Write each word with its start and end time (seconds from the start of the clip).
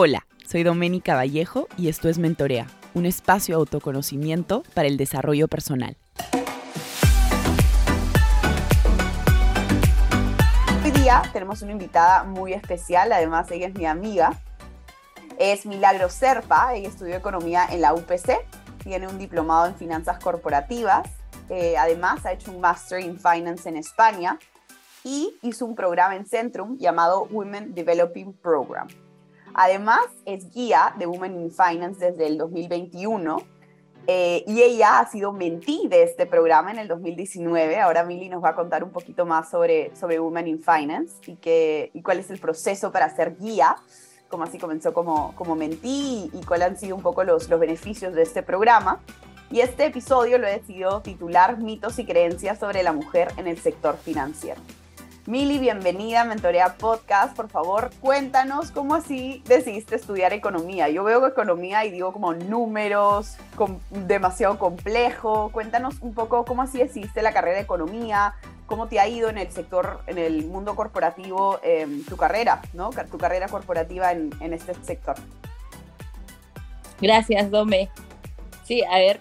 Hola, 0.00 0.28
soy 0.46 0.62
Doménica 0.62 1.16
Vallejo 1.16 1.66
y 1.76 1.88
esto 1.88 2.08
es 2.08 2.20
Mentorea, 2.20 2.68
un 2.94 3.04
espacio 3.04 3.56
de 3.56 3.58
autoconocimiento 3.58 4.62
para 4.72 4.86
el 4.86 4.96
desarrollo 4.96 5.48
personal. 5.48 5.96
Hoy 10.84 10.92
día 10.92 11.22
tenemos 11.32 11.62
una 11.62 11.72
invitada 11.72 12.22
muy 12.22 12.52
especial, 12.52 13.10
además 13.10 13.50
ella 13.50 13.66
es 13.66 13.74
mi 13.74 13.86
amiga. 13.86 14.40
Es 15.36 15.66
Milagro 15.66 16.08
Serpa, 16.10 16.76
ella 16.76 16.86
estudió 16.86 17.16
economía 17.16 17.66
en 17.68 17.80
la 17.80 17.92
UPC, 17.92 18.46
tiene 18.84 19.08
un 19.08 19.18
diplomado 19.18 19.66
en 19.66 19.74
finanzas 19.74 20.22
corporativas, 20.22 21.08
eh, 21.48 21.76
además 21.76 22.24
ha 22.24 22.30
hecho 22.30 22.52
un 22.52 22.60
Master 22.60 23.00
in 23.00 23.18
Finance 23.18 23.68
en 23.68 23.76
España 23.76 24.38
y 25.02 25.36
hizo 25.42 25.66
un 25.66 25.74
programa 25.74 26.14
en 26.14 26.24
Centrum 26.24 26.78
llamado 26.78 27.24
Women 27.32 27.74
Developing 27.74 28.32
Program. 28.34 28.86
Además, 29.60 30.06
es 30.24 30.54
guía 30.54 30.94
de 31.00 31.06
Women 31.08 31.42
in 31.42 31.50
Finance 31.50 32.12
desde 32.12 32.28
el 32.28 32.38
2021 32.38 33.38
eh, 34.06 34.44
y 34.46 34.62
ella 34.62 35.00
ha 35.00 35.10
sido 35.10 35.32
mentí 35.32 35.88
de 35.88 36.04
este 36.04 36.26
programa 36.26 36.70
en 36.70 36.78
el 36.78 36.86
2019. 36.86 37.80
Ahora 37.80 38.04
Mili 38.04 38.28
nos 38.28 38.40
va 38.40 38.50
a 38.50 38.54
contar 38.54 38.84
un 38.84 38.90
poquito 38.90 39.26
más 39.26 39.50
sobre, 39.50 39.90
sobre 39.96 40.20
Women 40.20 40.46
in 40.46 40.62
Finance 40.62 41.16
y, 41.26 41.34
que, 41.34 41.90
y 41.92 42.02
cuál 42.02 42.20
es 42.20 42.30
el 42.30 42.38
proceso 42.38 42.92
para 42.92 43.12
ser 43.12 43.36
guía, 43.36 43.74
cómo 44.28 44.44
así 44.44 44.58
comenzó 44.58 44.94
como, 44.94 45.34
como 45.34 45.56
mentí 45.56 46.30
y, 46.32 46.44
cuáles 46.46 46.68
han 46.68 46.76
sido 46.78 46.94
un 46.94 47.02
poco 47.02 47.24
los, 47.24 47.48
los 47.48 47.58
beneficios 47.58 48.14
de 48.14 48.22
este 48.22 48.44
programa. 48.44 49.00
Y 49.50 49.58
este 49.58 49.86
episodio 49.86 50.38
lo 50.38 50.46
he 50.46 50.52
decidido 50.52 51.00
titular 51.00 51.58
Mitos 51.58 51.98
y 51.98 52.06
creencias 52.06 52.60
sobre 52.60 52.84
la 52.84 52.92
mujer 52.92 53.32
en 53.36 53.48
el 53.48 53.58
sector 53.58 53.96
financiero. 53.96 54.60
Mili, 55.28 55.58
bienvenida 55.58 56.22
a 56.22 56.24
Mentorea 56.24 56.78
Podcast. 56.78 57.36
Por 57.36 57.50
favor, 57.50 57.90
cuéntanos 58.00 58.70
cómo 58.70 58.94
así 58.94 59.42
decidiste 59.46 59.94
estudiar 59.96 60.32
economía. 60.32 60.88
Yo 60.88 61.04
veo 61.04 61.26
economía 61.26 61.84
y 61.84 61.90
digo 61.90 62.14
como 62.14 62.32
números, 62.32 63.36
demasiado 63.90 64.58
complejo. 64.58 65.50
Cuéntanos 65.52 65.96
un 66.00 66.14
poco 66.14 66.46
cómo 66.46 66.62
así 66.62 66.78
decidiste 66.78 67.20
la 67.20 67.34
carrera 67.34 67.58
de 67.58 67.64
economía, 67.64 68.36
cómo 68.64 68.88
te 68.88 69.00
ha 69.00 69.06
ido 69.06 69.28
en 69.28 69.36
el 69.36 69.52
sector, 69.52 70.00
en 70.06 70.16
el 70.16 70.46
mundo 70.46 70.74
corporativo, 70.74 71.60
em, 71.62 72.06
tu 72.06 72.16
carrera, 72.16 72.62
¿no? 72.72 72.88
Tu 72.88 73.18
carrera 73.18 73.48
corporativa 73.48 74.12
en, 74.12 74.30
en 74.40 74.54
este 74.54 74.72
sector. 74.82 75.16
Gracias, 77.02 77.50
Dome. 77.50 77.90
Sí, 78.64 78.82
a 78.82 78.96
ver, 78.96 79.20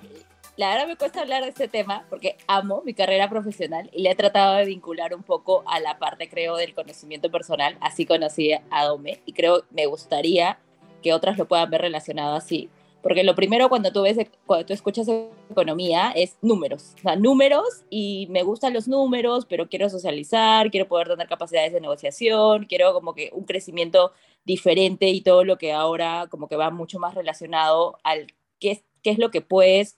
la 0.58 0.72
verdad 0.72 0.88
me 0.88 0.97
cuesta 0.97 1.22
hablar 1.22 1.44
de 1.44 1.50
este 1.50 1.67
tema 1.67 2.05
porque 2.09 2.36
amo 2.47 2.81
mi 2.83 2.95
carrera 2.95 3.30
profesional 3.30 3.89
y 3.94 4.02
le 4.02 4.09
he 4.09 4.16
tratado 4.16 4.55
de 4.55 4.66
vincular 4.66 5.13
un 5.13 5.22
poco 5.22 5.63
a 5.67 5.80
la 5.80 6.00
parte, 6.00 6.30
creo, 6.30 6.58
del 6.58 6.73
conocimiento 6.73 7.30
personal. 7.30 7.77
Así 7.80 8.08
conocí 8.08 8.52
a 8.53 8.85
Dome 8.85 9.22
y 9.25 9.33
creo 9.33 9.63
me 9.69 9.85
gustaría 9.85 10.59
que 11.03 11.13
otras 11.13 11.38
lo 11.38 11.47
puedan 11.47 11.69
ver 11.69 11.81
relacionado 11.81 12.35
así. 12.35 12.69
Porque 13.03 13.23
lo 13.23 13.35
primero 13.35 13.69
cuando 13.69 13.91
tú, 13.91 14.02
ves, 14.02 14.17
cuando 14.47 14.66
tú 14.66 14.73
escuchas 14.73 15.08
economía 15.52 16.11
es 16.16 16.38
números. 16.41 16.95
O 16.97 17.02
sea, 17.03 17.16
números 17.16 17.85
y 17.91 18.28
me 18.31 18.41
gustan 18.41 18.73
los 18.73 18.88
números, 18.88 19.45
pero 19.45 19.69
quiero 19.69 19.89
socializar, 19.89 20.72
quiero 20.72 20.88
poder 20.88 21.08
tener 21.08 21.28
capacidades 21.28 21.72
de 21.72 21.81
negociación, 21.81 22.66
quiero 22.66 22.94
como 22.94 23.13
que 23.13 23.30
un 23.31 23.45
crecimiento 23.45 24.11
diferente 24.44 25.08
y 25.09 25.22
todo 25.22 25.44
lo 25.44 25.59
que 25.59 25.72
ahora 25.72 26.25
como 26.31 26.47
que 26.47 26.55
va 26.55 26.72
mucho 26.72 26.97
más 26.97 27.13
relacionado 27.13 28.00
al 28.03 28.33
qué, 28.59 28.83
qué 29.03 29.11
es 29.11 29.19
lo 29.19 29.30
que 29.30 29.41
puedes 29.41 29.97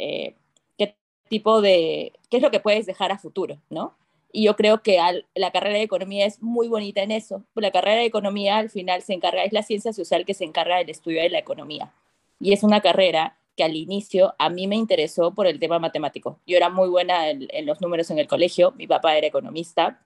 eh, 0.00 0.34
qué 0.78 0.96
tipo 1.28 1.60
de, 1.60 2.12
qué 2.30 2.38
es 2.38 2.42
lo 2.42 2.50
que 2.50 2.60
puedes 2.60 2.86
dejar 2.86 3.12
a 3.12 3.18
futuro, 3.18 3.58
¿no? 3.68 3.94
Y 4.32 4.44
yo 4.44 4.56
creo 4.56 4.82
que 4.82 4.98
la 5.34 5.50
carrera 5.50 5.76
de 5.76 5.82
economía 5.82 6.24
es 6.24 6.40
muy 6.40 6.68
bonita 6.68 7.02
en 7.02 7.10
eso. 7.10 7.42
La 7.54 7.72
carrera 7.72 8.00
de 8.00 8.06
economía 8.06 8.58
al 8.58 8.70
final 8.70 9.02
se 9.02 9.12
encarga, 9.12 9.42
es 9.42 9.52
la 9.52 9.64
ciencia 9.64 9.92
social 9.92 10.24
que 10.24 10.34
se 10.34 10.44
encarga 10.44 10.78
del 10.78 10.88
estudio 10.88 11.20
de 11.20 11.30
la 11.30 11.38
economía. 11.38 11.92
Y 12.38 12.52
es 12.52 12.62
una 12.62 12.80
carrera 12.80 13.36
que 13.56 13.64
al 13.64 13.74
inicio 13.74 14.34
a 14.38 14.48
mí 14.48 14.68
me 14.68 14.76
interesó 14.76 15.34
por 15.34 15.48
el 15.48 15.58
tema 15.58 15.80
matemático. 15.80 16.38
Yo 16.46 16.56
era 16.56 16.70
muy 16.70 16.88
buena 16.88 17.28
en, 17.28 17.48
en 17.50 17.66
los 17.66 17.80
números 17.80 18.10
en 18.10 18.20
el 18.20 18.28
colegio, 18.28 18.72
mi 18.72 18.86
papá 18.86 19.16
era 19.16 19.26
economista 19.26 20.00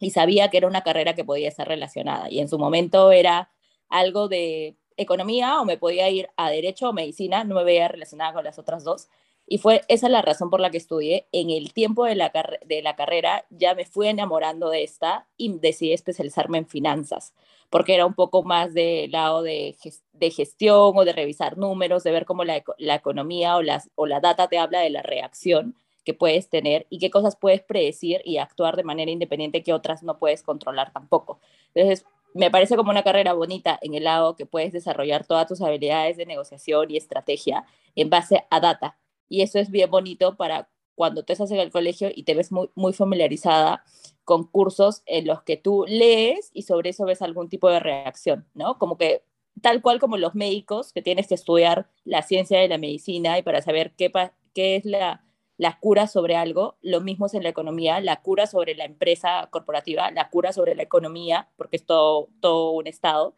y 0.00 0.10
sabía 0.10 0.48
que 0.48 0.56
era 0.56 0.66
una 0.66 0.82
carrera 0.82 1.14
que 1.14 1.24
podía 1.24 1.48
estar 1.48 1.68
relacionada. 1.68 2.30
Y 2.30 2.40
en 2.40 2.48
su 2.48 2.58
momento 2.58 3.12
era 3.12 3.50
algo 3.90 4.28
de 4.28 4.76
economía 4.96 5.60
o 5.60 5.64
me 5.64 5.76
podía 5.78 6.08
ir 6.10 6.28
a 6.36 6.50
derecho 6.50 6.90
o 6.90 6.92
medicina, 6.92 7.44
no 7.44 7.54
me 7.54 7.64
veía 7.64 7.88
relacionada 7.88 8.32
con 8.32 8.44
las 8.44 8.58
otras 8.58 8.84
dos. 8.84 9.08
Y 9.50 9.58
fue 9.58 9.80
esa 9.88 10.08
la 10.08 10.20
razón 10.20 10.50
por 10.50 10.60
la 10.60 10.70
que 10.70 10.76
estudié. 10.76 11.26
En 11.32 11.50
el 11.50 11.72
tiempo 11.72 12.04
de 12.04 12.14
la, 12.14 12.30
de 12.66 12.82
la 12.82 12.96
carrera 12.96 13.46
ya 13.50 13.74
me 13.74 13.86
fui 13.86 14.08
enamorando 14.08 14.68
de 14.68 14.82
esta 14.82 15.26
y 15.36 15.52
decidí 15.58 15.92
especializarme 15.92 16.58
en 16.58 16.66
finanzas, 16.66 17.34
porque 17.70 17.94
era 17.94 18.04
un 18.04 18.14
poco 18.14 18.42
más 18.42 18.74
del 18.74 19.10
lado 19.10 19.42
de, 19.42 19.74
de, 20.12 20.30
gestión 20.30 20.92
o 20.94 21.04
de 21.04 21.12
revisar 21.12 21.56
números, 21.56 22.04
de 22.04 22.10
ver 22.10 22.26
cómo 22.26 22.44
la, 22.44 22.62
la 22.76 22.94
economía 22.94 23.56
o, 23.56 23.62
las, 23.62 23.90
o 23.94 24.06
la 24.06 24.20
data 24.20 24.48
te 24.48 24.58
habla 24.58 24.80
de 24.80 24.90
la 24.90 25.02
reacción 25.02 25.76
que 26.04 26.14
puedes 26.14 26.48
tener 26.48 26.86
y 26.90 26.98
qué 26.98 27.10
cosas 27.10 27.36
puedes 27.36 27.62
predecir 27.62 28.20
y 28.24 28.38
actuar 28.38 28.76
de 28.76 28.84
manera 28.84 29.10
independiente 29.10 29.62
que 29.62 29.74
otras 29.74 30.02
no 30.02 30.18
puedes 30.18 30.42
controlar 30.42 30.92
tampoco. 30.92 31.38
Entonces, 31.74 32.06
me 32.34 32.50
parece 32.50 32.76
como 32.76 32.90
una 32.90 33.02
carrera 33.02 33.32
bonita 33.32 33.78
en 33.82 33.94
el 33.94 34.04
lado 34.04 34.36
que 34.36 34.46
puedes 34.46 34.72
desarrollar 34.72 35.26
todas 35.26 35.46
tus 35.46 35.60
habilidades 35.60 36.16
de 36.16 36.26
negociación 36.26 36.90
y 36.90 36.96
estrategia 36.96 37.64
en 37.94 38.10
base 38.10 38.44
a 38.50 38.60
data. 38.60 38.96
Y 39.28 39.42
eso 39.42 39.58
es 39.58 39.70
bien 39.70 39.90
bonito 39.90 40.36
para 40.36 40.68
cuando 40.94 41.24
te 41.24 41.32
estás 41.32 41.50
en 41.50 41.60
el 41.60 41.70
colegio 41.70 42.10
y 42.14 42.24
te 42.24 42.34
ves 42.34 42.50
muy, 42.50 42.70
muy 42.74 42.92
familiarizada 42.92 43.84
con 44.24 44.44
cursos 44.44 45.02
en 45.06 45.26
los 45.26 45.42
que 45.42 45.56
tú 45.56 45.84
lees 45.88 46.50
y 46.52 46.62
sobre 46.62 46.90
eso 46.90 47.04
ves 47.04 47.22
algún 47.22 47.48
tipo 47.48 47.70
de 47.70 47.80
reacción, 47.80 48.46
¿no? 48.54 48.78
Como 48.78 48.98
que 48.98 49.22
tal 49.62 49.80
cual 49.82 50.00
como 50.00 50.16
los 50.16 50.34
médicos, 50.34 50.92
que 50.92 51.02
tienes 51.02 51.26
que 51.26 51.34
estudiar 51.34 51.88
la 52.04 52.22
ciencia 52.22 52.60
de 52.60 52.68
la 52.68 52.78
medicina 52.78 53.38
y 53.38 53.42
para 53.42 53.62
saber 53.62 53.92
qué, 53.96 54.10
qué 54.54 54.76
es 54.76 54.84
la, 54.84 55.24
la 55.56 55.78
cura 55.78 56.06
sobre 56.06 56.36
algo, 56.36 56.76
lo 56.82 57.00
mismo 57.00 57.26
es 57.26 57.34
en 57.34 57.42
la 57.42 57.48
economía, 57.48 58.00
la 58.00 58.22
cura 58.22 58.46
sobre 58.46 58.74
la 58.74 58.84
empresa 58.84 59.48
corporativa, 59.50 60.10
la 60.10 60.30
cura 60.30 60.52
sobre 60.52 60.74
la 60.74 60.82
economía, 60.82 61.48
porque 61.56 61.76
es 61.76 61.84
todo, 61.84 62.28
todo 62.40 62.72
un 62.72 62.86
estado, 62.86 63.34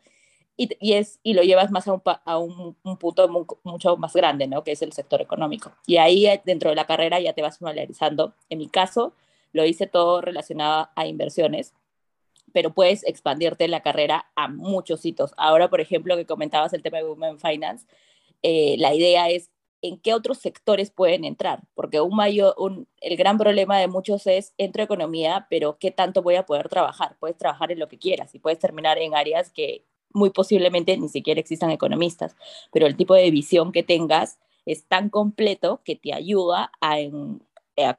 y, 0.61 0.69
y, 0.79 0.93
es, 0.93 1.21
y 1.23 1.33
lo 1.33 1.43
llevas 1.43 1.71
más 1.71 1.89
a 1.89 1.95
un, 1.95 2.03
a 2.05 2.37
un, 2.37 2.77
punto 2.99 3.47
mucho 3.65 3.97
más 3.97 4.13
grande, 4.13 4.47
¿no? 4.47 4.63
que 4.63 4.73
es 4.73 4.83
el 4.83 4.93
sector 4.93 5.23
económico. 5.23 5.73
Y 5.87 5.97
ahí 5.97 6.27
eh, 6.27 6.43
dentro 6.45 6.69
de 6.69 6.77
la 6.77 6.87
carrera 6.87 7.19
ya 7.19 7.33
te 7.33 7.41
vas 7.41 7.57
familiarizando. 7.57 8.35
En 8.51 8.59
mi 8.59 8.69
caso, 8.69 9.15
lo 9.53 9.65
hice 9.65 9.87
todo 9.87 10.21
relacionado 10.21 10.91
a 10.95 11.07
inversiones, 11.07 11.73
pero 12.53 12.75
puedes 12.75 13.07
expandirte 13.07 13.69
la 13.69 13.81
carrera 13.81 14.31
a 14.37 14.49
muchos 14.49 15.01
sitios. 15.01 15.33
Ahora, 15.39 15.71
por 15.71 15.81
ejemplo, 15.81 16.15
que 16.19 16.27
comentabas 16.27 16.75
el 16.75 16.83
tema 16.83 16.99
de 16.99 17.05
Women 17.05 17.39
Finance, 17.39 17.87
eh, 18.43 18.77
la 18.79 18.95
idea 18.95 19.31
es 19.31 19.51
en 19.81 19.99
qué 19.99 20.13
otros 20.13 20.41
sectores 20.41 20.91
pueden 20.91 21.25
entrar, 21.25 21.63
porque 21.73 22.03
un 22.03 22.15
mayor, 22.15 22.55
el 23.01 23.17
gran 23.17 23.39
problema 23.39 23.79
de 23.79 23.89
muchos 23.89 24.27
es, 24.27 24.53
entro 24.59 24.83
a 24.83 24.85
economía, 24.85 25.47
pero 25.49 25.79
¿qué 25.79 25.91
tanto 25.91 26.21
voy 26.21 26.35
a 26.35 26.45
poder 26.45 26.69
trabajar? 26.69 27.17
Puedes 27.19 27.39
trabajar 27.39 27.73
en 27.73 27.79
lo 27.79 27.89
que 27.89 27.99
quieras 27.99 28.35
y 28.35 28.41
puedes 28.41 28.59
terminar 28.59 28.99
en 28.99 29.15
áreas 29.15 29.51
que 29.51 29.87
muy 30.13 30.31
posiblemente 30.31 30.97
ni 30.97 31.09
siquiera 31.09 31.41
existan 31.41 31.71
economistas, 31.71 32.37
pero 32.73 32.87
el 32.87 32.97
tipo 32.97 33.15
de 33.15 33.31
visión 33.31 33.73
que 33.73 33.83
tengas 33.83 34.39
es 34.67 34.87
tan 34.87 35.09
completo 35.11 35.81
que 35.85 35.97
te 35.97 36.13
ayuda 36.13 36.73
a, 36.81 36.97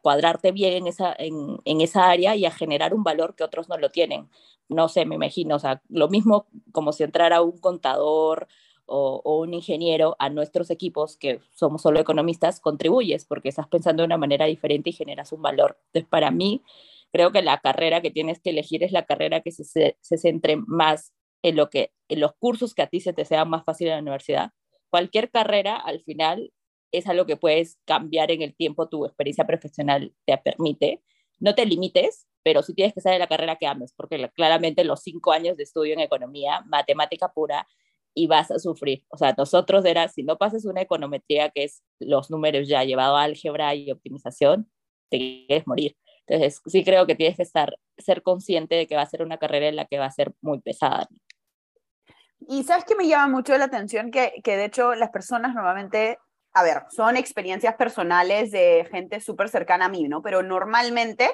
cuadrarte 0.03 0.51
bien 0.51 0.73
en 0.73 0.87
esa, 0.87 1.15
en, 1.17 1.57
en 1.65 1.81
esa 1.81 2.07
área 2.09 2.35
y 2.35 2.45
a 2.45 2.51
generar 2.51 2.93
un 2.93 3.03
valor 3.03 3.35
que 3.35 3.43
otros 3.43 3.67
no 3.67 3.77
lo 3.77 3.89
tienen. 3.89 4.29
No 4.69 4.87
sé, 4.89 5.05
me 5.05 5.15
imagino, 5.15 5.55
o 5.55 5.59
sea, 5.59 5.81
lo 5.89 6.07
mismo 6.07 6.45
como 6.71 6.93
si 6.93 7.03
entrara 7.03 7.41
un 7.41 7.57
contador 7.57 8.47
o, 8.91 9.39
un 9.41 9.53
ingeniero 9.53 10.15
a 10.19 10.29
nuestros 10.29 10.69
equipos, 10.69 11.17
que 11.17 11.39
somos 11.55 11.81
solo 11.81 11.99
economistas, 11.99 12.59
contribuyes 12.59 13.25
porque 13.25 13.49
estás 13.49 13.67
pensando 13.67 14.03
de 14.03 14.07
una 14.07 14.17
manera 14.17 14.45
diferente 14.45 14.89
y 14.89 14.93
generas 14.93 15.31
un 15.31 15.41
valor. 15.41 15.77
Entonces, 15.87 16.09
para 16.09 16.31
mí, 16.31 16.61
creo 17.11 17.31
que 17.31 17.41
la 17.41 17.59
carrera 17.59 18.01
que 18.01 18.11
tienes 18.11 18.39
que 18.39 18.51
elegir 18.51 18.83
es 18.83 18.91
la 18.91 19.05
carrera 19.05 19.41
que 19.41 19.51
se, 19.51 19.97
se 19.99 20.17
centre 20.17 20.57
más 20.57 21.13
en, 21.43 21.55
lo 21.55 21.69
que, 21.69 21.91
en 22.09 22.19
los 22.19 22.33
cursos 22.33 22.73
que 22.73 22.81
a 22.81 22.87
ti 22.87 22.99
se 22.99 23.13
te 23.13 23.25
sean 23.25 23.49
más 23.49 23.63
fácil 23.63 23.87
en 23.87 23.95
la 23.95 24.01
universidad. 24.01 24.51
Cualquier 24.89 25.31
carrera, 25.31 25.75
al 25.75 26.01
final, 26.01 26.51
es 26.91 27.07
algo 27.07 27.25
que 27.25 27.37
puedes 27.37 27.79
cambiar 27.85 28.31
en 28.31 28.41
el 28.41 28.55
tiempo, 28.55 28.89
tu 28.89 29.05
experiencia 29.05 29.45
profesional 29.45 30.13
te 30.25 30.37
permite. 30.37 31.01
No 31.39 31.55
te 31.55 31.65
limites, 31.65 32.27
pero 32.43 32.61
sí 32.63 32.73
tienes 32.73 32.93
que 32.93 33.01
saber 33.01 33.19
la 33.19 33.27
carrera 33.27 33.55
que 33.55 33.67
ames, 33.67 33.93
porque 33.95 34.29
claramente 34.35 34.83
los 34.83 35.01
cinco 35.01 35.31
años 35.31 35.57
de 35.57 35.63
estudio 35.63 35.93
en 35.93 36.01
economía, 36.01 36.63
matemática 36.67 37.31
pura, 37.33 37.67
y 38.13 38.27
vas 38.27 38.51
a 38.51 38.59
sufrir. 38.59 39.05
O 39.09 39.17
sea, 39.17 39.33
nosotros 39.37 39.85
era, 39.85 40.07
si 40.09 40.23
no 40.23 40.37
pasas 40.37 40.65
una 40.65 40.81
econometría, 40.81 41.49
que 41.49 41.63
es 41.63 41.81
los 41.99 42.29
números 42.29 42.67
ya 42.67 42.83
llevado 42.83 43.15
a 43.15 43.23
álgebra 43.23 43.73
y 43.75 43.89
optimización, 43.91 44.69
te 45.09 45.45
quieres 45.47 45.65
morir. 45.65 45.95
Entonces, 46.27 46.61
sí 46.65 46.83
creo 46.83 47.07
que 47.07 47.15
tienes 47.15 47.37
que 47.37 47.43
estar, 47.43 47.77
ser 47.97 48.21
consciente 48.21 48.75
de 48.75 48.87
que 48.87 48.95
va 48.95 49.01
a 49.01 49.09
ser 49.09 49.21
una 49.21 49.37
carrera 49.37 49.67
en 49.67 49.75
la 49.75 49.85
que 49.85 49.97
va 49.99 50.05
a 50.05 50.11
ser 50.11 50.33
muy 50.41 50.59
pesada. 50.61 51.07
Y 52.47 52.63
sabes 52.63 52.85
que 52.85 52.95
me 52.95 53.07
llama 53.07 53.27
mucho 53.27 53.57
la 53.57 53.65
atención 53.65 54.11
que, 54.11 54.33
que 54.43 54.57
de 54.57 54.65
hecho 54.65 54.95
las 54.95 55.09
personas 55.09 55.53
normalmente, 55.53 56.17
a 56.53 56.63
ver, 56.63 56.83
son 56.89 57.17
experiencias 57.17 57.75
personales 57.75 58.51
de 58.51 58.87
gente 58.91 59.19
súper 59.19 59.49
cercana 59.49 59.85
a 59.85 59.89
mí, 59.89 60.07
¿no? 60.07 60.21
Pero 60.21 60.43
normalmente 60.43 61.29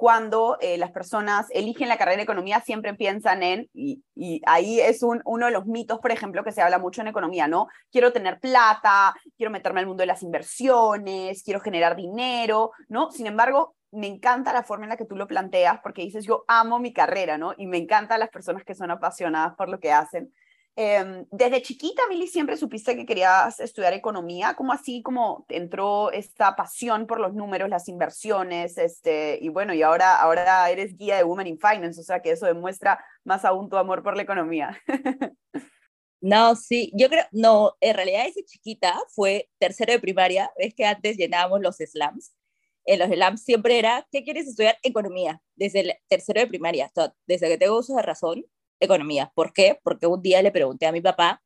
cuando 0.00 0.56
eh, 0.62 0.78
las 0.78 0.92
personas 0.92 1.48
eligen 1.50 1.86
la 1.88 1.98
carrera 1.98 2.16
de 2.16 2.22
economía, 2.22 2.62
siempre 2.62 2.94
piensan 2.94 3.42
en, 3.42 3.68
y, 3.74 4.02
ahí 4.46 4.80
es 4.80 5.02
un, 5.02 5.20
uno 5.26 5.44
de 5.44 5.52
los 5.52 5.66
mitos, 5.66 5.98
por 5.98 6.10
ejemplo, 6.10 6.42
que 6.42 6.52
se 6.52 6.62
habla 6.62 6.78
mucho 6.78 7.02
en 7.02 7.08
economía, 7.08 7.48
¿no? 7.48 7.66
Quiero 7.92 8.10
tener 8.10 8.40
plata, 8.40 9.14
quiero 9.36 9.50
meterme 9.50 9.80
al 9.80 9.86
mundo 9.86 10.00
de 10.00 10.06
las 10.06 10.22
inversiones, 10.22 11.42
quiero 11.42 11.60
generar 11.60 11.96
dinero, 11.96 12.70
¿no? 12.88 13.10
Sin 13.10 13.26
embargo, 13.26 13.76
me 13.90 14.06
encanta 14.06 14.54
la 14.54 14.62
forma 14.62 14.86
en 14.86 14.88
la 14.88 14.96
que 14.96 15.04
tú 15.04 15.16
lo 15.16 15.26
planteas 15.26 15.80
porque 15.82 16.00
dices, 16.00 16.24
yo 16.24 16.46
amo 16.48 16.78
mi 16.78 16.94
carrera, 16.94 17.36
¿no? 17.36 17.52
Y 17.58 17.66
me 17.66 17.76
encantan 17.76 18.20
las 18.20 18.30
personas 18.30 18.64
que 18.64 18.74
son 18.74 18.90
apasionadas 18.90 19.54
por 19.54 19.68
lo 19.68 19.80
que 19.80 19.92
hacen. 19.92 20.32
Em, 20.82 21.26
desde 21.30 21.60
chiquita, 21.60 22.00
Mili, 22.08 22.26
siempre 22.26 22.56
supiste 22.56 22.96
que 22.96 23.04
querías 23.04 23.60
estudiar 23.60 23.92
economía. 23.92 24.54
¿Cómo 24.54 24.72
así 24.72 25.02
como 25.02 25.44
entró 25.50 26.10
esta 26.10 26.56
pasión 26.56 27.06
por 27.06 27.20
los 27.20 27.34
números, 27.34 27.68
las 27.68 27.86
inversiones? 27.86 28.78
Este, 28.78 29.38
y 29.42 29.50
bueno, 29.50 29.74
y 29.74 29.82
ahora, 29.82 30.18
ahora 30.18 30.70
eres 30.70 30.96
guía 30.96 31.18
de 31.18 31.24
Women 31.24 31.48
in 31.48 31.58
Finance, 31.58 32.00
o 32.00 32.02
sea 32.02 32.22
que 32.22 32.30
eso 32.30 32.46
demuestra 32.46 33.04
más 33.24 33.44
aún 33.44 33.68
tu 33.68 33.76
amor 33.76 34.02
por 34.02 34.16
la 34.16 34.22
economía. 34.22 34.80
No, 36.22 36.54
sí, 36.54 36.92
yo 36.94 37.08
creo, 37.08 37.24
no, 37.32 37.78
en 37.80 37.96
realidad 37.96 38.26
ese 38.26 38.44
chiquita 38.44 38.94
fue 39.08 39.48
tercero 39.58 39.94
de 39.94 40.00
primaria, 40.00 40.50
ves 40.58 40.74
que 40.74 40.84
antes 40.84 41.16
llenábamos 41.16 41.62
los 41.62 41.76
slams, 41.76 42.34
en 42.84 42.98
los 42.98 43.08
slams 43.08 43.42
siempre 43.42 43.78
era, 43.78 44.06
¿qué 44.12 44.22
quieres 44.22 44.46
estudiar? 44.46 44.76
Economía, 44.82 45.40
desde 45.56 45.80
el 45.80 45.94
tercero 46.08 46.40
de 46.40 46.46
primaria, 46.46 46.92
desde 47.26 47.48
que 47.48 47.56
tengo 47.56 47.78
uso 47.78 47.96
de 47.96 48.02
razón, 48.02 48.44
economía. 48.80 49.30
¿Por 49.34 49.52
qué? 49.52 49.78
Porque 49.82 50.06
un 50.06 50.22
día 50.22 50.42
le 50.42 50.50
pregunté 50.50 50.86
a 50.86 50.92
mi 50.92 51.00
papá 51.00 51.42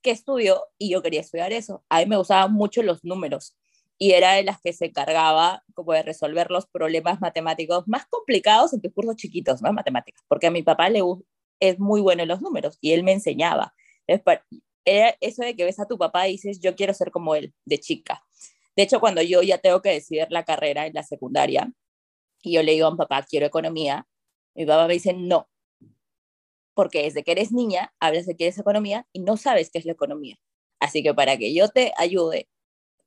qué 0.00 0.12
estudió 0.12 0.62
y 0.78 0.90
yo 0.90 1.02
quería 1.02 1.20
estudiar 1.20 1.52
eso. 1.52 1.84
A 1.88 1.98
mí 1.98 2.06
me 2.06 2.16
gustaban 2.16 2.52
mucho 2.52 2.82
los 2.82 3.04
números 3.04 3.56
y 3.98 4.12
era 4.12 4.34
de 4.34 4.44
las 4.44 4.60
que 4.60 4.72
se 4.72 4.86
encargaba 4.86 5.64
como 5.74 5.92
de 5.92 6.02
resolver 6.02 6.50
los 6.50 6.66
problemas 6.68 7.20
matemáticos 7.20 7.88
más 7.88 8.06
complicados 8.06 8.72
en 8.72 8.80
tus 8.80 8.92
cursos 8.92 9.16
chiquitos, 9.16 9.60
¿no? 9.60 9.72
Matemáticas, 9.72 10.22
porque 10.28 10.46
a 10.46 10.50
mi 10.52 10.62
papá 10.62 10.88
le 10.88 11.02
es 11.58 11.80
muy 11.80 12.00
bueno 12.00 12.22
en 12.22 12.28
los 12.28 12.40
números 12.40 12.78
y 12.80 12.92
él 12.92 13.02
me 13.02 13.12
enseñaba. 13.12 13.74
Era 14.84 15.16
eso 15.20 15.42
de 15.42 15.56
que 15.56 15.64
ves 15.64 15.80
a 15.80 15.86
tu 15.86 15.98
papá 15.98 16.28
y 16.28 16.32
dices, 16.32 16.60
yo 16.60 16.76
quiero 16.76 16.94
ser 16.94 17.10
como 17.10 17.34
él, 17.34 17.52
de 17.64 17.78
chica. 17.78 18.22
De 18.76 18.84
hecho, 18.84 19.00
cuando 19.00 19.20
yo 19.20 19.42
ya 19.42 19.58
tengo 19.58 19.82
que 19.82 19.90
decidir 19.90 20.28
la 20.30 20.44
carrera 20.44 20.86
en 20.86 20.94
la 20.94 21.02
secundaria 21.02 21.72
y 22.40 22.52
yo 22.52 22.62
le 22.62 22.72
digo 22.72 22.86
a 22.86 22.92
mi 22.92 22.96
papá, 22.96 23.26
quiero 23.28 23.46
economía, 23.46 24.06
mi 24.54 24.64
papá 24.64 24.86
me 24.86 24.94
dice, 24.94 25.12
no, 25.12 25.48
porque 26.78 27.02
desde 27.02 27.24
que 27.24 27.32
eres 27.32 27.50
niña 27.50 27.92
hablas 27.98 28.24
de 28.24 28.36
que 28.36 28.44
eres 28.44 28.56
economía 28.56 29.04
y 29.12 29.18
no 29.18 29.36
sabes 29.36 29.68
qué 29.68 29.80
es 29.80 29.84
la 29.84 29.90
economía. 29.90 30.38
Así 30.78 31.02
que 31.02 31.12
para 31.12 31.36
que 31.36 31.52
yo 31.52 31.70
te 31.70 31.92
ayude 31.96 32.48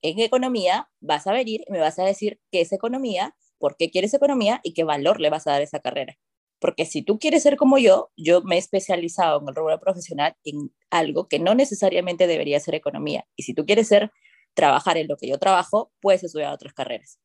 en 0.02 0.20
economía, 0.20 0.90
vas 1.00 1.26
a 1.26 1.32
venir 1.32 1.62
y 1.66 1.72
me 1.72 1.80
vas 1.80 1.98
a 1.98 2.04
decir 2.04 2.42
qué 2.52 2.60
es 2.60 2.74
economía, 2.74 3.34
por 3.60 3.78
qué 3.78 3.90
quieres 3.90 4.14
economía 4.14 4.60
y 4.62 4.74
qué 4.74 4.84
valor 4.84 5.22
le 5.22 5.30
vas 5.30 5.48
a 5.48 5.52
dar 5.52 5.62
a 5.62 5.64
esa 5.64 5.80
carrera. 5.80 6.18
Porque 6.60 6.84
si 6.84 7.02
tú 7.02 7.18
quieres 7.18 7.44
ser 7.44 7.56
como 7.56 7.78
yo, 7.78 8.12
yo 8.18 8.42
me 8.42 8.56
he 8.56 8.60
especializado 8.60 9.40
en 9.40 9.48
el 9.48 9.56
rubro 9.56 9.80
profesional 9.80 10.36
en 10.44 10.74
algo 10.90 11.30
que 11.30 11.40
no 11.40 11.56
necesariamente 11.56 12.28
debería 12.28 12.60
ser 12.60 12.76
economía. 12.76 13.26
Y 13.38 13.44
si 13.44 13.54
tú 13.54 13.66
quieres 13.66 13.88
ser, 13.88 14.12
trabajar 14.54 14.98
en 14.98 15.08
lo 15.08 15.16
que 15.16 15.30
yo 15.30 15.40
trabajo, 15.40 15.94
puedes 16.02 16.26
estudiar 16.26 16.52
otras 16.52 16.74
carreras. 16.74 17.22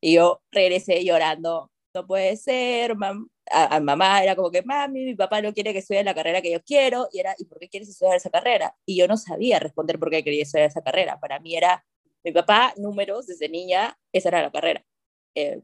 Y 0.00 0.14
yo 0.14 0.40
regresé 0.52 1.04
llorando, 1.04 1.72
no 1.94 2.06
puede 2.06 2.36
ser, 2.36 2.94
mam 2.94 3.28
a, 3.50 3.80
mamá 3.80 4.22
era 4.22 4.36
como 4.36 4.50
que, 4.50 4.62
mami, 4.62 5.04
mi 5.04 5.14
papá 5.14 5.42
no 5.42 5.52
quiere 5.52 5.72
que 5.72 5.80
estudie 5.80 6.04
la 6.04 6.14
carrera 6.14 6.42
que 6.42 6.52
yo 6.52 6.62
quiero, 6.62 7.08
y 7.12 7.20
era, 7.20 7.34
¿y 7.38 7.44
por 7.44 7.58
qué 7.58 7.68
quieres 7.68 7.88
estudiar 7.88 8.16
esa 8.16 8.30
carrera? 8.30 8.76
Y 8.86 8.96
yo 8.96 9.08
no 9.08 9.16
sabía 9.16 9.58
responder 9.58 9.98
por 9.98 10.10
qué 10.10 10.22
quería 10.24 10.42
estudiar 10.42 10.68
esa 10.68 10.82
carrera. 10.82 11.18
Para 11.20 11.40
mí 11.40 11.56
era, 11.56 11.84
mi 12.24 12.32
papá, 12.32 12.74
números, 12.76 13.26
desde 13.26 13.48
niña, 13.48 13.98
esa 14.12 14.28
era 14.28 14.42
la 14.42 14.52
carrera. 14.52 14.84
Eh, 15.34 15.60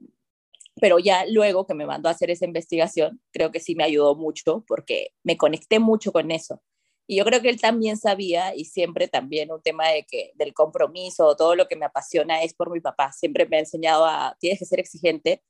pero 0.80 0.98
ya 0.98 1.24
luego 1.26 1.66
que 1.66 1.74
me 1.74 1.86
mandó 1.86 2.08
a 2.08 2.12
hacer 2.12 2.30
esa 2.30 2.44
investigación, 2.44 3.20
creo 3.32 3.50
que 3.50 3.60
sí 3.60 3.74
me 3.74 3.84
ayudó 3.84 4.14
mucho 4.14 4.64
porque 4.66 5.08
me 5.22 5.36
conecté 5.36 5.78
mucho 5.78 6.12
con 6.12 6.30
eso. 6.30 6.62
Y 7.08 7.16
yo 7.16 7.24
creo 7.24 7.40
que 7.40 7.48
él 7.48 7.60
también 7.60 7.96
sabía 7.96 8.54
y 8.54 8.64
siempre 8.64 9.08
también 9.08 9.52
un 9.52 9.62
tema 9.62 9.88
de 9.88 10.04
que 10.04 10.32
del 10.34 10.52
compromiso, 10.52 11.36
todo 11.36 11.54
lo 11.54 11.68
que 11.68 11.76
me 11.76 11.86
apasiona 11.86 12.42
es 12.42 12.52
por 12.52 12.70
mi 12.70 12.80
papá. 12.80 13.12
Siempre 13.12 13.46
me 13.46 13.56
ha 13.56 13.60
enseñado 13.60 14.04
a, 14.04 14.36
tienes 14.40 14.58
que 14.58 14.64
ser 14.66 14.80
exigente, 14.80 15.42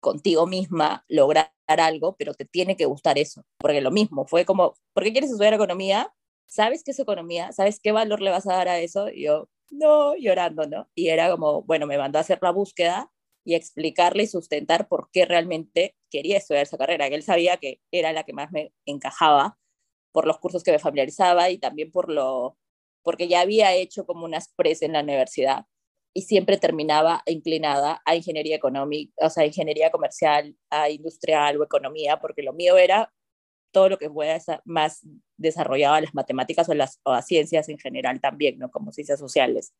contigo 0.00 0.46
misma 0.46 1.04
lograr 1.08 1.52
algo, 1.66 2.16
pero 2.16 2.34
te 2.34 2.44
tiene 2.44 2.76
que 2.76 2.86
gustar 2.86 3.18
eso, 3.18 3.44
porque 3.58 3.80
lo 3.80 3.90
mismo, 3.90 4.26
fue 4.26 4.44
como, 4.44 4.74
¿por 4.92 5.04
qué 5.04 5.12
quieres 5.12 5.30
estudiar 5.30 5.54
economía? 5.54 6.12
¿Sabes 6.46 6.82
qué 6.82 6.90
es 6.90 6.98
economía? 6.98 7.52
¿Sabes 7.52 7.78
qué 7.80 7.92
valor 7.92 8.20
le 8.20 8.30
vas 8.30 8.46
a 8.48 8.54
dar 8.54 8.68
a 8.68 8.80
eso? 8.80 9.08
Y 9.08 9.24
yo, 9.24 9.48
no, 9.70 10.16
llorando, 10.16 10.66
¿no? 10.66 10.88
Y 10.94 11.08
era 11.08 11.30
como, 11.30 11.62
bueno, 11.62 11.86
me 11.86 11.98
mandó 11.98 12.18
a 12.18 12.22
hacer 12.22 12.40
la 12.42 12.50
búsqueda 12.50 13.12
y 13.44 13.54
explicarle 13.54 14.24
y 14.24 14.26
sustentar 14.26 14.88
por 14.88 15.10
qué 15.12 15.24
realmente 15.26 15.94
quería 16.10 16.38
estudiar 16.38 16.64
esa 16.64 16.78
carrera, 16.78 17.08
que 17.08 17.14
él 17.14 17.22
sabía 17.22 17.56
que 17.56 17.80
era 17.92 18.12
la 18.12 18.24
que 18.24 18.32
más 18.32 18.50
me 18.50 18.72
encajaba 18.84 19.58
por 20.12 20.26
los 20.26 20.38
cursos 20.38 20.64
que 20.64 20.72
me 20.72 20.78
familiarizaba 20.78 21.50
y 21.50 21.58
también 21.58 21.92
por 21.92 22.10
lo, 22.10 22.58
porque 23.02 23.28
ya 23.28 23.40
había 23.40 23.74
hecho 23.74 24.04
como 24.06 24.24
unas 24.24 24.52
pres 24.56 24.82
en 24.82 24.92
la 24.92 25.02
universidad 25.02 25.66
y 26.12 26.22
siempre 26.22 26.56
terminaba 26.56 27.22
inclinada 27.26 28.02
a 28.04 28.16
ingeniería 28.16 28.56
económica, 28.56 29.12
o 29.24 29.30
sea, 29.30 29.46
ingeniería 29.46 29.90
comercial, 29.90 30.56
a 30.70 30.90
industrial 30.90 31.56
o 31.56 31.64
economía, 31.64 32.18
porque 32.20 32.42
lo 32.42 32.52
mío 32.52 32.76
era 32.76 33.12
todo 33.72 33.88
lo 33.88 33.98
que 33.98 34.10
fuera 34.10 34.38
más 34.64 35.06
desarrollado 35.36 35.94
a 35.94 36.00
las 36.00 36.14
matemáticas 36.14 36.68
o, 36.68 36.74
las, 36.74 37.00
a 37.04 37.22
ciencias 37.22 37.68
en 37.68 37.78
general 37.78 38.20
también, 38.20 38.58
¿no? 38.58 38.70
Como 38.70 38.92
ciencias 38.92 39.20
sociales. 39.20 39.72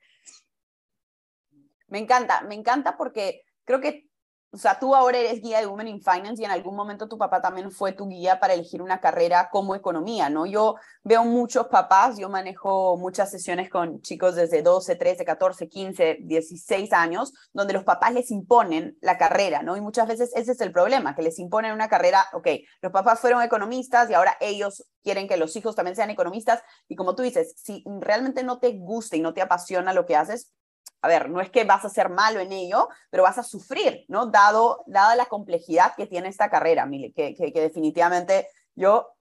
Me 1.88 1.98
encanta, 1.98 2.42
me 2.42 2.54
encanta 2.54 2.96
porque 2.96 3.42
creo 3.64 3.80
que 3.80 4.09
o 4.52 4.56
sea, 4.56 4.80
tú 4.80 4.96
ahora 4.96 5.18
eres 5.18 5.40
guía 5.40 5.60
de 5.60 5.66
Women 5.66 5.86
in 5.86 6.02
Finance 6.02 6.42
y 6.42 6.44
en 6.44 6.50
algún 6.50 6.74
momento 6.74 7.08
tu 7.08 7.16
papá 7.16 7.40
también 7.40 7.70
fue 7.70 7.92
tu 7.92 8.08
guía 8.08 8.40
para 8.40 8.54
elegir 8.54 8.82
una 8.82 9.00
carrera 9.00 9.48
como 9.52 9.76
economía, 9.76 10.28
¿no? 10.28 10.44
Yo 10.44 10.74
veo 11.04 11.22
muchos 11.24 11.68
papás, 11.68 12.18
yo 12.18 12.28
manejo 12.28 12.96
muchas 12.96 13.30
sesiones 13.30 13.70
con 13.70 14.00
chicos 14.00 14.34
desde 14.34 14.62
12, 14.62 14.96
13, 14.96 15.24
14, 15.24 15.68
15, 15.68 16.18
16 16.22 16.92
años, 16.92 17.32
donde 17.52 17.74
los 17.74 17.84
papás 17.84 18.12
les 18.12 18.32
imponen 18.32 18.98
la 19.00 19.18
carrera, 19.18 19.62
¿no? 19.62 19.76
Y 19.76 19.80
muchas 19.80 20.08
veces 20.08 20.32
ese 20.34 20.50
es 20.50 20.60
el 20.60 20.72
problema, 20.72 21.14
que 21.14 21.22
les 21.22 21.38
imponen 21.38 21.72
una 21.72 21.88
carrera, 21.88 22.26
ok, 22.32 22.48
los 22.82 22.90
papás 22.90 23.20
fueron 23.20 23.42
economistas 23.42 24.10
y 24.10 24.14
ahora 24.14 24.36
ellos 24.40 24.84
quieren 25.04 25.28
que 25.28 25.36
los 25.36 25.54
hijos 25.54 25.76
también 25.76 25.94
sean 25.94 26.10
economistas 26.10 26.60
y 26.88 26.96
como 26.96 27.14
tú 27.14 27.22
dices, 27.22 27.54
si 27.56 27.84
realmente 28.00 28.42
no 28.42 28.58
te 28.58 28.72
gusta 28.72 29.16
y 29.16 29.20
no 29.20 29.32
te 29.32 29.42
apasiona 29.42 29.94
lo 29.94 30.06
que 30.06 30.16
haces, 30.16 30.52
a 31.02 31.08
ver, 31.08 31.30
no 31.30 31.40
es 31.40 31.50
que 31.50 31.64
vas 31.64 31.84
a 31.84 31.88
ser 31.90 32.10
malo 32.10 32.40
en 32.40 32.52
ello, 32.52 32.88
pero 33.10 33.22
vas 33.22 33.38
a 33.38 33.42
sufrir, 33.42 34.04
¿no? 34.08 34.26
Dado, 34.26 34.84
dada 34.86 35.14
la 35.16 35.26
complejidad 35.26 35.94
que 35.96 36.06
tiene 36.06 36.28
esta 36.28 36.50
carrera, 36.50 36.88
que, 37.14 37.34
que, 37.34 37.60
definitivamente 37.60 38.48
yo 38.74 39.14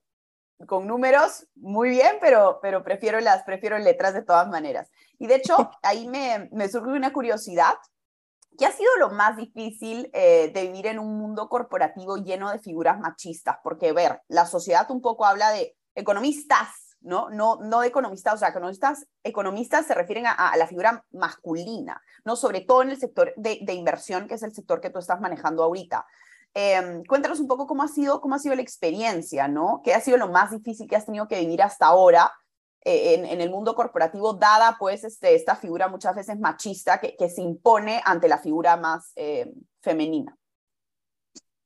con 0.67 0.87
números 0.87 1.47
muy 1.55 1.89
bien, 1.89 2.17
pero, 2.19 2.59
pero 2.61 2.83
prefiero 2.83 3.19
las 3.21 3.43
prefiero 3.43 3.77
letras 3.79 4.13
de 4.13 4.23
todas 4.23 4.47
maneras. 4.49 4.91
Y 5.17 5.27
de 5.27 5.35
hecho, 5.35 5.55
ahí 5.83 6.07
me, 6.07 6.49
me 6.51 6.67
surge 6.67 6.91
una 6.91 7.13
curiosidad. 7.13 7.75
¿Qué 8.57 8.65
ha 8.65 8.71
sido 8.73 8.93
lo 8.97 9.11
más 9.11 9.37
difícil 9.37 10.09
eh, 10.11 10.51
de 10.53 10.63
vivir 10.63 10.87
en 10.87 10.99
un 10.99 11.17
mundo 11.17 11.47
corporativo 11.47 12.17
lleno 12.17 12.51
de 12.51 12.59
figuras 12.59 12.99
machistas? 12.99 13.57
Porque, 13.63 13.93
ver, 13.93 14.21
la 14.27 14.45
sociedad 14.45 14.89
un 14.91 15.01
poco 15.01 15.25
habla 15.25 15.51
de 15.51 15.77
economistas 15.95 16.88
¿no? 17.01 17.29
No, 17.29 17.57
no 17.57 17.83
economistas, 17.83 18.35
o 18.35 18.37
sea, 18.37 18.49
economistas, 18.49 19.05
economistas 19.23 19.85
se 19.85 19.93
refieren 19.93 20.25
a, 20.27 20.55
la 20.57 20.67
figura 20.67 21.05
masculina, 21.11 22.01
¿no? 22.25 22.35
Sobre 22.35 22.61
todo 22.61 22.81
en 22.81 22.91
el 22.91 22.99
sector 22.99 23.33
de, 23.35 23.73
inversión, 23.73 24.27
que 24.27 24.35
es 24.35 24.43
el 24.43 24.53
sector 24.53 24.81
que 24.81 24.89
tú 24.89 24.99
estás 24.99 25.19
manejando 25.21 25.63
ahorita. 25.63 26.05
Em, 26.53 27.03
cuéntanos 27.05 27.39
un 27.39 27.47
poco 27.47 27.67
cómo 27.67 27.83
ha, 27.83 27.87
sido, 27.87 28.21
cómo 28.21 28.35
ha 28.35 28.39
sido 28.39 28.55
la 28.55 28.61
experiencia, 28.61 29.47
¿no? 29.47 29.81
¿Qué 29.83 29.93
ha 29.93 30.01
sido 30.01 30.17
lo 30.17 30.29
más 30.29 30.51
difícil 30.51 30.87
que 30.87 30.95
has 30.95 31.05
tenido 31.05 31.27
que 31.27 31.39
vivir 31.39 31.61
hasta 31.61 31.85
ahora 31.85 32.33
eh, 32.83 33.13
en, 33.13 33.41
el 33.41 33.49
mundo 33.49 33.75
corporativo, 33.75 34.33
dada 34.33 34.77
pues 34.79 35.03
este, 35.03 35.35
esta 35.35 35.55
figura 35.55 35.89
muchas 35.89 36.15
veces 36.15 36.39
machista 36.39 36.99
que, 36.99 37.15
que 37.15 37.29
se 37.29 37.41
impone 37.41 38.01
ante 38.03 38.27
la 38.27 38.37
figura 38.37 38.77
más 38.77 39.11
eh, 39.15 39.51
femenina? 39.81 40.35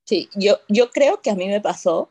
Sí, 0.05 0.29
yo, 0.35 0.57
yo 0.67 0.89
creo 0.89 1.21
que 1.21 1.31
a 1.31 1.35
mí 1.35 1.47
me 1.47 1.61
pasó, 1.61 2.09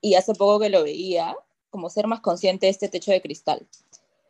y 0.00 0.14
hace 0.14 0.34
poco 0.34 0.60
que 0.60 0.70
lo 0.70 0.82
veía, 0.82 1.36
como 1.70 1.90
ser 1.90 2.06
más 2.06 2.20
consciente 2.20 2.66
de 2.66 2.70
este 2.70 2.88
techo 2.88 3.12
de 3.12 3.22
cristal. 3.22 3.66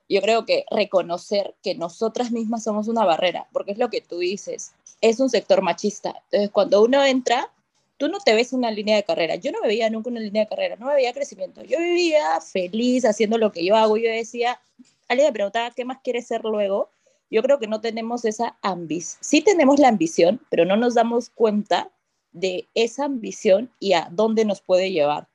Yo 0.09 0.23
creo 0.23 0.47
que 0.47 0.65
reconocer 0.71 1.55
que 1.63 1.75
nosotras 1.75 2.31
mismas 2.31 2.65
somos 2.65 2.89
una 2.89 3.05
barrera, 3.05 3.47
porque 3.53 3.73
es 3.73 3.79
lo 3.79 3.91
que 3.91 4.01
tú 4.01 4.19
dices, 4.19 4.73
es 5.01 5.21
un 5.21 5.29
sector 5.29 5.61
machista. 5.63 6.15
Entonces, 6.25 6.51
cuando 6.51 6.83
uno 6.83 7.05
entra, 7.05 7.53
tú 7.99 8.09
no 8.09 8.19
te 8.21 8.35
ves 8.35 8.53
una 8.53 8.71
línea 8.71 8.97
de 8.97 9.05
carrera. 9.05 9.35
Yo 9.35 9.53
no 9.53 9.61
me 9.61 9.69
veía 9.69 9.91
nunca 9.91 10.09
una 10.09 10.21
línea 10.21 10.45
de 10.45 10.49
carrera, 10.49 10.77
no 10.77 10.87
me 10.87 10.95
veía 10.95 11.13
crecimiento. 11.13 11.63
Yo 11.63 11.79
vivía 11.79 12.41
feliz 12.41 13.05
haciendo 13.05 13.37
lo 13.37 13.53
que 13.53 13.65
yo 13.65 13.77
hago. 13.77 13.99
Yo 13.99 14.09
decía, 14.09 14.61
alguien 15.09 15.29
me 15.29 15.33
preguntaba, 15.33 15.71
¿qué 15.73 15.85
más 15.85 15.99
quieres 16.03 16.27
ser 16.27 16.45
luego? 16.45 16.91
Yo 17.31 17.43
creo 17.43 17.59
que 17.59 17.67
no 17.67 17.81
tenemos 17.81 18.25
esa 18.25 18.57
ambición. 18.63 19.19
Sí 19.21 19.43
tenemos 19.43 19.79
la 19.79 19.89
ambición, 19.89 20.41
pero 20.49 20.65
no 20.65 20.77
nos 20.77 20.95
damos 20.95 21.29
cuenta 21.29 21.91
de 22.33 22.67
esa 22.75 23.05
ambición 23.05 23.71
y 23.81 23.93
a 23.93 24.09
dónde 24.11 24.45
nos 24.45 24.63
puede 24.63 24.91
llevar. 24.91 25.29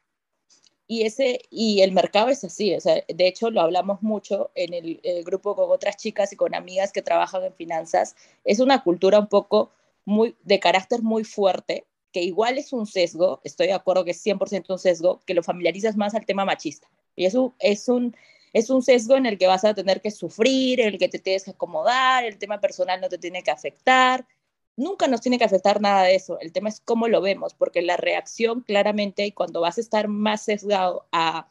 Y, 0.88 1.04
ese, 1.04 1.42
y 1.50 1.82
el 1.82 1.94
mercado 1.94 2.30
es 2.30 2.44
así, 2.44 2.76
o 2.76 2.82
sea, 2.82 2.96
de 3.08 3.28
hecho 3.28 3.50
lo 3.50 3.62
hablamos 3.62 4.02
mucho 4.02 4.52
en 4.54 4.74
el, 4.74 5.00
grupo 5.24 5.56
con 5.56 5.72
otras 5.72 5.96
chicas 5.96 6.34
y 6.34 6.36
con 6.36 6.54
amigas 6.54 6.92
que 6.92 7.02
trabajan 7.02 7.44
en 7.44 7.54
finanzas, 7.54 8.16
es 8.44 8.60
una 8.60 8.84
cultura 8.84 9.20
un 9.20 9.28
poco 9.28 9.72
muy, 10.06 10.36
de 10.44 10.60
carácter 10.60 11.02
muy 11.02 11.24
fuerte, 11.24 11.86
que 12.12 12.22
igual 12.22 12.58
es 12.58 12.74
un 12.74 12.86
sesgo, 12.86 13.40
estoy 13.44 13.68
de 13.68 13.74
acuerdo 13.74 14.04
que 14.04 14.12
es 14.12 14.26
100% 14.26 14.66
un 14.70 14.80
sesgo, 14.80 15.22
que 15.26 15.34
lo 15.34 15.42
familiarizas 15.42 15.96
más 15.96 16.14
al 16.16 16.26
tema 16.26 16.46
machista. 16.46 16.88
Y 17.16 17.26
eso 17.26 17.56
es 17.60 17.88
un, 17.88 18.16
es 18.52 18.70
un 18.70 18.84
sesgo 18.84 19.16
en 19.16 19.26
el 19.26 19.38
que 19.38 19.48
vas 19.48 19.64
a 19.64 19.74
tener 19.74 20.02
que 20.02 20.12
sufrir, 20.12 20.82
en 20.82 20.90
el 20.90 20.98
que 21.00 21.10
te 21.10 21.20
tienes 21.20 21.46
que 21.46 21.52
acomodar, 21.52 22.24
el 22.26 22.38
tema 22.38 22.60
personal 22.60 23.02
no 23.02 23.10
te 23.10 23.18
tiene 23.18 23.42
que 23.42 23.52
afectar. 23.52 24.28
Nunca 24.76 25.08
nos 25.08 25.22
tiene 25.22 25.38
que 25.38 25.44
afectar 25.44 25.82
nada 25.82 26.04
de 26.04 26.16
eso. 26.16 26.40
El 26.40 26.52
tema 26.52 26.70
es 26.70 26.80
cómo 26.80 27.08
lo 27.08 27.22
vemos, 27.22 27.54
porque 27.54 27.82
la 27.82 27.98
reacción 27.98 28.62
claramente, 28.62 29.34
cuando 29.34 29.62
vas 29.62 29.78
a 29.78 29.82
estar 29.82 30.08
más 30.08 30.44
sesgado 30.44 31.06
a... 31.12 31.48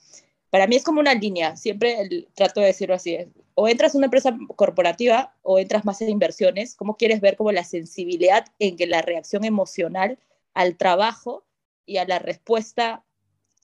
Para 0.50 0.67
mí 0.67 0.76
es 0.76 0.85
como 0.85 1.00
una 1.00 1.14
línea, 1.14 1.57
siempre 1.57 2.26
trato 2.35 2.61
de 2.61 2.67
decirlo 2.67 2.95
así, 2.95 3.17
o 3.55 3.69
entras 3.69 3.95
a 3.95 3.99
una 3.99 4.07
empresa 4.07 4.37
corporativa 4.57 5.35
o 5.43 5.59
entras 5.59 5.85
más 5.87 6.02
en 6.02 6.11
inversiones, 6.11 6.75
¿cómo 6.75 6.97
quieres 6.97 7.23
ver 7.23 7.37
como 7.37 7.52
la 7.52 7.64
sensibilidad 7.64 8.45
en 8.59 8.76
que 8.76 8.87
la 8.87 9.00
reacción 9.00 9.45
emocional 9.45 10.19
al 10.52 10.76
trabajo 10.76 11.45
y 11.87 11.97
a 11.97 12.05
la 12.05 12.19
respuesta 12.19 13.05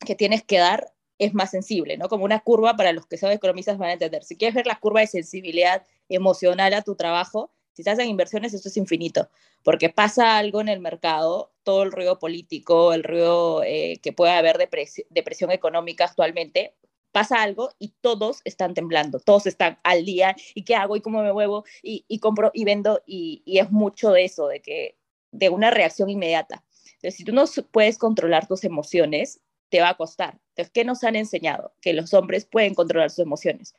que 0.07 0.15
tienes 0.15 0.43
que 0.43 0.59
dar 0.59 0.93
es 1.19 1.35
más 1.35 1.51
sensible, 1.51 1.97
¿no? 1.97 2.09
Como 2.09 2.25
una 2.25 2.41
curva 2.41 2.77
para 2.77 2.93
los 2.93 3.07
que 3.07 3.19
son 3.19 3.33
economistas 3.33 3.77
van 3.77 3.91
a 3.91 3.93
entender. 3.95 4.25
Si 4.25 4.37
quieres 4.37 4.55
ver 4.55 4.67
la 4.67 4.79
curva 4.79 5.01
de 5.01 5.09
sensibilidad 5.09 5.85
emocional 6.09 6.73
a 6.75 6.83
tu 6.83 6.95
trabajo, 6.95 7.51
estás 7.83 7.99
en 7.99 8.09
inversiones, 8.09 8.55
eso 8.55 8.69
es 8.69 8.77
infinito, 8.77 9.29
porque 9.63 9.89
pasa 9.89 10.39
algo 10.39 10.61
en 10.61 10.69
el 10.69 10.81
mercado, 10.81 11.53
todo 11.63 11.83
el 11.83 11.93
ruido 11.93 12.19
político, 12.19 12.93
el 12.93 13.05
ruido 13.05 13.63
eh, 13.65 13.99
que 14.03 14.13
puede 14.13 14.33
haber 14.33 14.59
de 14.59 14.69
depresión 15.11 15.51
económica 15.51 16.05
actualmente, 16.05 16.75
pasa 17.13 17.43
algo 17.43 17.71
y 17.79 17.95
todos 18.01 18.41
están 18.45 18.75
temblando, 18.75 19.21
todos 19.21 19.47
están 19.47 19.79
al 19.83 20.05
día, 20.05 20.37
¿y 20.55 20.65
qué 20.65 20.75
hago? 20.75 20.97
¿Y 20.97 21.01
cómo 21.01 21.23
me 21.23 21.33
muevo? 21.33 21.65
Y, 21.83 22.05
y 22.09 22.19
compro 22.19 22.51
y 22.55 22.65
vendo, 22.65 23.03
y, 23.07 23.43
y, 23.45 23.59
es 23.59 23.71
mucho 23.71 24.13
de 24.13 24.25
eso, 24.25 24.49
de 24.49 24.61
que 24.61 24.97
de 25.33 25.49
una 25.49 25.71
reacción 25.71 26.11
inmediata. 26.11 26.65
Entonces, 26.95 27.17
si 27.17 27.25
tú 27.25 27.33
no 27.33 27.45
puedes 27.71 27.99
controlar 27.99 28.47
tus 28.47 28.65
emociones, 28.65 29.41
te 29.69 29.81
va 29.81 29.91
a 29.91 29.97
costar. 29.97 30.39
Entonces, 30.51 30.71
¿qué 30.73 30.85
nos 30.85 31.05
han 31.05 31.17
enseñado? 31.17 31.73
Que 31.81 31.93
los 31.93 32.15
hombres 32.15 32.45
pueden 32.45 32.75
controlar 32.75 33.11
sus 33.11 33.21
emociones, 33.21 33.75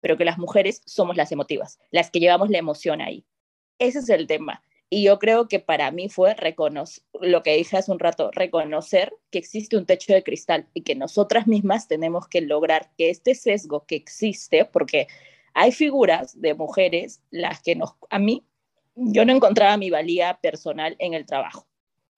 pero 0.00 0.16
que 0.16 0.24
las 0.24 0.38
mujeres 0.38 0.82
somos 0.84 1.16
las 1.16 1.32
emotivas, 1.32 1.78
las 1.90 2.10
que 2.10 2.20
llevamos 2.20 2.50
la 2.50 2.58
emoción 2.58 3.00
ahí. 3.00 3.24
Ese 3.82 3.98
es 3.98 4.08
el 4.10 4.28
tema. 4.28 4.62
Y 4.88 5.02
yo 5.02 5.18
creo 5.18 5.48
que 5.48 5.58
para 5.58 5.90
mí 5.90 6.08
fue 6.08 6.34
reconocer, 6.34 7.02
lo 7.20 7.42
que 7.42 7.56
dije 7.56 7.78
hace 7.78 7.90
un 7.90 7.98
rato, 7.98 8.30
reconocer 8.30 9.12
que 9.30 9.38
existe 9.38 9.76
un 9.76 9.86
techo 9.86 10.12
de 10.12 10.22
cristal 10.22 10.68
y 10.72 10.82
que 10.82 10.94
nosotras 10.94 11.48
mismas 11.48 11.88
tenemos 11.88 12.28
que 12.28 12.42
lograr 12.42 12.90
que 12.96 13.10
este 13.10 13.34
sesgo 13.34 13.84
que 13.84 13.96
existe, 13.96 14.64
porque 14.64 15.08
hay 15.52 15.72
figuras 15.72 16.40
de 16.40 16.54
mujeres 16.54 17.22
las 17.30 17.60
que 17.60 17.76
a 18.10 18.18
mí, 18.20 18.44
yo 18.94 19.24
no 19.24 19.32
encontraba 19.32 19.76
mi 19.76 19.90
valía 19.90 20.38
personal 20.40 20.94
en 21.00 21.14
el 21.14 21.26
trabajo. 21.26 21.66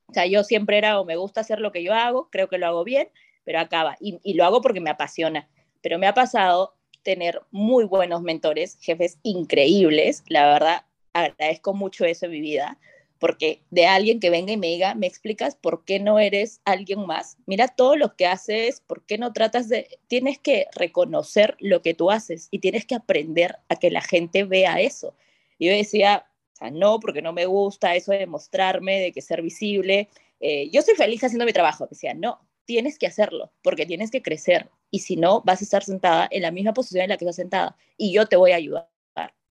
O 0.09 0.13
sea, 0.13 0.27
yo 0.27 0.45
siempre 0.45 0.77
era 0.77 1.01
o 1.01 1.07
me 1.07 1.17
gusta 1.17 1.41
hacer 1.41 1.61
lo 1.61 1.73
que 1.73 1.83
yo 1.83 1.95
hago, 1.95 2.29
creo 2.31 2.49
que 2.49 2.59
lo 2.59 2.67
hago 2.67 2.85
bien, 2.85 3.09
pero 3.45 3.59
acaba. 3.59 3.97
Y 4.01 4.35
lo 4.35 4.45
hago 4.45 4.61
porque 4.61 4.81
me 4.81 4.91
apasiona. 4.91 5.49
Pero 5.81 5.99
me 5.99 6.09
ha 6.09 6.13
pasado 6.13 6.75
tener 7.03 7.41
muy 7.51 7.85
buenos 7.85 8.21
mentores, 8.21 8.77
jefes 8.81 9.19
increíbles. 9.23 10.25
La 10.27 10.47
verdad, 10.47 10.85
agradezco 11.15 11.73
mucho 11.73 12.05
eso 12.05 12.27
en 12.27 12.33
mi 12.33 12.41
vida, 12.41 12.79
porque 13.19 13.63
de 13.71 13.87
alguien 13.87 14.21
que 14.21 14.29
venga 14.29 14.53
y 14.53 14.59
me 14.59 14.67
diga, 14.67 14.95
me 14.95 15.07
explicas 15.07 15.57
por 15.57 15.85
qué 15.85 15.99
no 15.99 16.19
eres 16.19 16.61
alguien 16.67 17.07
más. 17.07 17.39
Mira 17.47 17.69
todo 17.69 17.97
lo 17.97 18.17
que 18.17 18.27
haces, 18.27 18.81
por 18.81 19.07
qué 19.07 19.17
no 19.17 19.33
tratas 19.33 19.69
de... 19.69 19.89
Tienes 20.09 20.39
que 20.39 20.67
reconocer 20.75 21.57
lo 21.59 21.81
que 21.81 21.95
tú 21.95 22.11
haces 22.11 22.49
y 22.51 22.59
tienes 22.59 22.85
que 22.85 22.97
aprender 22.97 23.57
a 23.71 23.77
que 23.77 23.91
la 23.91 24.03
gente 24.03 24.45
vea 24.45 24.81
eso. 24.81 25.17
Yo 25.59 25.73
decía, 25.73 26.27
no, 26.73 27.01
porque 27.01 27.23
no 27.23 27.33
me 27.33 27.47
gusta 27.47 27.95
eso 27.95 28.13
de 28.13 28.27
mostrarme, 28.27 29.01
de 29.01 29.13
que 29.13 29.23
ser 29.23 29.41
visible. 29.41 30.09
Eh, 30.41 30.69
yo 30.71 30.83
soy 30.83 30.95
feliz 30.95 31.23
haciendo 31.25 31.47
mi 31.47 31.53
trabajo. 31.53 31.87
Decía, 31.87 32.15
no, 32.15 32.41
tienes 32.65 32.99
que 32.99 33.07
hacerlo, 33.07 33.53
porque 33.63 33.87
tienes 33.87 34.11
que 34.11 34.23
crecer. 34.23 34.69
Y 34.91 35.01
si 35.01 35.17
no, 35.17 35.43
vas 35.43 35.61
a 35.61 35.65
estar 35.65 35.83
sentada 35.83 36.29
en 36.31 36.43
la 36.43 36.51
misma 36.51 36.75
posición 36.75 37.05
en 37.05 37.11
la 37.11 37.17
que 37.17 37.25
estás 37.25 37.37
sentada. 37.37 37.77
Y 37.97 38.13
yo 38.13 38.27
te 38.27 38.37
voy 38.37 38.53
a 38.53 38.57
ayudar. 38.57 38.94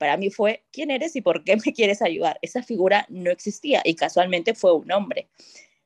Para 0.04 0.18
mí 0.18 0.30
fue, 0.30 0.66
¿quién 0.74 0.92
eres 0.92 1.16
y 1.16 1.22
por 1.22 1.46
qué 1.46 1.56
me 1.56 1.72
quieres 1.74 2.02
ayudar? 2.02 2.38
Esa 2.42 2.62
figura 2.62 3.06
no 3.08 3.32
existía 3.32 3.82
y 3.86 3.96
casualmente 3.96 4.54
fue 4.54 4.76
un 4.76 4.92
hombre. 4.92 5.30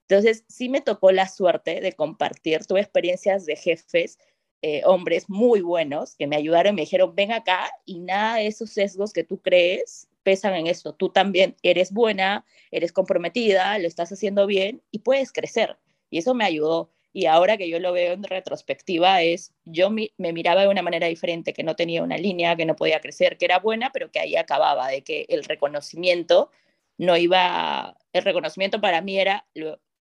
Entonces, 0.10 0.44
sí 0.48 0.70
me 0.70 0.82
tocó 0.82 1.12
la 1.12 1.28
suerte 1.28 1.82
de 1.82 1.94
compartir, 1.94 2.66
tuve 2.66 2.82
experiencias 2.82 3.46
de 3.46 3.56
jefes, 3.56 4.18
eh, 4.64 4.82
hombres 4.86 5.30
muy 5.30 5.62
buenos, 5.62 6.16
que 6.16 6.26
me 6.26 6.36
ayudaron, 6.36 6.74
me 6.74 6.82
dijeron, 6.82 7.14
ven 7.14 7.32
acá 7.32 7.70
y 7.86 8.00
nada 8.00 8.38
de 8.38 8.48
esos 8.48 8.72
sesgos 8.72 9.14
que 9.14 9.24
tú 9.24 9.40
crees 9.40 10.08
pesan 10.24 10.56
en 10.56 10.66
esto. 10.66 10.96
Tú 10.96 11.10
también 11.10 11.56
eres 11.62 11.92
buena, 11.92 12.44
eres 12.72 12.92
comprometida, 12.92 13.78
lo 13.78 13.88
estás 13.88 14.12
haciendo 14.12 14.48
bien 14.48 14.82
y 14.90 15.00
puedes 15.00 15.32
crecer. 15.32 15.78
Y 16.10 16.18
eso 16.18 16.34
me 16.34 16.44
ayudó. 16.44 16.90
Y 17.18 17.26
ahora 17.26 17.58
que 17.58 17.68
yo 17.68 17.80
lo 17.80 17.94
veo 17.94 18.14
en 18.14 18.22
retrospectiva 18.22 19.24
es, 19.24 19.52
yo 19.66 19.90
me 19.90 20.12
miraba 20.18 20.62
de 20.62 20.68
una 20.68 20.84
manera 20.84 21.08
diferente, 21.08 21.52
que 21.52 21.64
no 21.64 21.76
tenía 21.76 22.04
una 22.04 22.16
línea, 22.16 22.56
que 22.56 22.68
no 22.68 22.76
podía 22.76 23.02
crecer, 23.02 23.40
que 23.40 23.46
era 23.46 23.58
buena, 23.58 23.90
pero 23.92 24.12
que 24.12 24.20
ahí 24.20 24.36
acababa, 24.36 24.90
de 24.90 25.02
que 25.02 25.26
el 25.30 25.44
reconocimiento 25.44 26.52
no 27.00 27.18
iba, 27.18 27.98
el 28.14 28.24
reconocimiento 28.24 28.80
para 28.80 29.02
mí 29.02 29.20
era, 29.20 29.48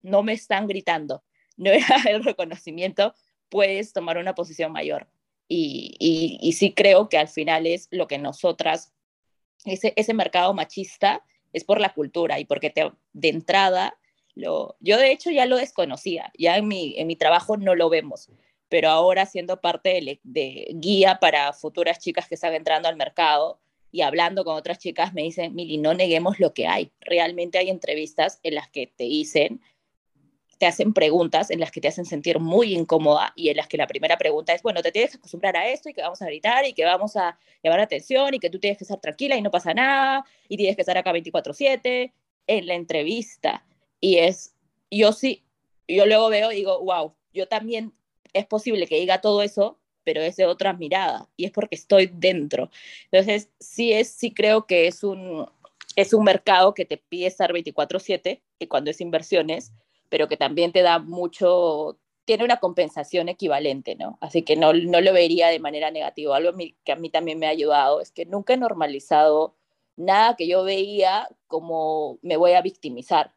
no 0.02 0.24
me 0.24 0.32
están 0.32 0.66
gritando, 0.66 1.22
no 1.56 1.70
era 1.70 1.86
el 2.10 2.24
reconocimiento, 2.24 3.14
puedes 3.48 3.92
tomar 3.92 4.18
una 4.18 4.34
posición 4.34 4.72
mayor. 4.72 5.06
Y, 5.46 5.94
y, 6.00 6.40
y 6.42 6.54
sí 6.54 6.74
creo 6.74 7.08
que 7.08 7.18
al 7.18 7.28
final 7.28 7.68
es 7.68 7.86
lo 7.92 8.08
que 8.08 8.18
nosotras 8.18 8.92
ese, 9.64 9.92
ese 9.94 10.14
mercado 10.14 10.52
machista 10.52 11.22
es 11.52 11.62
por 11.62 11.80
la 11.80 11.94
cultura 11.94 12.40
y 12.40 12.44
porque 12.44 12.70
te, 12.70 12.90
de 13.12 13.28
entrada, 13.28 13.96
yo 14.36 14.98
de 14.98 15.12
hecho 15.12 15.30
ya 15.30 15.46
lo 15.46 15.56
desconocía, 15.56 16.32
ya 16.38 16.56
en 16.56 16.68
mi, 16.68 16.94
en 16.98 17.06
mi 17.06 17.16
trabajo 17.16 17.56
no 17.56 17.74
lo 17.74 17.88
vemos, 17.88 18.30
pero 18.68 18.90
ahora 18.90 19.26
siendo 19.26 19.60
parte 19.60 19.90
de, 19.90 20.20
de 20.22 20.66
guía 20.74 21.18
para 21.20 21.52
futuras 21.52 21.98
chicas 21.98 22.28
que 22.28 22.34
están 22.34 22.54
entrando 22.54 22.88
al 22.88 22.96
mercado 22.96 23.60
y 23.94 24.02
hablando 24.02 24.44
con 24.44 24.56
otras 24.56 24.78
chicas 24.78 25.14
me 25.14 25.22
dicen, 25.22 25.54
Mili, 25.54 25.78
no 25.78 25.94
neguemos 25.94 26.40
lo 26.40 26.52
que 26.52 26.66
hay. 26.66 26.90
Realmente 27.00 27.58
hay 27.58 27.70
entrevistas 27.70 28.40
en 28.42 28.56
las 28.56 28.68
que 28.68 28.88
te 28.88 29.04
dicen, 29.04 29.60
te 30.58 30.66
hacen 30.66 30.92
preguntas 30.92 31.50
en 31.50 31.60
las 31.60 31.70
que 31.70 31.80
te 31.80 31.86
hacen 31.86 32.04
sentir 32.04 32.40
muy 32.40 32.74
incómoda 32.74 33.32
y 33.36 33.50
en 33.50 33.56
las 33.56 33.68
que 33.68 33.76
la 33.76 33.86
primera 33.86 34.18
pregunta 34.18 34.52
es, 34.52 34.62
bueno, 34.62 34.82
te 34.82 34.90
tienes 34.90 35.12
que 35.12 35.18
acostumbrar 35.18 35.56
a 35.56 35.68
esto 35.68 35.88
y 35.88 35.94
que 35.94 36.02
vamos 36.02 36.22
a 36.22 36.26
gritar 36.26 36.66
y 36.66 36.72
que 36.72 36.84
vamos 36.84 37.16
a 37.16 37.38
llevar 37.62 37.78
atención 37.78 38.34
y 38.34 38.40
que 38.40 38.50
tú 38.50 38.58
tienes 38.58 38.78
que 38.78 38.84
estar 38.84 39.00
tranquila 39.00 39.36
y 39.36 39.42
no 39.42 39.52
pasa 39.52 39.74
nada 39.74 40.24
y 40.48 40.56
tienes 40.56 40.74
que 40.74 40.82
estar 40.82 40.98
acá 40.98 41.12
24/7 41.12 42.12
en 42.48 42.66
la 42.66 42.74
entrevista. 42.74 43.64
Y 44.04 44.18
es, 44.18 44.54
yo 44.90 45.12
sí, 45.12 45.42
yo 45.88 46.04
luego 46.04 46.28
veo 46.28 46.52
y 46.52 46.56
digo, 46.56 46.78
wow, 46.84 47.14
yo 47.32 47.48
también 47.48 47.94
es 48.34 48.44
posible 48.44 48.86
que 48.86 49.00
diga 49.00 49.22
todo 49.22 49.42
eso, 49.42 49.78
pero 50.04 50.20
es 50.20 50.36
de 50.36 50.44
otra 50.44 50.74
mirada 50.74 51.26
y 51.38 51.46
es 51.46 51.52
porque 51.52 51.74
estoy 51.74 52.10
dentro. 52.12 52.70
Entonces, 53.10 53.48
sí, 53.60 53.94
es, 53.94 54.10
sí 54.10 54.34
creo 54.34 54.66
que 54.66 54.88
es 54.88 55.04
un, 55.04 55.46
es 55.96 56.12
un 56.12 56.22
mercado 56.22 56.74
que 56.74 56.84
te 56.84 56.98
pide 56.98 57.28
estar 57.28 57.50
24/7 57.50 58.42
y 58.58 58.66
cuando 58.66 58.90
es 58.90 59.00
inversiones 59.00 59.72
pero 60.10 60.28
que 60.28 60.36
también 60.36 60.70
te 60.70 60.82
da 60.82 60.98
mucho, 60.98 61.98
tiene 62.24 62.44
una 62.44 62.58
compensación 62.58 63.28
equivalente, 63.28 63.96
¿no? 63.96 64.18
Así 64.20 64.42
que 64.42 64.54
no, 64.54 64.72
no 64.72 65.00
lo 65.00 65.12
vería 65.12 65.48
de 65.48 65.58
manera 65.58 65.90
negativa. 65.90 66.36
Algo 66.36 66.52
que 66.84 66.92
a 66.92 66.96
mí 66.96 67.10
también 67.10 67.38
me 67.38 67.46
ha 67.46 67.50
ayudado 67.50 68.00
es 68.00 68.12
que 68.12 68.26
nunca 68.26 68.54
he 68.54 68.56
normalizado 68.56 69.56
nada 69.96 70.36
que 70.36 70.46
yo 70.46 70.62
veía 70.62 71.28
como 71.48 72.18
me 72.22 72.36
voy 72.36 72.52
a 72.52 72.62
victimizar. 72.62 73.32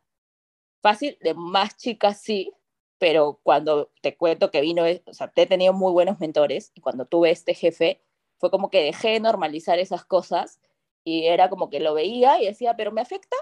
Fácil, 0.82 1.18
de 1.22 1.34
más 1.34 1.76
chicas 1.78 2.22
sí, 2.22 2.54
pero 3.00 3.40
cuando 3.44 3.90
te 4.02 4.16
cuento 4.16 4.52
que 4.52 4.62
vino, 4.62 4.84
o 5.06 5.14
sea, 5.14 5.28
te 5.30 5.44
he 5.44 5.46
tenido 5.48 5.74
muy 5.74 5.92
buenos 5.92 6.20
mentores 6.20 6.72
y 6.76 6.82
cuando 6.82 7.06
tuve 7.06 7.32
este 7.32 7.54
jefe, 7.54 8.02
fue 8.38 8.52
como 8.52 8.70
que 8.70 8.84
dejé 8.84 9.10
de 9.10 9.20
normalizar 9.20 9.80
esas 9.80 10.06
cosas 10.06 10.60
y 11.04 11.26
era 11.26 11.50
como 11.50 11.70
que 11.70 11.80
lo 11.80 11.94
veía 11.94 12.42
y 12.42 12.46
decía, 12.46 12.76
pero 12.76 12.92
¿me 12.92 13.02
afecta? 13.02 13.36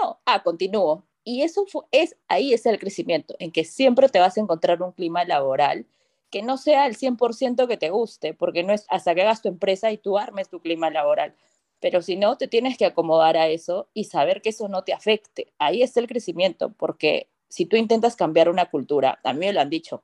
No, 0.00 0.20
ah, 0.26 0.42
continúo. 0.42 1.04
Y 1.24 1.42
eso 1.42 1.66
es, 1.90 2.16
ahí 2.28 2.54
es 2.54 2.64
el 2.64 2.78
crecimiento, 2.78 3.34
en 3.38 3.52
que 3.52 3.64
siempre 3.64 4.08
te 4.08 4.18
vas 4.18 4.36
a 4.38 4.40
encontrar 4.40 4.82
un 4.82 4.92
clima 4.92 5.24
laboral 5.24 5.86
que 6.30 6.42
no 6.42 6.56
sea 6.58 6.86
el 6.86 6.96
100% 6.96 7.66
que 7.68 7.76
te 7.76 7.90
guste, 7.90 8.34
porque 8.34 8.62
no 8.62 8.72
es 8.72 8.86
hasta 8.88 9.14
que 9.14 9.22
hagas 9.22 9.42
tu 9.42 9.48
empresa 9.48 9.90
y 9.92 9.98
tú 9.98 10.18
armes 10.18 10.48
tu 10.48 10.60
clima 10.60 10.90
laboral. 10.90 11.34
Pero 11.80 12.02
si 12.02 12.16
no, 12.16 12.36
te 12.36 12.48
tienes 12.48 12.76
que 12.76 12.86
acomodar 12.86 13.36
a 13.36 13.48
eso 13.48 13.88
y 13.94 14.04
saber 14.04 14.42
que 14.42 14.50
eso 14.50 14.68
no 14.68 14.82
te 14.84 14.92
afecte. 14.92 15.52
Ahí 15.58 15.82
es 15.82 15.96
el 15.96 16.08
crecimiento, 16.08 16.72
porque 16.72 17.28
si 17.48 17.66
tú 17.66 17.76
intentas 17.76 18.16
cambiar 18.16 18.48
una 18.48 18.66
cultura, 18.66 19.20
a 19.22 19.32
mí 19.32 19.46
me 19.46 19.52
lo 19.52 19.60
han 19.60 19.70
dicho, 19.70 20.02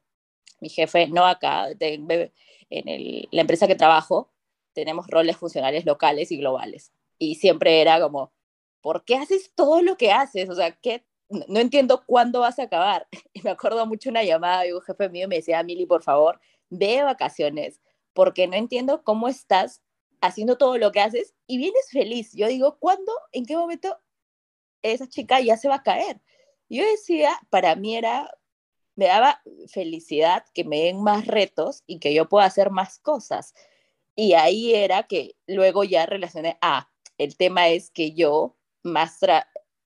mi 0.60 0.68
jefe, 0.68 1.08
no 1.08 1.26
acá, 1.26 1.68
en 1.80 2.08
la 3.30 3.40
empresa 3.40 3.66
que 3.66 3.74
trabajo, 3.74 4.30
tenemos 4.72 5.06
roles 5.08 5.36
funcionales 5.36 5.84
locales 5.84 6.30
y 6.32 6.38
globales. 6.38 6.92
Y 7.18 7.36
siempre 7.36 7.80
era 7.80 8.00
como, 8.00 8.32
¿por 8.80 9.04
qué 9.04 9.16
haces 9.16 9.52
todo 9.54 9.82
lo 9.82 9.96
que 9.96 10.12
haces? 10.12 10.48
O 10.48 10.54
sea, 10.54 10.72
¿qué 10.72 11.04
no 11.28 11.60
entiendo 11.60 12.04
cuándo 12.06 12.40
vas 12.40 12.58
a 12.58 12.64
acabar. 12.64 13.06
Y 13.32 13.40
me 13.42 13.50
acuerdo 13.50 13.84
mucho 13.86 14.10
una 14.10 14.22
llamada 14.22 14.62
de 14.62 14.74
un 14.74 14.82
jefe 14.82 15.08
mío 15.08 15.28
me 15.28 15.36
decía, 15.36 15.62
Mili, 15.62 15.86
por 15.86 16.02
favor, 16.02 16.40
ve 16.70 16.96
de 16.96 17.02
vacaciones, 17.02 17.80
porque 18.12 18.46
no 18.46 18.56
entiendo 18.56 19.02
cómo 19.02 19.28
estás 19.28 19.82
haciendo 20.20 20.58
todo 20.58 20.78
lo 20.78 20.92
que 20.92 21.00
haces 21.00 21.34
y 21.46 21.58
vienes 21.58 21.90
feliz. 21.90 22.32
Yo 22.34 22.48
digo, 22.48 22.78
¿cuándo? 22.78 23.12
¿En 23.32 23.46
qué 23.46 23.56
momento 23.56 23.98
esa 24.82 25.08
chica 25.08 25.40
ya 25.40 25.56
se 25.56 25.68
va 25.68 25.76
a 25.76 25.82
caer? 25.82 26.20
Yo 26.68 26.84
decía, 26.84 27.38
para 27.50 27.76
mí 27.76 27.96
era, 27.96 28.30
me 28.96 29.06
daba 29.06 29.42
felicidad 29.68 30.44
que 30.54 30.64
me 30.64 30.80
den 30.80 31.02
más 31.02 31.26
retos 31.26 31.82
y 31.86 31.98
que 31.98 32.14
yo 32.14 32.28
pueda 32.28 32.46
hacer 32.46 32.70
más 32.70 32.98
cosas. 32.98 33.54
Y 34.16 34.34
ahí 34.34 34.74
era 34.74 35.04
que 35.04 35.36
luego 35.46 35.84
ya 35.84 36.06
relacioné, 36.06 36.58
ah, 36.60 36.90
el 37.18 37.36
tema 37.36 37.68
es 37.68 37.90
que 37.90 38.12
yo 38.12 38.56
más 38.82 39.18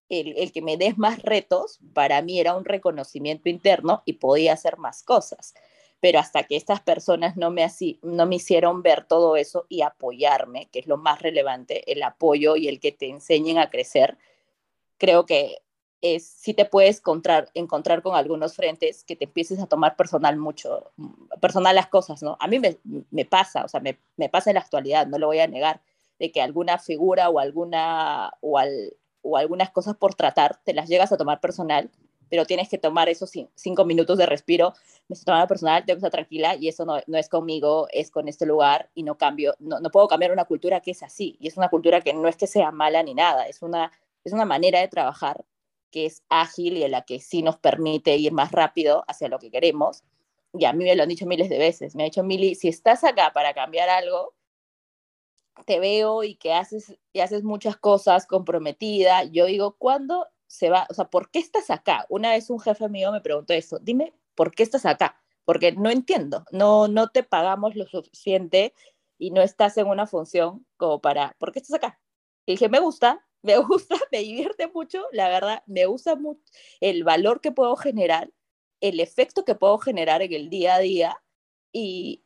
el, 0.09 0.37
el, 0.39 0.53
que 0.53 0.63
me 0.63 0.77
des 0.77 0.99
más 0.99 1.23
retos, 1.23 1.79
para 1.95 2.23
mí 2.23 2.41
era 2.41 2.57
un 2.57 2.65
reconocimiento 2.65 3.49
interno 3.49 4.03
y 4.07 4.15
podía 4.15 4.55
hacer 4.55 4.79
más 4.79 5.03
cosas. 5.03 5.55
Pero 6.01 6.21
hasta 6.21 6.45
que 6.45 6.57
estas 6.57 6.81
personas 6.81 7.37
no 7.37 7.51
me, 7.51 7.65
así, 7.65 7.99
no 8.03 8.27
me 8.27 8.37
hicieron 8.37 8.83
ver 8.83 9.05
todo 9.05 9.37
eso 9.37 9.67
y 9.69 9.83
apoyarme, 9.83 10.69
que 10.71 10.79
es 10.79 10.87
lo 10.87 10.97
más 10.97 11.21
relevante, 11.21 11.91
el 11.91 12.03
apoyo 12.03 12.57
y 12.57 12.69
el 12.69 12.79
que 12.79 12.93
te 12.93 13.09
enseñen 13.09 13.59
a 13.59 13.69
crecer, 13.71 14.17
creo 14.99 15.27
que 15.27 15.59
es, 16.01 16.27
sí 16.27 16.55
te 16.55 16.65
puedes 16.65 16.99
encontrar, 16.99 17.51
encontrar 17.55 18.03
con 18.03 18.15
algunos 18.15 18.55
frentes 18.55 19.05
que 19.05 19.17
te 19.17 19.25
empieces 19.25 19.59
a 19.59 19.67
tomar 19.67 19.97
personal 19.97 20.37
mucho, 20.37 20.93
personal 21.41 21.75
las 21.75 21.89
cosas, 21.89 22.23
¿no? 22.23 22.37
A 22.41 22.47
mí 22.47 22.61
me, 22.61 22.79
me 23.11 23.25
pasa, 23.25 23.65
o 23.65 23.69
sea, 23.69 23.81
me, 23.81 23.99
me, 24.17 24.29
pasa 24.29 24.51
en 24.51 24.55
la 24.55 24.61
actualidad, 24.61 25.07
no 25.07 25.19
lo 25.19 25.27
voy 25.27 25.41
a 25.41 25.49
negar, 25.49 25.81
de 26.19 26.31
que 26.31 26.41
alguna 26.41 26.79
figura 26.79 27.29
o, 27.29 27.39
alguna, 27.39 28.33
o, 28.41 28.59
al, 28.59 28.95
o 29.23 29.37
algunas 29.37 29.71
cosas 29.71 29.97
por 29.97 30.15
tratar 30.15 30.61
te 30.65 30.75
las 30.75 30.89
llegas 30.89 31.13
a 31.13 31.17
tomar 31.17 31.41
personal, 31.41 31.91
pero 32.29 32.45
tienes 32.45 32.69
que 32.69 32.79
tomar 32.79 33.09
esos 33.09 33.31
cinco 33.55 33.85
minutos 33.85 34.19
de 34.19 34.27
respiro, 34.27 34.75
me 35.09 35.15
estoy 35.15 35.27
tomando 35.27 35.49
personal, 35.49 35.85
tengo 35.85 35.97
que 35.97 36.07
estar 36.07 36.11
tranquila 36.11 36.57
y 36.57 36.69
eso 36.69 36.85
no, 36.85 37.19
es 37.19 37.29
conmigo, 37.29 37.89
es 37.93 38.11
con 38.11 38.29
este 38.29 38.47
lugar 38.47 38.91
y 38.95 39.03
no 39.03 39.17
cambio, 39.17 39.55
no, 39.59 39.81
no 39.81 39.91
puedo 39.91 40.09
cambiar 40.09 40.33
una 40.33 40.45
cultura 40.45 40.81
que 40.81 40.91
es 40.91 41.03
así 41.03 41.37
y 41.41 41.49
es 41.49 41.57
una 41.57 41.69
cultura 41.69 42.01
que 42.01 42.13
no 42.13 42.29
es 42.29 42.37
que 42.37 42.47
sea 42.47 42.71
mala 42.71 43.03
ni 43.03 43.15
nada, 43.15 43.47
es 43.47 43.63
una, 43.63 43.93
es 44.25 44.33
una 44.33 44.45
manera 44.45 44.81
de 44.81 44.89
trabajar 44.89 45.45
que 45.91 46.07
es 46.07 46.23
ágil 46.29 46.77
y 46.77 46.85
en 46.85 46.91
la 46.93 47.03
que 47.03 47.21
sí 47.21 47.43
nos 47.43 47.57
permite 47.57 48.17
ir 48.17 48.33
más 48.33 48.53
rápido 48.53 49.05
hacia 49.09 49.29
lo 49.29 49.39
que 49.39 49.51
queremos. 49.51 50.05
Y 50.53 50.65
a 50.65 50.73
mí 50.73 50.85
me 50.85 50.95
lo 50.95 51.03
han 51.03 51.09
dicho 51.09 51.27
miles 51.27 51.49
de 51.49 51.59
veces. 51.59 51.95
Me 51.95 52.03
ha 52.03 52.07
dicho 52.07 52.23
Mili, 52.23 52.55
si 52.55 52.69
estás 52.69 53.05
acá 53.05 53.33
para 53.33 53.55
cambiar 53.55 53.89
algo, 53.89 54.35
te 55.67 55.81
veo 55.81 56.23
y 56.25 56.37
que 56.37 56.53
haces, 56.53 56.97
y 57.13 57.21
haces 57.21 57.43
muchas 57.43 57.77
cosas 57.77 58.27
comprometida. 58.27 59.25
Yo 59.25 59.47
digo, 59.47 59.77
¿cuándo 59.79 60.27
se 60.49 60.71
va? 60.71 60.87
O 60.91 60.95
sea, 60.95 61.05
¿por 61.05 61.31
qué 61.31 61.39
estás 61.39 61.71
acá? 61.71 62.07
Una 62.09 62.31
vez 62.31 62.51
un 62.51 62.59
jefe 62.59 62.89
mío 62.89 63.13
me 63.13 63.21
preguntó 63.21 63.53
eso. 63.53 63.79
Dime, 63.79 64.15
¿por 64.35 64.53
qué 64.55 64.65
estás 64.65 64.87
acá? 64.87 65.23
Porque 65.45 65.73
no 65.73 65.91
entiendo. 65.91 66.45
No, 66.51 66.89
no 66.89 67.09
te 67.09 67.23
pagamos 67.23 67.77
lo 67.77 67.87
suficiente 67.87 68.75
y 69.19 69.31
no 69.31 69.43
estás 69.43 69.77
en 69.79 69.87
una 69.87 70.07
función 70.07 70.67
como 70.77 71.01
para, 71.01 71.37
¿por 71.39 71.53
qué 71.53 71.61
estás 71.61 71.75
acá? 71.75 72.01
Y 72.47 72.53
dije, 72.53 72.69
me 72.69 72.81
gusta, 72.81 73.25
me 73.43 73.57
gusta, 73.59 73.97
me 74.11 74.19
divierte 74.21 74.69
mucho, 74.69 75.05
la 75.13 75.29
verdad, 75.29 75.63
me 75.67 75.87
gusta 75.87 76.17
mucho 76.17 76.41
el 76.81 77.05
valor 77.05 77.41
que 77.41 77.53
puedo 77.53 77.77
generar, 77.77 78.31
el 78.81 79.01
efecto 79.01 79.45
que 79.45 79.55
puedo 79.55 79.79
generar 79.79 80.23
en 80.23 80.33
el 80.33 80.49
día 80.51 80.77
a 80.77 80.79
día 80.79 81.23
y, 81.73 82.25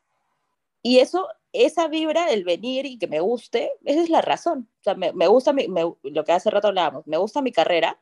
y 0.82 0.98
eso, 1.00 1.28
esa 1.52 1.88
vibra 1.88 2.26
del 2.26 2.44
venir 2.44 2.86
y 2.86 2.98
que 2.98 3.08
me 3.08 3.20
guste, 3.20 3.72
esa 3.84 4.02
es 4.02 4.10
la 4.10 4.22
razón. 4.22 4.68
O 4.80 4.84
sea, 4.84 4.94
me, 4.94 5.12
me 5.12 5.26
gusta 5.26 5.54
lo 6.02 6.24
que 6.24 6.32
hace 6.32 6.50
rato 6.50 6.68
hablábamos, 6.68 7.06
me 7.06 7.16
gusta 7.16 7.42
mi 7.42 7.52
carrera, 7.52 8.00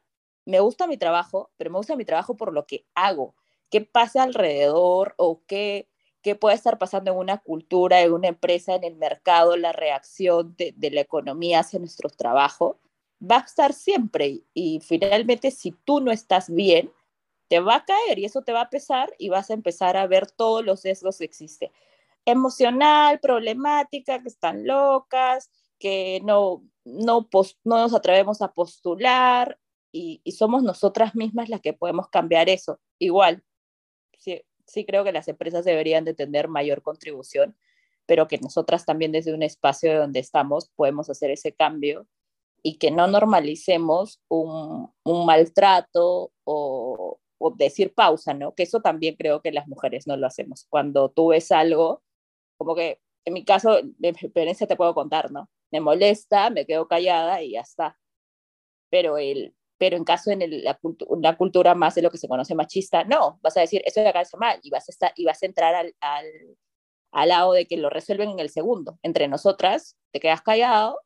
me 0.50 0.60
gusta 0.60 0.86
mi 0.86 0.96
trabajo, 0.96 1.50
pero 1.56 1.70
me 1.70 1.78
gusta 1.78 1.96
mi 1.96 2.04
trabajo 2.04 2.36
por 2.36 2.52
lo 2.52 2.66
que 2.66 2.84
hago, 2.94 3.34
qué 3.70 3.80
pasa 3.80 4.24
alrededor 4.24 5.14
o 5.16 5.42
qué, 5.46 5.88
qué 6.22 6.34
puede 6.34 6.56
estar 6.56 6.78
pasando 6.78 7.12
en 7.12 7.18
una 7.18 7.38
cultura, 7.38 8.00
en 8.00 8.12
una 8.12 8.28
empresa, 8.28 8.74
en 8.74 8.84
el 8.84 8.96
mercado, 8.96 9.56
la 9.56 9.72
reacción 9.72 10.54
de, 10.56 10.74
la 10.90 11.00
economía 11.00 11.60
hacia 11.60 11.78
nuestro 11.78 12.10
trabajo 12.10 12.78
va 13.22 13.36
a 13.36 13.44
estar 13.44 13.72
siempre 13.72 14.40
y 14.54 14.80
finalmente 14.80 15.50
si 15.50 15.72
tú 15.72 16.00
no 16.00 16.10
estás 16.10 16.52
bien, 16.52 16.92
te 17.48 17.60
va 17.60 17.76
a 17.76 17.84
caer 17.84 18.18
y 18.18 18.24
eso 18.24 18.42
te 18.42 18.52
va 18.52 18.62
a 18.62 18.70
pesar 18.70 19.12
y 19.18 19.28
vas 19.28 19.50
a 19.50 19.54
empezar 19.54 19.96
a 19.96 20.06
ver 20.06 20.30
todos 20.30 20.64
los 20.64 20.80
sesgos 20.80 21.18
que 21.18 21.24
existen. 21.24 21.70
Emocional, 22.24 23.20
problemática, 23.20 24.22
que 24.22 24.28
están 24.28 24.66
locas, 24.66 25.50
que 25.78 26.20
no, 26.24 26.62
no, 26.84 27.28
no 27.64 27.78
nos 27.78 27.94
atrevemos 27.94 28.40
a 28.42 28.52
postular 28.52 29.58
y, 29.92 30.20
y, 30.24 30.32
somos 30.32 30.62
nosotras 30.62 31.14
mismas 31.14 31.48
las 31.48 31.60
que 31.60 31.72
podemos 31.72 32.08
cambiar 32.08 32.48
eso. 32.48 32.80
Igual, 32.98 33.42
sí, 34.18 34.42
sí 34.66 34.84
creo 34.84 35.04
que 35.04 35.12
las 35.12 35.28
empresas 35.28 35.64
deberían 35.64 36.04
de 36.04 36.14
tener 36.14 36.48
mayor 36.48 36.82
contribución, 36.82 37.56
pero 38.06 38.28
que 38.28 38.38
nosotras 38.38 38.86
también 38.86 39.12
desde 39.12 39.34
un 39.34 39.42
espacio 39.42 39.98
donde 39.98 40.20
estamos 40.20 40.70
podemos 40.76 41.10
hacer 41.10 41.30
ese 41.30 41.52
cambio 41.52 42.06
y 42.62 42.78
que 42.78 42.90
no 42.90 43.06
normalicemos 43.06 44.20
un, 44.28 44.92
un 45.04 45.26
maltrato 45.26 46.32
o, 46.44 47.18
o, 47.38 47.50
decir 47.52 47.94
pausa, 47.94 48.34
¿no? 48.34 48.54
Que 48.54 48.64
eso 48.64 48.80
también 48.80 49.16
creo 49.16 49.40
que 49.42 49.52
las 49.52 49.66
mujeres 49.66 50.06
no 50.06 50.16
lo 50.16 50.26
hacemos. 50.26 50.66
Cuando 50.68 51.10
tú 51.10 51.28
ves 51.28 51.50
algo, 51.52 52.02
como 52.58 52.74
que 52.74 53.00
en 53.24 53.34
mi 53.34 53.44
caso, 53.44 53.80
de 53.82 54.08
experiencia 54.08 54.66
te 54.66 54.76
puedo 54.76 54.94
contar, 54.94 55.30
¿no? 55.30 55.48
Me 55.70 55.80
molesta, 55.80 56.50
me 56.50 56.66
quedo 56.66 56.88
callada 56.88 57.42
y 57.42 57.52
ya 57.52 57.60
está. 57.60 57.98
Pero, 58.90 59.18
el, 59.18 59.54
pero 59.80 59.96
en 59.96 60.04
caso 60.04 60.30
en 60.30 60.42
el, 60.42 60.62
la, 60.62 60.78
una 61.08 61.36
cultura 61.38 61.74
más 61.74 61.94
de 61.94 62.02
lo 62.02 62.10
que 62.10 62.18
se 62.18 62.28
conoce 62.28 62.54
machista, 62.54 63.04
no, 63.04 63.40
vas 63.42 63.56
a 63.56 63.60
decir, 63.60 63.82
eso 63.86 64.00
de 64.00 64.08
acá 64.08 64.20
está 64.20 64.36
mal 64.36 64.60
y 64.62 64.68
vas 64.68 64.86
a, 64.88 64.92
estar, 64.92 65.12
y 65.16 65.24
vas 65.24 65.42
a 65.42 65.46
entrar 65.46 65.74
al, 65.74 65.96
al, 66.00 66.26
al 67.12 67.28
lado 67.30 67.54
de 67.54 67.66
que 67.66 67.78
lo 67.78 67.88
resuelven 67.88 68.28
en 68.28 68.40
el 68.40 68.50
segundo. 68.50 68.98
Entre 69.02 69.26
nosotras, 69.26 69.96
te 70.12 70.20
quedas 70.20 70.42
callado 70.42 71.00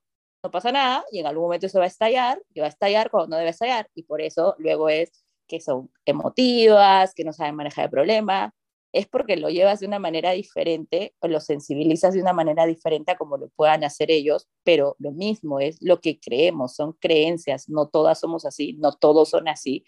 no 0.44 0.50
pasa 0.50 0.70
nada 0.72 1.04
y 1.10 1.20
en 1.20 1.26
algún 1.26 1.44
momento 1.44 1.66
eso 1.66 1.78
va 1.78 1.84
a 1.84 1.88
estallar 1.88 2.40
y 2.52 2.60
va 2.60 2.66
a 2.66 2.68
estallar 2.68 3.10
cuando 3.10 3.28
no 3.30 3.38
debe 3.38 3.50
estallar 3.50 3.88
y 3.94 4.02
por 4.02 4.20
eso 4.20 4.54
luego 4.58 4.90
es 4.90 5.24
que 5.48 5.58
son 5.58 5.90
emotivas, 6.04 7.14
que 7.14 7.24
no 7.24 7.32
saben 7.32 7.54
manejar 7.54 7.87
el 7.87 7.90
problema, 7.90 8.54
es 8.94 9.09
porque 9.09 9.37
lo 9.37 9.50
llevas 9.50 9.80
de 9.80 9.87
una 9.87 9.98
manera 9.98 10.30
diferente 10.30 11.16
o 11.18 11.26
lo 11.26 11.40
sensibilizas 11.40 12.14
de 12.14 12.22
una 12.22 12.33
manera 12.33 12.64
diferente 12.64 13.16
como 13.16 13.37
lo 13.37 13.48
puedan 13.48 13.83
hacer 13.83 14.12
ellos, 14.12 14.46
pero 14.62 14.94
lo 15.00 15.11
mismo 15.11 15.59
es 15.59 15.78
lo 15.83 16.00
que 16.00 16.20
creemos, 16.20 16.76
son 16.76 16.92
creencias, 16.92 17.68
no 17.68 17.88
todas 17.88 18.20
somos 18.20 18.46
así, 18.46 18.74
no 18.74 18.92
todos 18.92 19.30
son 19.30 19.48
así. 19.48 19.85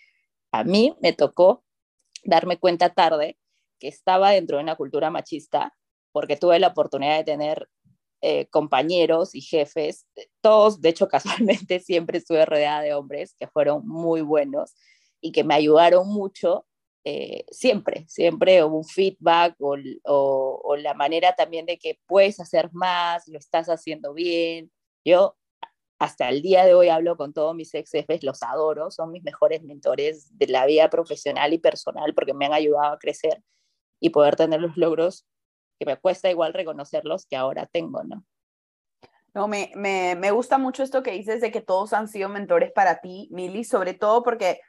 A 0.50 0.64
mí 0.64 0.96
me 1.00 1.12
tocó 1.12 1.62
darme 2.24 2.58
cuenta 2.58 2.94
tarde 2.94 3.38
que 3.78 3.86
estaba 3.86 4.32
dentro 4.32 4.56
de 4.56 4.64
una 4.64 4.74
cultura 4.74 5.08
machista 5.08 5.72
porque 6.10 6.36
tuve 6.36 6.58
la 6.58 6.68
oportunidad 6.68 7.18
de 7.18 7.24
tener 7.24 7.68
eh, 8.22 8.46
compañeros 8.48 9.36
y 9.36 9.40
jefes, 9.40 10.04
todos, 10.40 10.80
de 10.80 10.88
hecho 10.88 11.06
casualmente 11.08 11.78
siempre 11.78 12.18
estuve 12.18 12.44
rodeada 12.44 12.80
de 12.80 12.94
hombres 12.94 13.36
que 13.38 13.46
fueron 13.46 13.86
muy 13.86 14.20
buenos 14.20 14.74
y 15.20 15.30
que 15.30 15.44
me 15.44 15.54
ayudaron 15.54 16.08
mucho, 16.08 16.65
eh, 17.08 17.44
siempre, 17.52 18.04
siempre 18.08 18.64
hubo 18.64 18.78
un 18.78 18.84
feedback 18.84 19.54
o, 19.60 20.76
la 20.76 20.92
manera 20.94 21.36
también 21.36 21.64
de 21.64 21.78
que 21.78 22.00
puedes 22.04 22.40
hacer 22.40 22.68
más, 22.72 23.28
lo 23.28 23.38
estás 23.38 23.68
haciendo 23.68 24.12
bien. 24.12 24.72
Yo 25.04 25.36
hasta 26.00 26.28
el 26.28 26.42
día 26.42 26.64
de 26.64 26.74
hoy 26.74 26.88
hablo 26.88 27.16
con 27.16 27.32
todos 27.32 27.54
mis 27.54 27.72
ex 27.74 27.92
jefes, 27.92 28.24
los 28.24 28.42
adoro, 28.42 28.90
son 28.90 29.12
mis 29.12 29.22
mejores 29.22 29.62
mentores 29.62 30.36
de 30.36 30.48
la 30.48 30.66
vida 30.66 30.90
profesional 30.90 31.52
y 31.52 31.58
personal 31.58 32.12
porque 32.12 32.34
me 32.34 32.46
han 32.46 32.54
ayudado 32.54 32.94
a 32.94 32.98
crecer 32.98 33.40
y 34.00 34.10
poder 34.10 34.34
tener 34.34 34.60
los 34.60 34.76
logros 34.76 35.28
que 35.78 35.86
me 35.86 35.96
cuesta 35.96 36.28
igual 36.28 36.54
reconocerlos 36.54 37.24
que 37.26 37.36
ahora 37.36 37.66
tengo, 37.66 38.02
¿no? 38.02 38.24
No, 39.32 39.46
me, 39.46 39.70
me, 39.76 40.16
me 40.16 40.32
gusta 40.32 40.58
mucho 40.58 40.82
esto 40.82 41.04
que 41.04 41.12
dices 41.12 41.40
de 41.40 41.52
que 41.52 41.60
todos 41.60 41.92
han 41.92 42.08
sido 42.08 42.28
mentores 42.28 42.72
para 42.72 43.00
ti, 43.00 43.28
Mili, 43.30 43.62
sobre 43.62 43.94
todo 43.94 44.24
porque 44.24 44.60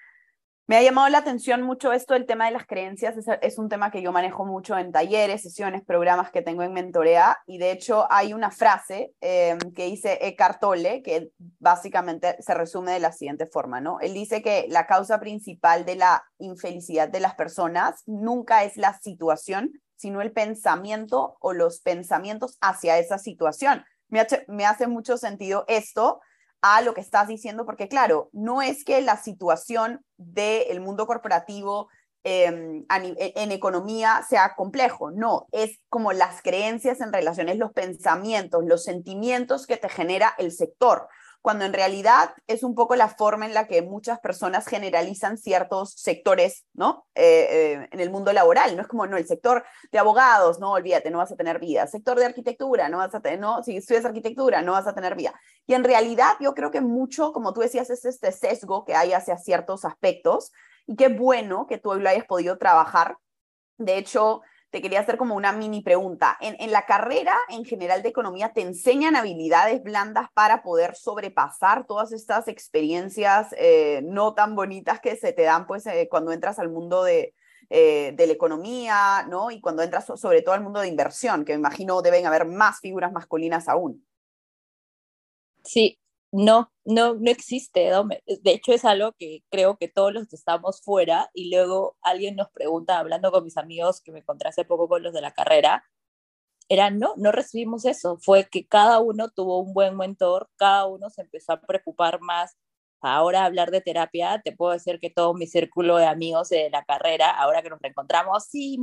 me 0.68 0.76
ha 0.76 0.84
llamado 0.84 1.08
la 1.08 1.20
atención 1.20 1.62
mucho 1.62 1.94
esto 1.94 2.14
del 2.14 2.26
tema 2.26 2.46
de 2.46 2.52
las 2.52 2.68
creencias. 2.68 3.16
Es, 3.42 3.58
un 3.58 3.70
tema 3.70 3.90
que 3.90 4.02
yo 4.02 4.12
manejo 4.12 4.46
mucho 4.46 4.78
en 4.78 4.92
talleres, 4.92 5.42
sesiones, 5.42 5.82
programas 5.86 6.30
que 6.30 6.42
tengo 6.42 6.62
en 6.62 6.74
Mentorea. 6.74 7.38
Y 7.48 7.58
de 7.58 7.72
hecho 7.72 8.06
hay 8.12 8.34
una 8.34 8.52
frase 8.52 9.14
eh, 9.22 9.58
que 9.74 9.86
dice 9.86 10.20
Eckhart 10.22 10.60
Tolle 10.60 11.02
que 11.02 11.32
básicamente 11.60 12.36
se 12.42 12.54
resume 12.54 12.92
de 12.92 13.00
la 13.00 13.14
siguiente 13.14 13.48
forma, 13.48 13.80
¿no? 13.80 14.02
Él 14.02 14.14
dice 14.14 14.42
que 14.42 14.66
la 14.68 14.88
causa 14.88 15.22
principal 15.22 15.86
de 15.86 15.96
la 15.96 16.26
infelicidad 16.38 17.08
de 17.08 17.22
las 17.22 17.36
personas 17.36 18.04
nunca 18.06 18.66
es 18.66 18.76
la 18.76 19.00
situación, 19.00 19.72
sino 19.96 20.22
el 20.22 20.34
pensamiento 20.34 21.38
o 21.40 21.54
los 21.54 21.80
pensamientos 21.80 22.58
hacia 22.60 23.00
esa 23.00 23.18
situación. 23.18 23.86
Me 24.10 24.66
hace 24.66 24.88
mucho 24.88 25.18
sentido 25.18 25.64
esto 25.70 26.20
a 26.62 26.82
lo 26.82 26.94
que 26.94 27.02
estás 27.02 27.28
diciendo, 27.28 27.66
porque 27.66 27.88
claro, 27.88 28.30
no 28.34 28.62
es 28.62 28.84
que 28.84 29.02
la 29.02 29.18
situación 29.18 30.02
del 30.18 30.80
mundo 30.82 31.08
corporativo 31.08 31.90
eh, 32.24 32.84
en 32.90 33.52
economía 33.52 34.26
sea 34.28 34.56
complejo, 34.56 35.12
no, 35.12 35.48
es 35.52 35.80
como 35.90 36.12
las 36.12 36.42
creencias 36.42 37.00
en 37.00 37.14
relaciones, 37.14 37.58
los 37.58 37.72
pensamientos, 37.72 38.66
los 38.66 38.84
sentimientos 38.84 39.66
que 39.66 39.78
te 39.78 39.88
genera 39.88 40.34
el 40.38 40.52
sector 40.52 41.08
cuando 41.48 41.64
en 41.64 41.72
realidad 41.72 42.32
es 42.46 42.62
un 42.62 42.76
poco 42.76 42.98
la 42.98 43.08
forma 43.08 43.46
en 43.46 43.54
la 43.54 43.68
que 43.68 43.82
muchas 43.82 44.20
personas 44.20 44.68
generalizan 44.68 45.38
ciertos 45.38 45.94
sectores, 45.94 46.66
¿no? 46.74 47.08
Eh, 47.16 47.48
eh, 47.50 47.90
en 47.90 48.02
el 48.02 48.10
mundo 48.10 48.34
laboral, 48.34 48.76
no 48.76 48.82
es 48.82 48.88
como, 48.90 49.08
no, 49.08 49.16
el 49.16 49.26
sector 49.26 49.64
de 49.90 49.98
abogados, 49.98 50.60
no, 50.60 50.74
olvídate, 50.74 51.10
no 51.10 51.20
vas 51.20 51.32
a 51.32 51.38
tener 51.38 51.58
vida, 51.58 51.88
sector 51.88 52.20
de 52.20 52.26
arquitectura, 52.26 52.90
no 52.90 52.98
vas 52.98 53.16
a 53.16 53.22
tener, 53.22 53.40
no, 53.40 53.64
si 53.64 53.78
estudias 53.78 54.04
arquitectura, 54.04 54.62
no 54.62 54.74
vas 54.74 54.88
a 54.88 54.94
tener 54.94 55.16
vida. 55.16 55.40
Y 55.66 55.74
en 55.74 55.86
realidad 55.86 56.34
yo 56.42 56.54
creo 56.54 56.70
que 56.70 56.82
mucho, 56.82 57.32
como 57.32 57.54
tú 57.54 57.62
decías, 57.62 57.90
es 57.92 58.04
este 58.04 58.34
sesgo 58.34 58.84
que 58.84 58.94
hay 58.94 59.14
hacia 59.14 59.38
ciertos 59.38 59.86
aspectos 59.86 60.52
y 60.86 60.98
qué 60.98 61.08
bueno 61.08 61.66
que 61.66 61.78
tú 61.78 61.92
hoy 61.92 62.02
lo 62.02 62.10
hayas 62.10 62.26
podido 62.26 62.58
trabajar. 62.58 63.20
De 63.78 63.98
hecho, 63.98 64.42
te 64.78 64.82
quería 64.84 65.00
hacer 65.00 65.18
como 65.18 65.34
una 65.34 65.54
mini 65.54 65.82
pregunta. 65.82 66.38
En, 66.40 66.72
la 66.72 66.86
carrera 66.86 67.36
en 67.50 67.66
general 67.66 68.04
de 68.04 68.10
economía, 68.10 68.54
¿te 68.54 68.62
enseñan 68.62 69.16
habilidades 69.16 69.82
blandas 69.82 70.28
para 70.36 70.62
poder 70.62 70.96
sobrepasar 70.96 71.88
todas 71.88 72.12
estas 72.12 72.48
experiencias 72.48 73.48
eh, 73.58 74.02
no 74.04 74.36
tan 74.36 74.56
bonitas 74.56 75.00
que 75.00 75.16
se 75.16 75.34
te 75.34 75.42
dan 75.42 75.66
pues, 75.66 75.88
eh, 75.88 76.08
cuando 76.12 76.32
entras 76.32 76.60
al 76.60 76.70
mundo 76.70 77.04
de, 77.04 77.34
eh, 77.72 78.14
de 78.16 78.28
la 78.28 78.34
economía, 78.34 79.26
¿no? 79.28 79.50
Y 79.50 79.62
cuando 79.62 79.82
entras 79.82 80.06
sobre 80.14 80.44
todo 80.44 80.54
al 80.54 80.62
mundo 80.62 80.80
de 80.82 80.90
inversión, 80.90 81.44
que 81.44 81.54
me 81.54 81.58
imagino 81.60 82.04
deben 82.04 82.28
haber 82.28 82.46
más 82.46 82.80
figuras 82.80 83.12
masculinas 83.12 83.68
aún. 83.68 84.06
Sí, 85.64 85.98
no, 86.38 86.72
no, 86.86 87.16
no 87.16 87.32
existe. 87.32 87.90
De 88.28 88.52
hecho, 88.52 88.72
es 88.72 88.86
algo 88.86 89.14
que 89.18 89.44
creo 89.50 89.78
que 89.78 89.88
todos 89.88 90.14
los 90.14 90.28
que 90.28 90.36
estamos 90.36 90.82
fuera 90.84 91.30
y 91.34 91.50
luego 91.50 91.98
alguien 92.02 92.36
nos 92.36 92.52
pregunta, 92.52 93.00
hablando 93.00 93.32
con 93.32 93.44
mis 93.44 93.58
amigos 93.58 94.02
que 94.02 94.12
me 94.12 94.20
encontré 94.20 94.50
hace 94.50 94.64
poco 94.64 94.88
con 94.88 95.02
los 95.02 95.14
de 95.14 95.22
la 95.22 95.32
carrera, 95.32 95.84
era 96.70 96.92
no, 96.92 97.14
no 97.18 97.32
recibimos 97.32 97.86
eso. 97.86 98.18
Fue 98.20 98.48
que 98.50 98.68
cada 98.68 99.00
uno 99.00 99.30
tuvo 99.30 99.60
un 99.62 99.74
buen 99.74 99.98
mentor, 99.98 100.50
cada 100.58 100.86
uno 100.88 101.10
se 101.10 101.22
empezó 101.22 101.54
a 101.54 101.62
preocupar 101.62 102.22
más. 102.22 102.56
Ahora 103.02 103.46
hablar 103.46 103.72
de 103.72 103.82
terapia, 103.82 104.42
te 104.44 104.52
puedo 104.54 104.74
decir 104.74 105.00
que 105.00 105.10
todo 105.10 105.34
mi 105.34 105.48
círculo 105.48 105.98
de 105.98 106.06
amigos 106.08 106.50
de 106.50 106.70
la 106.72 106.84
carrera, 106.84 107.32
ahora 107.32 107.64
que 107.64 107.70
nos 107.70 107.80
reencontramos, 107.82 108.46
sí, 108.46 108.78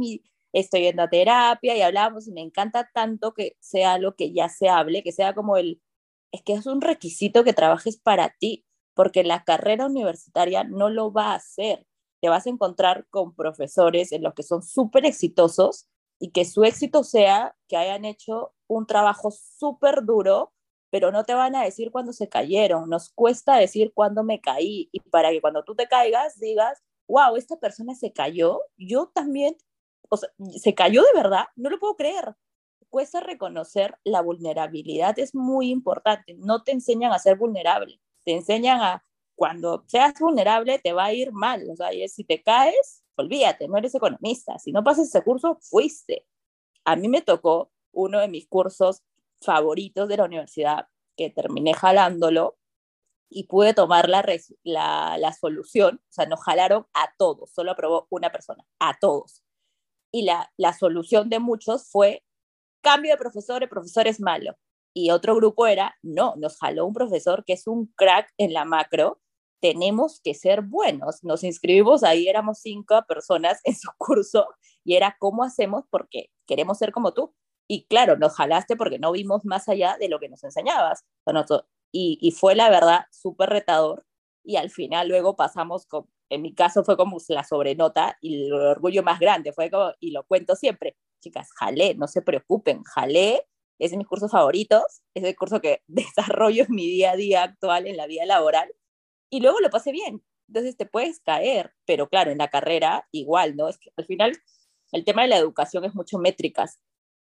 estoy 0.52 0.82
yendo 0.82 1.02
a 1.04 1.08
terapia 1.10 1.76
y 1.76 1.82
hablamos 1.82 2.28
y 2.28 2.32
me 2.32 2.40
encanta 2.40 2.90
tanto 2.94 3.34
que 3.34 3.56
sea 3.60 3.98
lo 3.98 4.14
que 4.16 4.32
ya 4.32 4.48
se 4.48 4.68
hable, 4.68 5.02
que 5.02 5.12
sea 5.12 5.34
como 5.34 5.56
el 5.56 5.80
es 6.34 6.42
que 6.42 6.54
es 6.54 6.66
un 6.66 6.80
requisito 6.80 7.44
que 7.44 7.52
trabajes 7.52 7.96
para 7.96 8.34
ti, 8.40 8.66
porque 8.94 9.22
la 9.22 9.44
carrera 9.44 9.86
universitaria 9.86 10.64
no 10.64 10.90
lo 10.90 11.12
va 11.12 11.32
a 11.32 11.36
hacer. 11.36 11.86
Te 12.20 12.28
vas 12.28 12.46
a 12.46 12.50
encontrar 12.50 13.06
con 13.08 13.36
profesores 13.36 14.10
en 14.10 14.24
los 14.24 14.34
que 14.34 14.42
son 14.42 14.62
súper 14.62 15.06
exitosos 15.06 15.86
y 16.18 16.32
que 16.32 16.44
su 16.44 16.64
éxito 16.64 17.04
sea 17.04 17.56
que 17.68 17.76
hayan 17.76 18.04
hecho 18.04 18.52
un 18.66 18.86
trabajo 18.86 19.30
súper 19.30 20.04
duro, 20.04 20.52
pero 20.90 21.12
no 21.12 21.24
te 21.24 21.34
van 21.34 21.54
a 21.54 21.62
decir 21.62 21.92
cuándo 21.92 22.12
se 22.12 22.28
cayeron. 22.28 22.90
Nos 22.90 23.10
cuesta 23.10 23.56
decir 23.56 23.92
cuándo 23.94 24.24
me 24.24 24.40
caí 24.40 24.88
y 24.90 25.00
para 25.10 25.30
que 25.30 25.40
cuando 25.40 25.62
tú 25.62 25.76
te 25.76 25.86
caigas 25.86 26.40
digas, 26.40 26.82
wow, 27.08 27.36
esta 27.36 27.56
persona 27.58 27.94
se 27.94 28.12
cayó, 28.12 28.60
yo 28.76 29.06
también, 29.14 29.56
o 30.08 30.16
sea, 30.16 30.30
se 30.56 30.74
cayó 30.74 31.02
de 31.02 31.12
verdad, 31.14 31.44
no 31.54 31.70
lo 31.70 31.78
puedo 31.78 31.94
creer 31.94 32.34
cuesta 32.94 33.18
reconocer 33.18 33.98
la 34.04 34.22
vulnerabilidad, 34.22 35.18
es 35.18 35.34
muy 35.34 35.70
importante. 35.70 36.36
No 36.38 36.62
te 36.62 36.70
enseñan 36.70 37.12
a 37.12 37.18
ser 37.18 37.36
vulnerable, 37.36 38.00
te 38.24 38.36
enseñan 38.36 38.80
a 38.80 39.04
cuando 39.34 39.82
seas 39.88 40.14
vulnerable 40.20 40.78
te 40.78 40.92
va 40.92 41.06
a 41.06 41.12
ir 41.12 41.32
mal. 41.32 41.68
O 41.68 41.74
sea, 41.74 41.88
si 42.06 42.22
te 42.22 42.40
caes, 42.40 43.02
olvídate, 43.16 43.66
no 43.66 43.78
eres 43.78 43.96
economista. 43.96 44.60
Si 44.60 44.70
no 44.70 44.84
pasas 44.84 45.08
ese 45.08 45.24
curso, 45.24 45.58
fuiste. 45.60 46.24
A 46.84 46.94
mí 46.94 47.08
me 47.08 47.20
tocó 47.20 47.72
uno 47.90 48.20
de 48.20 48.28
mis 48.28 48.46
cursos 48.46 49.02
favoritos 49.40 50.08
de 50.08 50.16
la 50.16 50.26
universidad, 50.26 50.86
que 51.16 51.30
terminé 51.30 51.74
jalándolo 51.74 52.58
y 53.28 53.48
pude 53.48 53.74
tomar 53.74 54.08
la, 54.08 54.24
la, 54.62 55.18
la 55.18 55.32
solución. 55.32 55.96
O 55.96 56.12
sea, 56.12 56.26
nos 56.26 56.44
jalaron 56.44 56.86
a 56.94 57.12
todos, 57.18 57.50
solo 57.50 57.72
aprobó 57.72 58.06
una 58.10 58.30
persona, 58.30 58.64
a 58.78 58.96
todos. 59.00 59.42
Y 60.12 60.22
la, 60.22 60.52
la 60.56 60.72
solución 60.72 61.28
de 61.28 61.40
muchos 61.40 61.90
fue 61.90 62.22
cambio 62.84 63.12
de 63.12 63.18
profesor, 63.18 63.62
el 63.64 63.68
profesor 63.68 64.06
es 64.06 64.20
malo. 64.20 64.54
Y 64.94 65.10
otro 65.10 65.34
grupo 65.34 65.66
era, 65.66 65.96
no, 66.02 66.34
nos 66.36 66.56
jaló 66.58 66.86
un 66.86 66.94
profesor 66.94 67.44
que 67.44 67.54
es 67.54 67.66
un 67.66 67.92
crack 67.96 68.32
en 68.38 68.52
la 68.52 68.64
macro, 68.64 69.20
tenemos 69.60 70.20
que 70.22 70.34
ser 70.34 70.62
buenos. 70.62 71.24
Nos 71.24 71.42
inscribimos, 71.42 72.04
ahí 72.04 72.28
éramos 72.28 72.60
cinco 72.60 73.02
personas 73.08 73.60
en 73.64 73.74
su 73.74 73.90
curso 73.98 74.46
y 74.84 74.94
era, 74.94 75.16
¿cómo 75.18 75.42
hacemos? 75.42 75.84
Porque 75.90 76.30
queremos 76.46 76.78
ser 76.78 76.92
como 76.92 77.12
tú. 77.14 77.34
Y 77.66 77.86
claro, 77.86 78.16
nos 78.18 78.34
jalaste 78.36 78.76
porque 78.76 78.98
no 78.98 79.10
vimos 79.12 79.44
más 79.44 79.68
allá 79.68 79.96
de 79.98 80.08
lo 80.08 80.20
que 80.20 80.28
nos 80.28 80.44
enseñabas. 80.44 81.04
Y, 81.92 82.18
y 82.20 82.30
fue 82.32 82.54
la 82.54 82.68
verdad 82.70 83.06
súper 83.10 83.48
retador. 83.48 84.04
Y 84.44 84.56
al 84.56 84.70
final 84.70 85.08
luego 85.08 85.34
pasamos 85.34 85.86
con, 85.86 86.06
en 86.30 86.42
mi 86.42 86.54
caso 86.54 86.84
fue 86.84 86.96
como 86.96 87.18
la 87.28 87.44
sobrenota 87.44 88.18
y 88.20 88.46
el 88.46 88.52
orgullo 88.52 89.02
más 89.02 89.18
grande, 89.20 89.52
fue 89.52 89.70
y 90.00 90.10
lo 90.10 90.24
cuento 90.24 90.56
siempre, 90.56 90.96
chicas, 91.24 91.48
jalé, 91.58 91.94
no 91.94 92.06
se 92.06 92.22
preocupen, 92.22 92.82
jalé, 92.84 93.42
es 93.78 93.90
de 93.90 93.96
mis 93.96 94.06
cursos 94.06 94.30
favoritos, 94.30 95.02
es 95.14 95.24
el 95.24 95.36
curso 95.36 95.60
que 95.60 95.82
desarrollo 95.86 96.64
en 96.64 96.74
mi 96.74 96.86
día 96.86 97.12
a 97.12 97.16
día 97.16 97.42
actual, 97.42 97.86
en 97.86 97.96
la 97.96 98.06
vida 98.06 98.24
laboral, 98.26 98.72
y 99.30 99.40
luego 99.40 99.60
lo 99.60 99.70
pasé 99.70 99.92
bien. 99.92 100.22
Entonces 100.48 100.76
te 100.76 100.86
puedes 100.86 101.20
caer, 101.20 101.72
pero 101.86 102.08
claro, 102.08 102.30
en 102.30 102.38
la 102.38 102.48
carrera 102.48 103.08
igual, 103.12 103.56
¿no? 103.56 103.68
Es 103.68 103.78
que 103.78 103.90
al 103.96 104.04
final 104.04 104.38
el 104.92 105.04
tema 105.04 105.22
de 105.22 105.28
la 105.28 105.38
educación 105.38 105.84
es 105.84 105.94
mucho 105.94 106.18
métricas, 106.18 106.80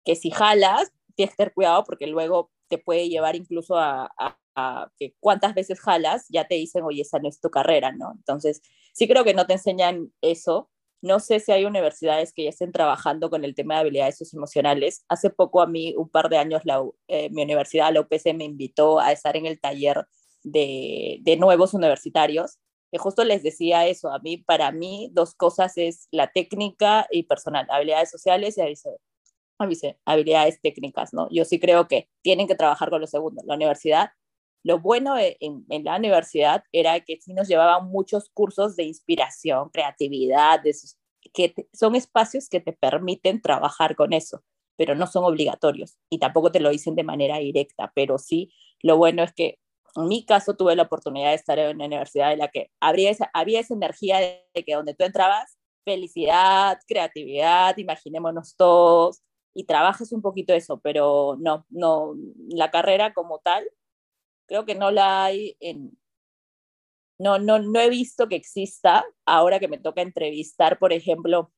que 0.05 0.17
si 0.17 0.31
jalas, 0.31 0.93
tienes 1.15 1.33
que 1.33 1.39
tener 1.39 1.55
cuidado 1.55 1.85
porque 1.85 2.07
luego 2.07 2.53
te 2.69 2.79
puede 2.79 3.09
llevar 3.09 3.37
incluso 3.37 3.77
a, 3.79 4.13
a, 4.19 4.91
que 4.99 5.15
cuántas 5.21 5.55
veces 5.55 5.81
jalas, 5.81 6.27
ya 6.29 6.47
te 6.47 6.57
dicen, 6.57 6.85
oye, 6.85 7.03
esa 7.03 7.19
no 7.19 7.29
es 7.29 7.41
tu 7.41 7.51
carrera, 7.51 7.93
¿no? 7.93 8.13
Entonces, 8.17 8.63
sí 8.93 9.09
creo 9.09 9.25
que 9.25 9.35
no 9.35 9.47
te 9.47 9.55
enseñan 9.55 10.13
eso, 10.21 10.71
no 11.07 11.21
sé 11.21 11.40
si 11.40 11.53
hay 11.53 11.64
universidades 11.64 12.33
que 12.33 12.45
ya 12.45 12.51
estén 12.51 12.73
trabajando 12.73 13.31
con 13.31 13.45
el 13.45 13.55
tema 13.55 13.75
de 13.75 13.81
habilidades 13.81 14.19
socioemocionales. 14.19 15.05
Hace 15.09 15.31
poco 15.31 15.62
a 15.62 15.66
mí, 15.66 15.95
un 15.97 16.09
par 16.09 16.29
de 16.29 16.38
años, 16.38 16.62
la, 16.64 16.83
eh, 17.09 17.31
mi 17.31 17.42
universidad, 17.42 17.92
la 17.92 18.01
UPC, 18.01 18.35
me 18.35 18.45
invitó 18.45 19.01
a 19.01 19.12
estar 19.12 19.37
en 19.37 19.47
el 19.47 19.61
taller 19.61 20.07
de, 20.42 21.19
de, 21.23 21.37
nuevos 21.37 21.75
universitarios, 21.75 22.59
que 22.92 22.99
justo 22.99 23.25
les 23.25 23.42
decía 23.42 23.87
eso. 23.87 24.11
A 24.11 24.19
mí, 24.19 24.38
para 24.38 24.71
mí, 24.73 25.11
dos 25.12 25.35
cosas 25.35 25.77
es 25.79 26.09
la 26.11 26.31
técnica 26.33 27.07
y 27.11 27.25
personal, 27.25 27.66
habilidades 27.71 28.11
sociales 28.11 28.59
y 28.59 28.62
habilidades 30.05 30.61
técnicas, 30.61 31.12
¿no? 31.12 31.29
Yo 31.31 31.45
sí 31.45 31.59
creo 31.59 31.88
que 31.88 32.09
tienen 32.23 32.47
que 32.47 32.55
trabajar 32.55 32.90
con 32.90 33.01
lo 33.01 33.07
segundo. 33.07 33.42
La 33.47 33.55
universidad 33.55 34.11
lo 34.67 34.81
bueno 34.81 35.17
e, 35.17 35.37
en, 35.39 35.65
la 35.85 35.97
universidad 35.97 36.65
era 36.73 36.99
que 36.99 37.21
sí 37.21 37.33
nos 37.33 37.47
llevaban 37.47 37.89
muchos 37.89 38.31
cursos 38.31 38.75
de 38.75 38.83
inspiración, 38.83 39.71
creatividad, 39.71 40.61
de 40.61 40.75
que 41.33 41.55
son 41.73 41.95
espacios 41.95 42.49
que 42.49 42.61
te 42.61 42.73
permiten 42.73 43.41
trabajar 43.41 43.95
con 43.95 44.13
eso, 44.13 44.43
pero 44.77 44.97
no 44.97 45.07
son 45.07 45.25
obligatorios 45.25 45.97
y 46.11 46.19
tampoco 46.19 46.51
te 46.51 46.59
lo 46.59 46.71
dicen 46.71 46.97
de 46.97 47.05
manera 47.05 47.39
directa, 47.39 47.93
pero 47.95 48.19
sí, 48.19 48.53
lo 48.83 48.97
bueno 48.97 49.23
es 49.23 49.33
que 49.33 49.61
en 49.95 50.09
mi 50.09 50.27
caso 50.27 50.57
tuve 50.57 50.75
la 50.75 50.83
oportunidad 50.83 51.31
de 51.31 51.37
estar 51.37 51.61
en 51.61 51.77
una 51.77 51.87
universidad 51.87 52.33
en 52.33 52.41
la 52.41 52.49
que 52.49 52.73
había 52.81 53.11
esa, 53.11 53.31
había 53.35 53.61
esa 53.61 53.75
energía 53.75 54.19
de 54.19 54.65
que 54.65 54.75
donde 54.75 54.95
tú 54.95 55.05
entrabas, 55.05 55.57
felicidad, 55.85 56.81
creatividad, 56.89 57.77
imaginémonos 57.77 58.57
todos, 58.57 59.23
y 59.55 59.65
trabajas 59.65 60.11
un 60.11 60.23
poquito 60.23 60.53
eso, 60.55 60.81
pero 60.81 61.37
no, 61.39 61.67
no, 61.71 62.15
la 62.49 62.73
carrera 62.73 63.15
como 63.15 63.39
tal 63.39 63.65
creo 64.47 64.65
que 64.65 64.75
no 64.75 64.91
la 64.91 65.25
hay 65.25 65.57
en... 65.61 65.99
No, 67.19 67.39
no, 67.39 67.59
no 67.59 67.81
he 67.81 67.89
visto 67.89 68.29
que 68.29 68.37
exista 68.37 69.05
ahora 69.25 69.59
que 69.59 69.69
me 69.69 69.79
toca 69.79 70.03
entrevistar, 70.03 70.79
por 70.79 70.93
ejemplo, 70.93 71.51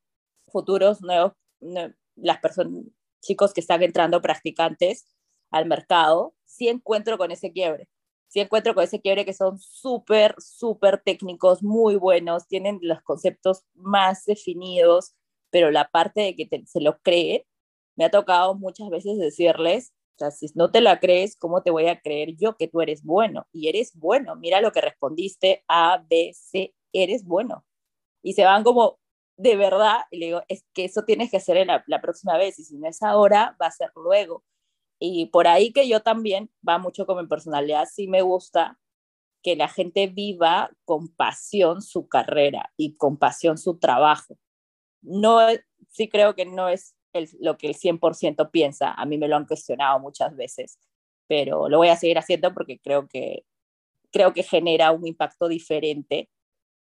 futuros 0.46 1.02
nuevos, 1.02 1.32
las 2.14 2.38
personas, 2.38 2.84
chicos 3.20 3.52
que 3.52 3.60
están 3.60 3.82
entrando 3.82 4.22
practicantes 4.22 5.06
al 5.50 5.66
mercado, 5.66 6.34
sí 6.44 6.68
encuentro 6.68 7.18
con 7.18 7.30
ese 7.30 7.52
quiebre. 7.52 7.88
Sí 8.28 8.40
encuentro 8.40 8.74
con 8.74 8.84
ese 8.84 9.00
quiebre 9.00 9.24
que 9.24 9.32
son 9.32 9.58
súper, 9.58 10.34
súper 10.38 11.00
técnicos, 11.02 11.62
muy 11.62 11.96
buenos, 11.96 12.46
tienen 12.46 12.78
los 12.82 13.00
conceptos 13.02 13.64
más 13.74 14.24
definidos, 14.26 15.14
pero 15.50 15.70
la 15.70 15.88
parte 15.88 16.20
de 16.20 16.36
que 16.36 16.48
se 16.66 16.80
lo 16.80 16.98
creen, 17.00 17.42
me 17.96 18.04
ha 18.04 18.10
tocado 18.10 18.54
muchas 18.54 18.90
veces 18.90 19.18
decirles, 19.18 19.92
o 20.18 20.30
sea, 20.30 20.30
si 20.32 20.50
no 20.56 20.70
te 20.72 20.80
la 20.80 20.98
crees, 20.98 21.36
¿cómo 21.36 21.62
te 21.62 21.70
voy 21.70 21.86
a 21.86 22.00
creer 22.00 22.34
yo 22.36 22.56
que 22.56 22.66
tú 22.66 22.80
eres 22.80 23.04
bueno? 23.04 23.46
Y 23.52 23.68
eres 23.68 23.96
bueno. 23.96 24.34
Mira 24.34 24.60
lo 24.60 24.72
que 24.72 24.80
respondiste 24.80 25.64
A, 25.68 26.04
B, 26.10 26.32
C, 26.34 26.74
eres 26.92 27.24
bueno. 27.24 27.64
Y 28.22 28.32
se 28.32 28.44
van 28.44 28.64
como, 28.64 28.98
de 29.36 29.54
verdad, 29.54 29.98
y 30.10 30.18
le 30.18 30.26
digo, 30.26 30.42
es 30.48 30.64
que 30.74 30.86
eso 30.86 31.04
tienes 31.04 31.30
que 31.30 31.36
hacer 31.36 31.56
en 31.58 31.68
la, 31.68 32.00
próxima 32.02 32.36
vez. 32.36 32.58
Y 32.58 32.64
si 32.64 32.76
no 32.78 32.88
es 32.88 33.00
ahora, 33.00 33.56
va 33.62 33.66
a 33.66 33.70
ser 33.70 33.92
luego. 33.94 34.44
Y 34.98 35.26
por 35.26 35.46
ahí 35.46 35.72
que 35.72 35.88
yo 35.88 36.00
también, 36.00 36.50
va 36.68 36.78
mucho 36.78 37.06
con 37.06 37.18
mi 37.22 37.28
personalidad, 37.28 37.86
sí 37.86 38.08
me 38.08 38.22
gusta 38.22 38.76
que 39.44 39.54
la 39.54 39.68
gente 39.68 40.08
viva 40.08 40.72
con 40.84 41.08
pasión 41.14 41.80
su 41.80 42.08
carrera 42.08 42.72
y 42.76 42.96
con 42.96 43.18
pasión 43.18 43.56
su 43.56 43.78
trabajo. 43.78 44.36
No, 45.00 45.38
sí 45.90 46.08
creo 46.08 46.34
que 46.34 46.44
no 46.44 46.68
es 46.68 46.96
lo 47.40 47.56
que 47.58 47.68
el 47.68 47.74
100% 47.74 48.50
piensa. 48.50 48.92
A 48.92 49.06
mí 49.06 49.18
me 49.18 49.28
lo 49.28 49.36
han 49.36 49.46
cuestionado 49.46 49.98
muchas 50.00 50.36
veces, 50.36 50.78
pero 51.28 51.68
lo 51.68 51.78
voy 51.78 51.88
a 51.88 51.96
seguir 51.96 52.18
haciendo 52.18 52.54
porque 52.54 52.78
creo 52.78 53.08
que, 53.08 53.44
creo 54.12 54.34
que 54.34 54.42
genera 54.44 54.92
un 54.92 55.06
impacto 55.06 55.48
diferente 55.48 56.30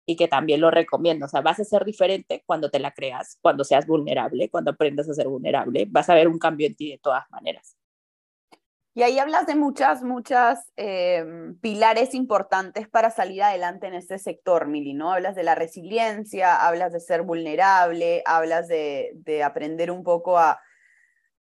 y 0.07 0.17
que 0.17 0.29
también 0.29 0.61
lo 0.63 0.71
recomiendo. 0.71 1.27
O 1.27 1.29
sea, 1.31 1.43
vas 1.43 1.61
a 1.61 1.65
ser 1.65 1.85
diferente 1.87 2.45
cuando 2.47 2.71
te 2.71 2.81
la 2.81 2.93
creas, 2.93 3.39
cuando 3.43 3.65
seas 3.65 3.87
vulnerable, 3.87 4.51
cuando 4.51 4.73
aprendas 4.73 5.09
a 5.11 5.15
ser 5.15 5.29
vulnerable, 5.29 5.87
vas 5.91 6.11
a 6.11 6.15
ver 6.17 6.29
un 6.29 6.41
cambio 6.41 6.67
en 6.67 6.77
ti 6.77 6.91
de 6.91 6.99
todas 6.99 7.31
maneras. 7.31 7.78
Y 8.99 9.05
ahí 9.05 9.21
hablas 9.21 9.47
de 9.47 9.55
muchas, 9.55 10.03
muchas 10.03 10.73
em, 10.75 11.57
pilares 11.61 12.15
importantes 12.15 12.89
para 12.89 13.13
salir 13.13 13.45
adelante 13.45 13.87
en 13.87 13.95
este 13.95 14.19
sector, 14.19 14.67
Mili, 14.67 14.93
¿no? 14.93 15.13
Hablas 15.13 15.37
de 15.37 15.45
la 15.45 15.55
resiliencia, 15.55 16.67
hablas 16.67 16.93
de 16.93 16.99
ser 16.99 17.23
vulnerable, 17.23 18.25
hablas 18.27 18.67
de, 18.67 19.13
de 19.15 19.45
aprender 19.45 19.93
un 19.93 20.03
poco 20.03 20.37
a, 20.37 20.59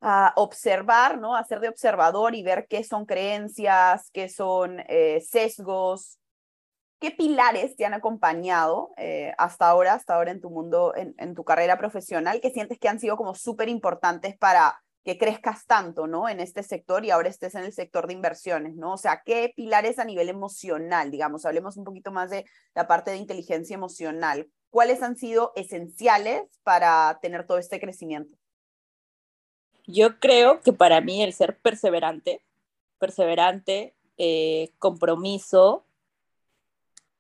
a, 0.02 0.34
observar, 0.36 1.16
¿no? 1.16 1.34
A 1.34 1.44
ser 1.44 1.60
de 1.60 1.70
observador 1.70 2.34
y 2.34 2.42
ver 2.42 2.66
qué 2.68 2.84
son 2.84 3.06
creencias, 3.06 4.10
qué 4.12 4.28
son 4.28 4.80
eh, 4.88 5.22
sesgos, 5.26 6.18
qué 7.00 7.10
pilares 7.10 7.74
te 7.74 7.86
han 7.86 7.94
acompañado 7.94 8.90
eh, 8.98 9.32
hasta 9.38 9.66
ahora, 9.66 9.94
hasta 9.94 10.14
ahora 10.14 10.30
en 10.30 10.42
tu 10.42 10.50
mundo, 10.50 10.92
en, 10.94 11.34
tu 11.34 11.42
carrera 11.42 11.78
profesional, 11.78 12.42
que 12.42 12.50
sientes 12.50 12.78
que 12.78 12.90
han 12.90 13.00
sido 13.00 13.16
como 13.16 13.34
súper 13.34 13.70
importantes 13.70 14.36
para 14.36 14.78
que 15.06 15.18
crezcas 15.18 15.66
tanto, 15.66 16.08
¿no? 16.08 16.28
En 16.28 16.40
este 16.40 16.64
sector 16.64 17.04
y 17.04 17.12
ahora 17.12 17.28
estés 17.28 17.54
en 17.54 17.62
el 17.62 17.72
sector 17.72 18.08
de 18.08 18.12
inversiones, 18.12 18.74
¿no? 18.74 18.94
O 18.94 18.96
sea, 18.96 19.22
¿qué 19.24 19.52
pilares 19.54 20.00
a 20.00 20.04
nivel 20.04 20.28
emocional, 20.28 21.12
digamos? 21.12 21.46
Hablemos 21.46 21.76
un 21.76 21.84
poquito 21.84 22.10
más 22.10 22.28
de 22.28 22.44
la 22.74 22.88
parte 22.88 23.12
de 23.12 23.18
inteligencia 23.18 23.74
emocional. 23.74 24.48
¿Cuáles 24.68 25.04
han 25.04 25.16
sido 25.16 25.52
esenciales 25.54 26.42
para 26.64 27.20
tener 27.22 27.46
todo 27.46 27.58
este 27.58 27.78
crecimiento? 27.78 28.36
Yo 29.86 30.18
creo 30.18 30.60
que 30.60 30.72
para 30.72 31.00
mí 31.00 31.22
el 31.22 31.32
ser 31.32 31.56
perseverante, 31.56 32.42
perseverante, 32.98 33.94
eh, 34.18 34.72
compromiso 34.80 35.86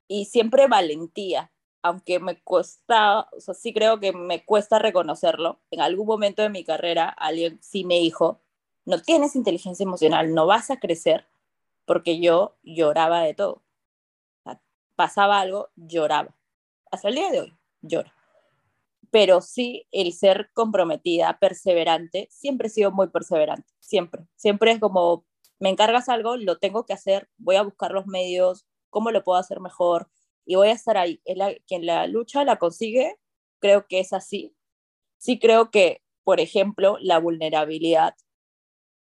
y 0.08 0.24
siempre 0.24 0.66
valentía, 0.66 1.52
aunque 1.86 2.18
me 2.18 2.40
cuesta, 2.40 3.28
sí 3.54 3.72
creo 3.72 4.00
que 4.00 4.12
me 4.12 4.44
cuesta 4.44 4.78
reconocerlo, 4.78 5.60
en 5.70 5.80
algún 5.80 6.06
momento 6.06 6.42
de 6.42 6.50
mi 6.50 6.64
carrera 6.64 7.08
alguien 7.08 7.58
sí 7.62 7.84
me 7.84 7.98
dijo, 7.98 8.40
no 8.84 9.00
tienes 9.00 9.36
inteligencia 9.36 9.84
emocional, 9.84 10.34
no 10.34 10.46
vas 10.46 10.70
a 10.70 10.78
crecer, 10.78 11.26
porque 11.84 12.20
yo 12.20 12.56
lloraba 12.62 13.20
de 13.22 13.34
todo. 13.34 13.62
pasaba 14.96 15.40
algo, 15.40 15.68
lloraba. 15.76 16.34
Hasta 16.90 17.08
el 17.08 17.16
día 17.16 17.30
de 17.30 17.40
hoy, 17.40 17.54
lloro. 17.82 18.10
Pero 19.10 19.40
sí, 19.40 19.86
el 19.92 20.12
ser 20.12 20.50
comprometida, 20.52 21.38
perseverante, 21.38 22.28
siempre 22.30 22.68
he 22.68 22.70
sido 22.70 22.90
muy 22.90 23.08
perseverante, 23.08 23.72
siempre. 23.78 24.26
Siempre 24.34 24.72
es 24.72 24.80
como, 24.80 25.24
me 25.60 25.68
encargas 25.68 26.08
algo, 26.08 26.36
lo 26.36 26.58
tengo 26.58 26.84
que 26.86 26.94
hacer, 26.94 27.28
voy 27.36 27.56
a 27.56 27.62
buscar 27.62 27.92
los 27.92 28.06
medios, 28.06 28.66
cómo 28.90 29.10
lo 29.10 29.22
puedo 29.22 29.38
hacer 29.38 29.60
mejor, 29.60 30.08
y 30.46 30.54
voy 30.54 30.68
a 30.68 30.72
estar 30.72 30.96
ahí. 30.96 31.20
quien 31.66 31.86
la 31.86 32.06
lucha 32.06 32.44
la 32.44 32.56
consigue, 32.56 33.16
creo 33.60 33.86
que 33.86 34.00
es 34.00 34.12
así. 34.12 34.54
Sí 35.18 35.38
creo 35.38 35.70
que, 35.70 36.02
por 36.24 36.40
ejemplo, 36.40 36.98
la 37.00 37.18
vulnerabilidad 37.18 38.14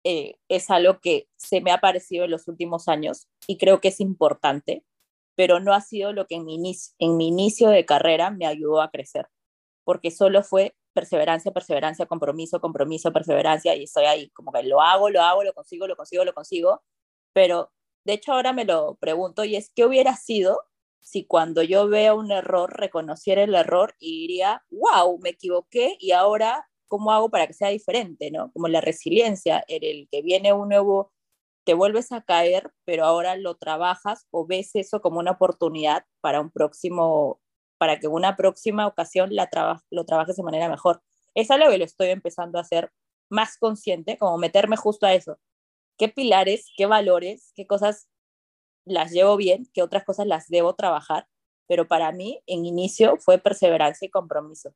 eh, 0.05 0.37
es 0.49 0.71
algo 0.71 0.99
que 1.01 1.29
se 1.37 1.61
me 1.61 1.73
ha 1.73 1.79
parecido 1.79 2.25
en 2.25 2.31
los 2.31 2.49
últimos 2.49 2.89
años 2.89 3.29
y 3.47 3.59
creo 3.59 3.81
que 3.81 3.89
es 3.89 4.01
importante, 4.01 4.85
pero 5.37 5.61
no 5.61 5.75
ha 5.75 5.81
sido 5.83 6.13
lo 6.13 6.27
que 6.27 6.37
en 6.37 6.45
mi, 6.47 6.55
inicio, 6.55 6.95
en 6.99 7.17
mi 7.17 7.29
inicio 7.29 7.69
de 7.69 7.87
carrera 7.87 8.31
me 8.31 8.47
ayudó 8.47 8.81
a 8.83 8.91
crecer, 8.91 9.29
porque 9.85 10.11
solo 10.11 10.43
fue 10.43 10.75
perseverancia, 10.95 11.53
perseverancia, 11.53 12.07
compromiso, 12.07 12.61
compromiso, 12.61 13.13
perseverancia, 13.13 13.77
y 13.77 13.85
estoy 13.85 14.07
ahí, 14.07 14.31
como 14.31 14.53
que 14.53 14.63
lo 14.65 14.81
hago, 14.81 15.11
lo 15.11 15.23
hago, 15.23 15.45
lo 15.45 15.53
consigo, 15.55 15.87
lo 15.87 15.97
consigo, 15.97 16.25
lo 16.25 16.35
consigo, 16.35 16.83
pero 17.35 17.73
de 18.05 18.15
hecho 18.15 18.33
ahora 18.33 18.53
me 18.53 18.65
lo 18.65 18.97
pregunto 18.97 19.45
y 19.45 19.57
es, 19.57 19.71
¿qué 19.75 19.85
hubiera 19.85 20.17
sido 20.17 20.63
si 21.01 21.25
cuando 21.27 21.63
yo 21.63 21.89
veo 21.89 22.17
un 22.17 22.31
error 22.31 22.79
reconociera 22.79 23.43
el 23.43 23.55
error 23.55 23.95
y 23.99 24.23
diría, 24.23 24.65
wow, 24.71 25.19
me 25.23 25.31
equivoqué 25.31 25.97
y 25.99 26.13
ahora, 26.13 26.69
¿cómo 26.89 27.13
hago 27.13 27.31
para 27.31 27.47
que 27.47 27.55
sea 27.55 27.69
diferente? 27.69 28.31
¿no? 28.31 28.53
Como 28.53 28.69
la 28.69 28.81
resiliencia, 28.81 29.65
en 29.69 29.85
el 29.85 30.09
que 30.11 30.23
viene 30.23 30.53
un 30.53 30.69
nuevo, 30.69 31.13
te 31.65 31.75
vuelves 31.75 32.13
a 32.13 32.23
caer, 32.23 32.73
pero 32.85 33.05
ahora 33.05 33.37
lo 33.37 33.57
trabajas 33.57 34.27
o 34.31 34.47
ves 34.47 34.75
eso 34.75 35.01
como 35.01 35.19
una 35.21 35.33
oportunidad 35.33 36.05
para 36.21 36.41
un 36.41 36.51
próximo, 36.51 37.41
para 37.79 37.99
que 38.01 38.09
una 38.09 38.37
próxima 38.37 38.87
ocasión 38.87 39.35
la 39.35 39.49
lo 39.91 40.05
trabajes 40.05 40.37
de 40.37 40.43
manera 40.43 40.69
mejor. 40.69 41.03
Es 41.35 41.51
algo 41.51 41.71
que 41.71 41.79
lo 41.79 41.85
estoy 41.85 42.09
empezando 42.09 42.59
a 42.59 42.63
hacer 42.63 42.93
más 43.31 43.57
consciente, 43.59 44.19
como 44.19 44.37
meterme 44.39 44.77
justo 44.77 45.07
a 45.07 45.15
eso. 45.15 45.39
¿Qué 45.97 46.09
pilares, 46.09 46.73
qué 46.77 46.87
valores, 46.87 47.53
qué 47.55 47.67
cosas 47.67 48.09
las 48.85 49.13
llevo 49.13 49.37
bien, 49.37 49.67
que 49.73 49.83
otras 49.83 50.05
cosas 50.05 50.27
las 50.27 50.49
debo 50.49 50.75
trabajar, 50.75 51.27
pero 51.67 51.87
para 51.87 52.13
mí 52.13 52.43
en 52.47 52.65
inicio 52.65 53.17
fue 53.19 53.39
perseverancia 53.39 54.07
y 54.07 54.11
compromiso. 54.11 54.75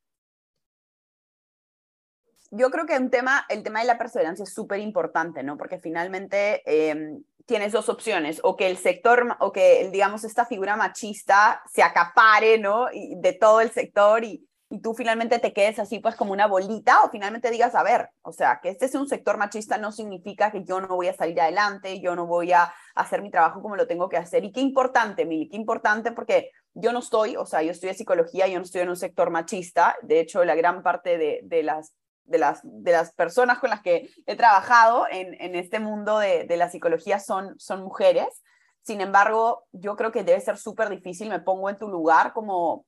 Yo 2.50 2.70
creo 2.70 2.86
que 2.86 2.96
un 2.96 3.10
tema, 3.10 3.44
el 3.48 3.64
tema 3.64 3.80
de 3.80 3.86
la 3.86 3.98
perseverancia 3.98 4.44
es 4.44 4.54
súper 4.54 4.78
importante, 4.78 5.42
¿no? 5.42 5.56
Porque 5.56 5.80
finalmente 5.80 6.62
em, 6.64 7.24
tienes 7.46 7.72
dos 7.72 7.88
opciones, 7.88 8.40
o 8.44 8.56
que 8.56 8.68
el 8.68 8.76
sector, 8.76 9.36
o 9.40 9.50
que, 9.50 9.90
digamos, 9.90 10.22
esta 10.22 10.46
figura 10.46 10.76
machista 10.76 11.62
se 11.72 11.82
acapare, 11.82 12.58
¿no? 12.58 12.86
De 12.92 13.32
todo 13.32 13.60
el 13.60 13.70
sector 13.70 14.22
y, 14.22 14.46
y 14.74 14.80
tú 14.80 14.92
finalmente 14.92 15.38
te 15.38 15.52
quedes 15.52 15.78
así 15.78 16.00
pues 16.00 16.16
como 16.16 16.32
una 16.32 16.48
bolita 16.48 17.04
o 17.04 17.08
finalmente 17.08 17.48
digas, 17.52 17.76
a 17.76 17.84
ver, 17.84 18.10
o 18.22 18.32
sea, 18.32 18.58
que 18.60 18.70
este 18.70 18.86
es 18.86 18.94
un 18.96 19.06
sector 19.06 19.38
machista 19.38 19.78
no 19.78 19.92
significa 19.92 20.50
que 20.50 20.64
yo 20.64 20.80
no 20.80 20.88
voy 20.88 21.06
a 21.06 21.14
salir 21.14 21.40
adelante, 21.40 22.00
yo 22.00 22.16
no 22.16 22.26
voy 22.26 22.50
a 22.50 22.74
hacer 22.96 23.22
mi 23.22 23.30
trabajo 23.30 23.62
como 23.62 23.76
lo 23.76 23.86
tengo 23.86 24.08
que 24.08 24.16
hacer. 24.16 24.42
Y 24.42 24.50
qué 24.50 24.60
importante, 24.60 25.26
Mili, 25.26 25.48
qué 25.48 25.56
importante 25.56 26.10
porque 26.10 26.50
yo 26.72 26.92
no 26.92 26.98
estoy, 26.98 27.36
o 27.36 27.46
sea, 27.46 27.62
yo 27.62 27.70
estudié 27.70 27.94
psicología, 27.94 28.48
yo 28.48 28.58
no 28.58 28.64
estoy 28.64 28.80
en 28.80 28.88
un 28.88 28.96
sector 28.96 29.30
machista, 29.30 29.94
de 30.02 30.18
hecho 30.18 30.44
la 30.44 30.56
gran 30.56 30.82
parte 30.82 31.18
de, 31.18 31.40
de 31.44 31.62
las 31.62 31.94
de 32.24 32.38
las, 32.38 32.60
de 32.64 32.90
las 32.90 33.12
personas 33.12 33.60
con 33.60 33.70
las 33.70 33.80
que 33.80 34.10
he 34.26 34.34
trabajado 34.34 35.06
en, 35.08 35.40
en 35.40 35.54
este 35.54 35.78
mundo 35.78 36.18
de, 36.18 36.44
de 36.44 36.56
la 36.56 36.68
psicología 36.68 37.20
son, 37.20 37.54
son 37.60 37.82
mujeres. 37.82 38.42
Sin 38.82 39.02
embargo, 39.02 39.66
yo 39.72 39.94
creo 39.94 40.10
que 40.10 40.24
debe 40.24 40.40
ser 40.40 40.56
súper 40.56 40.88
difícil, 40.88 41.28
me 41.28 41.40
pongo 41.40 41.68
en 41.68 41.76
tu 41.76 41.86
lugar 41.86 42.32
como 42.32 42.86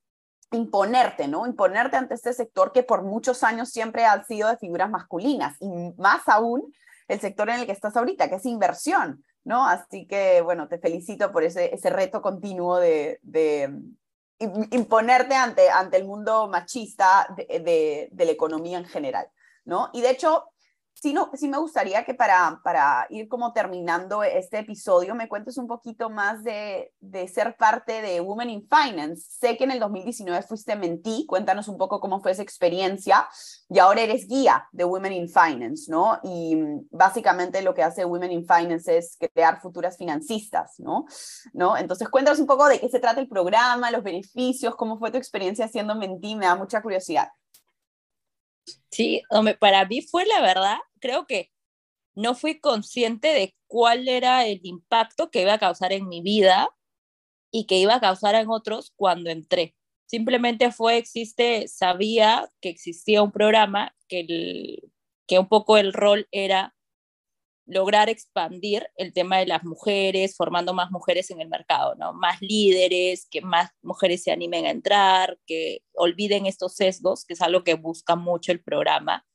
imponerte, 0.53 1.29
¿no? 1.29 1.47
Imponerte 1.47 1.97
ante 1.97 2.15
este 2.15 2.33
sector 2.33 2.73
que 2.73 2.83
por 2.83 3.03
muchos 3.03 3.43
años 3.43 3.71
siempre 3.71 4.05
ha 4.05 4.23
sido 4.25 4.49
de 4.49 4.57
figuras 4.57 4.91
masculinas 4.91 5.57
y 5.61 5.69
más 5.99 6.29
aún 6.29 6.73
el 7.09 7.21
sector 7.21 7.49
en 7.51 7.61
el 7.61 7.67
que 7.67 7.73
estás 7.73 7.97
ahorita, 7.97 8.29
que 8.29 8.37
es 8.37 8.47
inversión, 8.47 9.25
¿no? 9.45 9.67
Así 9.67 10.07
que, 10.07 10.41
bueno, 10.41 10.69
te 10.69 10.79
felicito 10.79 11.33
por 11.33 11.45
ese, 11.45 11.75
ese 11.75 11.91
reto 11.91 12.21
continuo 12.21 12.79
de, 12.79 13.21
imponerte 14.39 15.35
ante, 15.35 15.71
ante 15.71 15.97
el 15.97 16.05
mundo 16.05 16.49
machista 16.49 17.27
de, 17.37 17.61
de, 17.61 18.09
de 18.11 18.25
la 18.25 18.31
economía 18.33 18.79
en 18.79 18.85
general, 18.85 19.29
¿no? 19.65 19.91
Y 19.93 20.01
de 20.01 20.11
hecho, 20.11 20.51
sí, 21.01 21.13
no, 21.13 21.31
sí 21.35 21.49
me 21.49 21.59
gustaría 21.59 22.05
que 22.05 22.15
para, 22.15 22.61
para 22.65 23.07
ir 23.11 23.29
como 23.29 23.53
terminando 23.53 24.23
este 24.23 24.59
episodio 24.59 25.15
me 25.15 25.29
cuentes 25.29 25.59
un 25.59 25.67
poquito 25.67 26.09
más 26.11 26.43
de, 26.43 26.93
de 27.01 27.29
ser 27.29 27.57
parte 27.57 28.01
de 28.01 28.21
Women 28.21 28.51
in 28.51 28.69
Finance. 28.69 29.27
Sé 29.29 29.57
que 29.57 29.65
en 29.65 29.73
el 29.73 29.81
2019 29.81 30.43
fuiste 30.43 30.75
mentí, 30.75 31.27
cuéntanos 31.27 31.69
un 31.69 31.77
poco 31.77 32.01
cómo 32.01 32.21
fue 32.21 32.33
esa 32.33 32.43
experiencia 32.43 33.29
y 33.69 33.79
ahora 33.79 34.01
eres 34.01 34.27
guía 34.27 34.67
de 34.73 34.85
Women 34.85 35.13
in 35.13 35.29
Finance, 35.29 35.91
¿no? 35.91 36.19
Y 36.23 36.57
mm, 36.57 36.89
básicamente 36.91 37.63
lo 37.63 37.75
que 37.75 37.83
hace 37.83 38.05
Women 38.05 38.33
in 38.33 38.47
Finance 38.47 38.97
es 38.97 39.19
crear 39.35 39.61
futuras 39.61 39.97
financistas, 39.99 40.79
¿no? 40.79 41.05
¿no? 41.53 41.77
Entonces 41.77 42.09
cuéntanos 42.09 42.41
un 42.41 42.47
poco 42.47 42.67
de 42.69 42.81
qué 42.81 42.89
se 42.89 43.01
trata 43.01 43.21
el 43.21 43.29
programa, 43.29 43.91
los 43.91 44.03
beneficios, 44.03 44.77
cómo 44.77 44.99
fue 44.99 45.11
tu 45.11 45.19
experiencia 45.19 45.67
haciendo 45.67 45.95
mentí, 45.95 46.37
me 46.37 46.47
da 46.47 46.57
mucha 46.57 46.81
curiosidad. 46.81 47.29
Sí, 48.91 49.23
para 49.61 49.85
mí 49.87 50.03
fue 50.03 50.25
la 50.27 50.41
verdad, 50.41 50.77
creo 51.01 51.27
que 51.27 51.53
no 52.17 52.37
fui 52.37 52.61
consciente 52.61 53.29
de 53.31 53.57
cuál 53.69 54.09
era 54.09 54.47
el 54.47 54.61
impacto 54.65 55.31
que 55.31 55.43
iba 55.43 55.55
a 55.55 55.61
causar 55.61 55.93
en 55.93 56.09
mi 56.09 56.23
vida 56.23 56.71
y 57.53 57.67
que 57.67 57.79
iba 57.79 57.97
a 57.97 58.01
causar 58.01 58.37
en 58.37 58.51
otros 58.51 58.93
cuando 58.97 59.31
entré. 59.31 59.77
Simplemente 60.07 60.73
fue, 60.73 60.99
existe, 60.99 61.69
sabía 61.69 62.51
que 62.63 62.71
existía 62.71 63.23
un 63.25 63.33
programa 63.33 63.97
que, 64.09 64.21
el, 64.23 64.93
que 65.29 65.41
un 65.41 65.49
poco 65.49 65.79
el 65.79 65.95
rol 65.95 66.29
era 66.33 66.76
lograr 67.67 68.09
expandir 68.09 68.87
el 68.97 69.13
tema 69.13 69.39
de 69.39 69.47
las 69.47 69.65
mujeres, 69.65 70.37
formando 70.37 70.73
más 70.73 70.91
mujeres 70.91 71.31
en 71.31 71.41
el 71.41 71.49
mercado, 71.49 71.95
¿no? 71.97 72.13
Más 72.13 72.41
líderes, 72.41 73.27
que 73.29 73.41
más 73.41 73.71
mujeres 73.83 74.23
se 74.23 74.31
animen 74.31 74.67
a 74.67 74.71
entrar, 74.71 75.39
que 75.47 75.83
olviden 75.93 76.47
estos 76.47 76.77
sesgos, 76.77 77.25
que 77.25 77.35
es 77.35 77.43
algo 77.43 77.65
que 77.65 77.75
busca 77.75 78.15
mucho 78.15 78.53
el 78.53 78.63
programa. 78.63 79.27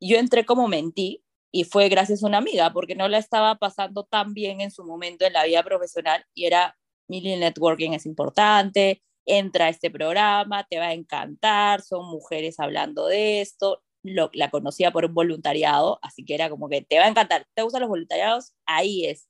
Yo 0.00 0.18
entré 0.18 0.44
como 0.44 0.66
mentí 0.66 1.24
y 1.52 1.64
fue 1.64 1.88
gracias 1.88 2.24
a 2.24 2.26
una 2.26 2.38
amiga, 2.38 2.72
porque 2.72 2.96
no 2.96 3.08
la 3.08 3.18
estaba 3.18 3.54
pasando 3.56 4.04
tan 4.04 4.34
bien 4.34 4.60
en 4.60 4.70
su 4.70 4.84
momento 4.84 5.24
en 5.24 5.34
la 5.34 5.44
vida 5.44 5.62
profesional 5.62 6.24
y 6.34 6.46
era, 6.46 6.76
Millie 7.08 7.36
Networking 7.36 7.92
es 7.92 8.06
importante, 8.06 9.02
entra 9.26 9.66
a 9.66 9.68
este 9.68 9.90
programa, 9.90 10.64
te 10.64 10.78
va 10.78 10.86
a 10.86 10.92
encantar, 10.94 11.82
son 11.82 12.06
mujeres 12.06 12.58
hablando 12.58 13.06
de 13.06 13.40
esto, 13.40 13.82
la 14.02 14.50
conocía 14.50 14.90
por 14.90 15.04
un 15.04 15.14
voluntariado, 15.14 15.98
así 16.02 16.24
que 16.24 16.34
era 16.34 16.50
como 16.50 16.68
que 16.68 16.82
te 16.82 16.98
va 16.98 17.04
a 17.04 17.08
encantar, 17.08 17.46
¿te 17.54 17.62
gustan 17.62 17.82
los 17.82 17.90
voluntariados? 17.90 18.52
Ahí 18.66 19.06
es. 19.06 19.28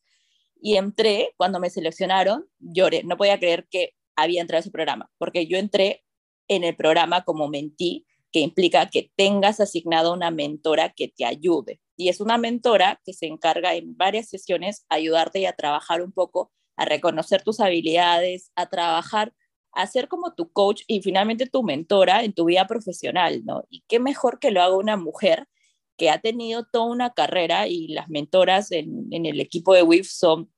Y 0.60 0.76
entré, 0.76 1.34
cuando 1.36 1.60
me 1.60 1.70
seleccionaron, 1.70 2.46
lloré, 2.58 3.02
no 3.04 3.16
podía 3.16 3.38
creer 3.38 3.66
que 3.70 3.94
había 4.16 4.40
entrado 4.40 4.58
a 4.58 4.60
ese 4.60 4.70
programa, 4.70 5.10
porque 5.18 5.46
yo 5.46 5.58
entré 5.58 6.04
en 6.48 6.64
el 6.64 6.76
programa 6.76 7.24
como 7.24 7.48
mentí, 7.48 8.06
que 8.32 8.40
implica 8.40 8.88
que 8.88 9.12
tengas 9.14 9.60
asignado 9.60 10.12
una 10.14 10.30
mentora 10.30 10.90
que 10.90 11.08
te 11.08 11.24
ayude. 11.24 11.80
y 11.96 12.08
es 12.08 12.20
una 12.20 12.38
mentora 12.38 13.00
que 13.04 13.12
se 13.12 13.26
encarga 13.26 13.74
en 13.74 13.96
varias 13.96 14.28
sesiones 14.28 14.86
ayudarte 14.88 15.40
y 15.40 15.46
a 15.46 15.52
trabajar 15.52 16.02
un 16.02 16.10
poco, 16.10 16.50
a 16.76 16.84
reconocer 16.84 17.42
tus 17.42 17.60
habilidades, 17.60 18.50
a 18.56 18.68
trabajar, 18.70 19.34
a 19.72 19.86
ser 19.86 20.08
como 20.08 20.34
tu 20.34 20.52
coach 20.52 20.82
y 20.86 21.02
finalmente 21.02 21.46
tu 21.46 21.62
mentora 21.62 22.24
en 22.24 22.32
tu 22.32 22.44
vida 22.44 22.66
profesional, 22.66 23.44
¿no? 23.44 23.64
Y 23.70 23.84
qué 23.88 23.98
mejor 23.98 24.38
que 24.38 24.50
lo 24.50 24.62
haga 24.62 24.76
una 24.76 24.96
mujer 24.96 25.48
que 25.96 26.10
ha 26.10 26.20
tenido 26.20 26.64
toda 26.64 26.86
una 26.86 27.12
carrera 27.12 27.68
y 27.68 27.88
las 27.88 28.08
mentoras 28.08 28.72
en, 28.72 29.08
el 29.12 29.40
equipo 29.40 29.74
de 29.74 29.82
WIF 29.82 30.08
son, 30.08 30.50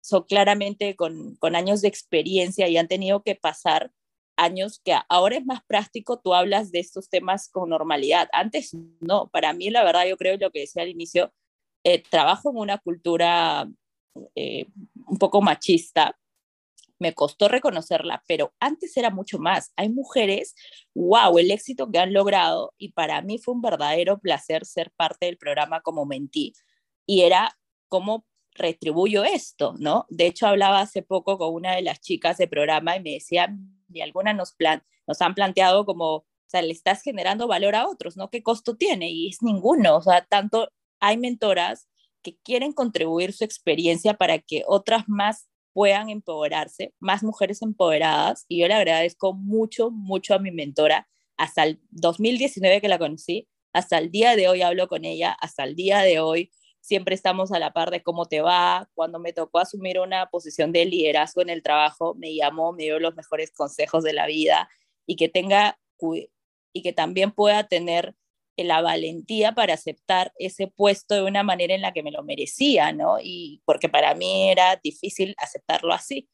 son 0.00 0.24
claramente 0.24 0.96
con, 0.96 1.36
con 1.36 1.56
años 1.56 1.82
de 1.82 1.88
experiencia 1.88 2.68
y 2.68 2.76
han 2.76 2.88
tenido 2.88 3.22
que 3.22 3.34
pasar 3.34 3.92
años 4.36 4.80
que 4.82 4.94
ahora 5.08 5.36
es 5.36 5.44
más 5.44 5.62
práctico, 5.66 6.20
tú 6.20 6.32
hablas 6.32 6.70
de 6.70 6.78
estos 6.78 7.10
temas 7.10 7.48
con 7.48 7.70
normalidad. 7.70 8.28
Antes 8.32 8.74
no, 9.00 9.28
para 9.28 9.52
mí 9.52 9.68
la 9.70 9.84
verdad 9.84 10.06
yo 10.06 10.16
creo 10.16 10.36
lo 10.38 10.50
que 10.50 10.60
decía 10.60 10.82
al 10.82 10.88
inicio, 10.88 11.32
eh, 11.84 12.02
trabajo 12.10 12.50
en 12.50 12.56
una 12.56 12.78
cultura 12.78 13.68
eh, 14.34 14.66
un 15.06 15.18
poco 15.18 15.42
machista, 15.42 16.18
me 16.98 17.14
costó 17.14 17.48
reconocerla, 17.48 18.24
pero 18.26 18.54
antes 18.60 18.96
era 18.96 19.10
mucho 19.10 19.38
más. 19.38 19.72
Hay 19.76 19.88
mujeres, 19.88 20.54
wow, 20.94 21.38
el 21.38 21.50
éxito 21.50 21.90
que 21.90 21.98
han 21.98 22.12
logrado 22.12 22.74
y 22.78 22.92
para 22.92 23.22
mí 23.22 23.38
fue 23.38 23.54
un 23.54 23.62
verdadero 23.62 24.18
placer 24.18 24.64
ser 24.66 24.90
parte 24.96 25.26
del 25.26 25.38
programa 25.38 25.80
como 25.80 26.06
mentí. 26.06 26.52
Y 27.06 27.22
era 27.22 27.56
cómo 27.88 28.26
retribuyo 28.54 29.24
esto, 29.24 29.74
¿no? 29.78 30.06
De 30.08 30.26
hecho, 30.26 30.46
hablaba 30.46 30.80
hace 30.80 31.02
poco 31.02 31.38
con 31.38 31.54
una 31.54 31.74
de 31.76 31.82
las 31.82 32.00
chicas 32.00 32.38
del 32.38 32.48
programa 32.48 32.96
y 32.96 33.02
me 33.02 33.12
decía, 33.12 33.54
y 33.92 34.00
algunas 34.00 34.36
nos, 34.36 34.52
plan 34.52 34.82
nos 35.06 35.22
han 35.22 35.34
planteado 35.34 35.86
como, 35.86 36.16
o 36.16 36.26
sea, 36.46 36.62
le 36.62 36.72
estás 36.72 37.02
generando 37.02 37.46
valor 37.46 37.74
a 37.76 37.88
otros, 37.88 38.16
¿no? 38.16 38.30
¿Qué 38.30 38.42
costo 38.42 38.76
tiene? 38.76 39.10
Y 39.10 39.28
es 39.28 39.42
ninguno, 39.42 39.96
o 39.96 40.02
sea, 40.02 40.26
tanto 40.26 40.68
hay 41.00 41.16
mentoras 41.16 41.88
que 42.22 42.36
quieren 42.42 42.72
contribuir 42.72 43.32
su 43.32 43.44
experiencia 43.44 44.14
para 44.14 44.38
que 44.40 44.64
otras 44.66 45.04
más 45.08 45.47
puedan 45.72 46.10
empoderarse, 46.10 46.94
más 46.98 47.22
mujeres 47.22 47.62
empoderadas, 47.62 48.44
y 48.48 48.60
yo 48.60 48.68
le 48.68 48.74
agradezco 48.74 49.34
mucho, 49.34 49.90
mucho 49.90 50.34
a 50.34 50.38
mi 50.38 50.50
mentora, 50.50 51.08
hasta 51.36 51.64
el 51.64 51.80
2019 51.90 52.80
que 52.80 52.88
la 52.88 52.98
conocí, 52.98 53.48
hasta 53.72 53.98
el 53.98 54.10
día 54.10 54.34
de 54.36 54.48
hoy 54.48 54.62
hablo 54.62 54.88
con 54.88 55.04
ella, 55.04 55.32
hasta 55.40 55.64
el 55.64 55.76
día 55.76 56.00
de 56.00 56.20
hoy 56.20 56.50
siempre 56.80 57.14
estamos 57.14 57.52
a 57.52 57.58
la 57.58 57.72
par 57.72 57.90
de 57.90 58.02
cómo 58.02 58.26
te 58.26 58.40
va. 58.40 58.88
Cuando 58.94 59.18
me 59.18 59.32
tocó 59.32 59.58
asumir 59.58 60.00
una 60.00 60.30
posición 60.30 60.72
de 60.72 60.86
liderazgo 60.86 61.42
en 61.42 61.50
el 61.50 61.62
trabajo, 61.62 62.14
me 62.14 62.34
llamó, 62.34 62.72
me 62.72 62.84
dio 62.84 62.98
los 62.98 63.14
mejores 63.14 63.52
consejos 63.52 64.02
de 64.04 64.14
la 64.14 64.26
vida 64.26 64.68
y 65.06 65.16
que 65.16 65.28
tenga 65.28 65.78
y 66.72 66.82
que 66.82 66.92
también 66.92 67.32
pueda 67.32 67.68
tener 67.68 68.14
la 68.64 68.82
valentía 68.82 69.52
para 69.52 69.74
aceptar 69.74 70.32
ese 70.38 70.66
puesto 70.68 71.14
de 71.14 71.22
una 71.22 71.42
manera 71.42 71.74
en 71.74 71.82
la 71.82 71.92
que 71.92 72.02
me 72.02 72.10
lo 72.10 72.22
merecía, 72.22 72.92
¿no? 72.92 73.18
Y 73.22 73.62
porque 73.64 73.88
para 73.88 74.14
mí 74.14 74.50
era 74.50 74.80
difícil 74.82 75.34
aceptarlo 75.38 75.92
así. 75.92 76.28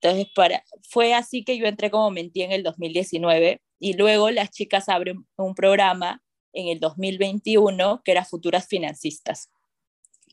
Entonces, 0.00 0.26
para, 0.34 0.62
fue 0.88 1.14
así 1.14 1.44
que 1.44 1.58
yo 1.58 1.66
entré 1.66 1.90
como 1.90 2.10
mentí 2.10 2.42
en 2.42 2.52
el 2.52 2.62
2019 2.62 3.60
y 3.78 3.92
luego 3.94 4.30
las 4.30 4.50
chicas 4.50 4.88
abren 4.88 5.26
un 5.36 5.54
programa 5.54 6.22
en 6.52 6.68
el 6.68 6.80
2021 6.80 8.02
que 8.04 8.12
era 8.12 8.24
Futuras 8.24 8.66
Financistas 8.68 9.50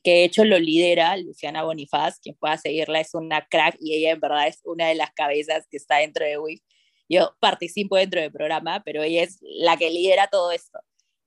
que 0.03 0.11
de 0.11 0.23
hecho 0.25 0.43
lo 0.43 0.59
lidera 0.59 1.15
Luciana 1.17 1.63
Bonifaz, 1.63 2.19
quien 2.19 2.35
pueda 2.35 2.57
seguirla 2.57 2.99
es 2.99 3.13
una 3.13 3.47
crack 3.47 3.77
y 3.79 3.95
ella 3.95 4.11
en 4.11 4.19
verdad 4.19 4.47
es 4.47 4.59
una 4.65 4.87
de 4.87 4.95
las 4.95 5.11
cabezas 5.13 5.65
que 5.69 5.77
está 5.77 5.97
dentro 5.97 6.25
de 6.25 6.37
WIF. 6.37 6.61
Yo 7.09 7.35
participo 7.39 7.95
dentro 7.95 8.21
del 8.21 8.31
programa, 8.31 8.81
pero 8.83 9.01
ella 9.01 9.23
es 9.23 9.39
la 9.41 9.77
que 9.77 9.89
lidera 9.89 10.27
todo 10.27 10.51
esto. 10.51 10.79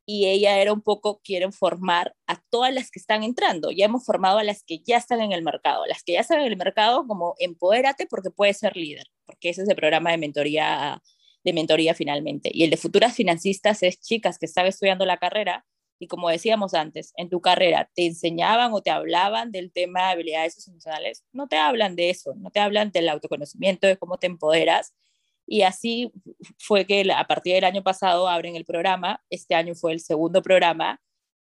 Y 0.07 0.27
ella 0.27 0.61
era 0.61 0.73
un 0.73 0.83
poco, 0.83 1.21
quieren 1.23 1.53
formar 1.53 2.15
a 2.29 2.41
todas 2.49 2.73
las 2.73 2.91
que 2.91 3.01
están 3.01 3.25
entrando. 3.25 3.73
Ya 3.73 3.87
hemos 3.87 4.05
formado 4.07 4.39
a 4.39 4.45
las 4.45 4.63
que 4.63 4.79
ya 4.79 4.97
están 4.99 5.21
en 5.21 5.33
el 5.33 5.43
mercado. 5.43 5.85
Las 5.87 6.05
que 6.05 6.13
ya 6.13 6.21
están 6.21 6.41
en 6.41 6.47
el 6.47 6.57
mercado, 6.57 7.07
como 7.07 7.35
empodérate 7.39 8.07
porque 8.07 8.31
puedes 8.31 8.59
ser 8.59 8.77
líder, 8.77 9.07
porque 9.27 9.51
ese 9.51 9.63
es 9.63 9.69
el 9.69 9.77
programa 9.77 10.13
de 10.13 10.19
mentoría, 10.19 11.03
de 11.45 11.53
mentoría 11.53 11.95
finalmente. 11.95 12.51
Y 12.53 12.65
el 12.65 12.71
de 12.71 12.77
futuras 12.77 13.15
financistas 13.17 13.83
es 13.83 14.01
chicas 14.01 14.39
que 14.39 14.47
están 14.47 14.67
estudiando 14.67 15.05
la 15.05 15.19
carrera 15.19 15.67
y 15.99 16.09
como 16.09 16.29
decíamos 16.29 16.75
antes, 16.75 17.13
en 17.17 17.31
tu 17.31 17.41
carrera 17.41 17.91
te 17.95 18.07
enseñaban 18.07 18.73
o 18.73 18.83
te 18.83 18.91
hablaban 18.91 19.51
del 19.51 19.73
tema 19.73 20.01
de 20.03 20.13
habilidades 20.13 20.69
emocionales, 20.69 21.25
no 21.33 21.49
te 21.49 21.57
hablan 21.57 21.97
de 21.97 22.11
eso, 22.11 22.35
no 22.37 22.51
te 22.51 22.61
hablan 22.61 22.91
del 22.91 23.09
autoconocimiento, 23.09 23.87
de 23.87 23.97
cómo 23.97 24.19
te 24.19 24.27
empoderas. 24.27 24.95
Y 25.47 25.63
así 25.63 26.11
fue 26.59 26.87
que 26.87 27.07
a 27.13 27.25
partir 27.25 27.55
del 27.55 27.65
año 27.65 27.83
pasado 27.83 28.29
abren 28.29 28.57
el 28.57 28.65
programa, 28.65 29.23
este 29.31 29.55
año 29.55 29.75
fue 29.75 29.93
el 29.93 30.01
segundo 30.01 30.43
programa 30.43 31.01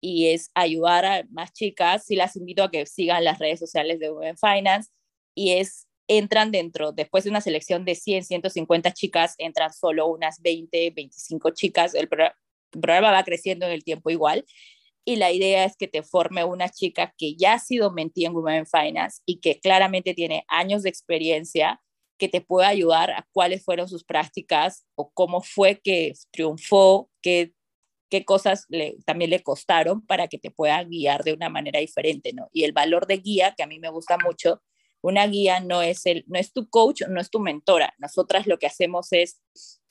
y 0.00 0.28
es 0.28 0.50
ayudar 0.54 1.04
a 1.06 1.24
más 1.30 1.52
chicas, 1.52 2.10
y 2.10 2.16
las 2.16 2.36
invito 2.36 2.62
a 2.62 2.70
que 2.70 2.86
sigan 2.86 3.24
las 3.24 3.38
redes 3.38 3.58
sociales 3.58 3.98
de 3.98 4.10
Women 4.10 4.36
Finance 4.36 4.90
y 5.34 5.52
es 5.52 5.86
entran 6.08 6.52
dentro, 6.52 6.92
después 6.92 7.24
de 7.24 7.30
una 7.30 7.40
selección 7.40 7.84
de 7.84 7.94
100, 7.94 8.24
150 8.24 8.92
chicas, 8.92 9.34
entran 9.38 9.72
solo 9.72 10.06
unas 10.06 10.40
20, 10.40 10.90
25 10.90 11.50
chicas. 11.50 11.94
El, 11.94 12.08
el 12.12 12.80
programa 12.80 13.10
va 13.10 13.24
creciendo 13.24 13.66
en 13.66 13.72
el 13.72 13.84
tiempo 13.84 14.10
igual. 14.10 14.44
Y 15.04 15.16
la 15.16 15.30
idea 15.30 15.64
es 15.64 15.76
que 15.76 15.86
te 15.88 16.02
forme 16.02 16.44
una 16.44 16.68
chica 16.68 17.14
que 17.16 17.36
ya 17.36 17.54
ha 17.54 17.58
sido 17.58 17.92
mentí 17.92 18.24
en 18.24 18.34
Women 18.34 18.66
Finance 18.66 19.22
y 19.24 19.40
que 19.40 19.60
claramente 19.60 20.14
tiene 20.14 20.44
años 20.48 20.82
de 20.82 20.88
experiencia, 20.88 21.80
que 22.18 22.28
te 22.28 22.40
pueda 22.40 22.68
ayudar 22.68 23.10
a 23.10 23.26
cuáles 23.32 23.64
fueron 23.64 23.88
sus 23.88 24.04
prácticas 24.04 24.86
o 24.94 25.10
cómo 25.10 25.42
fue 25.42 25.80
que 25.82 26.14
triunfó, 26.30 27.10
qué, 27.22 27.52
qué 28.10 28.24
cosas 28.24 28.66
también 29.04 29.30
le 29.30 29.42
costaron 29.42 30.04
para 30.04 30.28
que 30.28 30.38
te 30.38 30.50
pueda 30.50 30.82
guiar 30.84 31.24
de 31.24 31.32
una 31.32 31.48
manera 31.48 31.80
diferente, 31.80 32.32
¿no? 32.32 32.48
Y 32.52 32.64
el 32.64 32.72
valor 32.72 33.06
de 33.06 33.18
guía, 33.18 33.54
que 33.56 33.62
a 33.62 33.66
mí 33.66 33.78
me 33.78 33.90
gusta 33.90 34.16
mucho, 34.18 34.62
una 35.02 35.26
guía 35.26 35.60
no 35.60 35.82
es, 35.82 36.06
el, 36.06 36.24
no 36.26 36.38
es 36.38 36.52
tu 36.52 36.68
coach, 36.68 37.02
no 37.08 37.20
es 37.20 37.30
tu 37.30 37.38
mentora. 37.40 37.94
Nosotras 37.98 38.46
lo 38.46 38.58
que 38.58 38.66
hacemos 38.66 39.12
es 39.12 39.40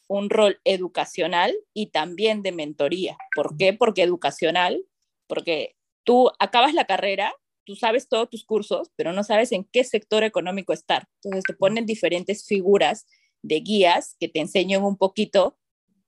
un 0.07 0.29
rol 0.29 0.59
educacional 0.63 1.55
y 1.73 1.87
también 1.87 2.41
de 2.41 2.51
mentoría. 2.51 3.17
¿Por 3.35 3.57
qué? 3.57 3.73
Porque 3.73 4.03
educacional, 4.03 4.85
porque 5.27 5.75
tú 6.03 6.31
acabas 6.39 6.73
la 6.73 6.85
carrera, 6.85 7.33
tú 7.65 7.75
sabes 7.75 8.07
todos 8.07 8.29
tus 8.29 8.45
cursos, 8.45 8.91
pero 8.95 9.13
no 9.13 9.23
sabes 9.23 9.51
en 9.51 9.65
qué 9.65 9.83
sector 9.83 10.23
económico 10.23 10.73
estar. 10.73 11.07
Entonces 11.23 11.43
te 11.45 11.53
ponen 11.53 11.85
diferentes 11.85 12.45
figuras 12.45 13.05
de 13.41 13.59
guías 13.59 14.15
que 14.19 14.27
te 14.27 14.39
enseñan 14.39 14.83
un 14.83 14.97
poquito 14.97 15.57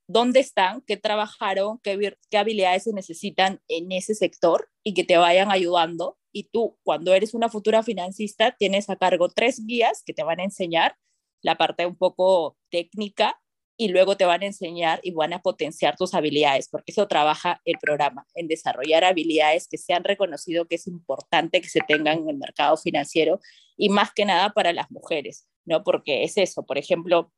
dónde 0.07 0.39
están, 0.39 0.81
qué 0.87 0.97
trabajaron, 0.97 1.79
qué, 1.83 2.17
qué 2.29 2.37
habilidades 2.37 2.83
se 2.83 2.93
necesitan 2.93 3.61
en 3.67 3.91
ese 3.91 4.15
sector 4.15 4.69
y 4.83 4.93
que 4.93 5.03
te 5.03 5.17
vayan 5.17 5.51
ayudando. 5.51 6.17
Y 6.31 6.49
tú, 6.49 6.77
cuando 6.83 7.13
eres 7.13 7.33
una 7.33 7.49
futura 7.49 7.83
financista, 7.83 8.55
tienes 8.57 8.89
a 8.89 8.95
cargo 8.95 9.29
tres 9.29 9.65
guías 9.65 10.03
que 10.05 10.13
te 10.13 10.23
van 10.23 10.39
a 10.39 10.45
enseñar 10.45 10.95
la 11.41 11.55
parte 11.55 11.85
un 11.85 11.95
poco 11.95 12.57
técnica 12.69 13.39
y 13.77 13.89
luego 13.89 14.17
te 14.17 14.25
van 14.25 14.41
a 14.41 14.47
enseñar 14.47 14.99
y 15.03 15.11
van 15.11 15.33
a 15.33 15.41
potenciar 15.41 15.95
tus 15.95 16.15
habilidades, 16.15 16.67
porque 16.67 16.91
eso 16.91 17.07
trabaja 17.07 17.61
el 17.63 17.77
programa, 17.79 18.25
en 18.33 18.47
desarrollar 18.47 19.03
habilidades 19.03 19.67
que 19.67 19.77
se 19.77 19.93
han 19.93 20.03
reconocido 20.03 20.67
que 20.67 20.75
es 20.75 20.87
importante 20.87 21.61
que 21.61 21.69
se 21.69 21.81
tengan 21.87 22.17
en 22.19 22.29
el 22.29 22.37
mercado 22.37 22.75
financiero 22.77 23.39
y 23.77 23.89
más 23.89 24.11
que 24.11 24.25
nada 24.25 24.49
para 24.49 24.73
las 24.73 24.89
mujeres, 24.89 25.47
¿no? 25.63 25.83
Porque 25.83 26.23
es 26.23 26.37
eso, 26.37 26.65
por 26.65 26.79
ejemplo, 26.79 27.31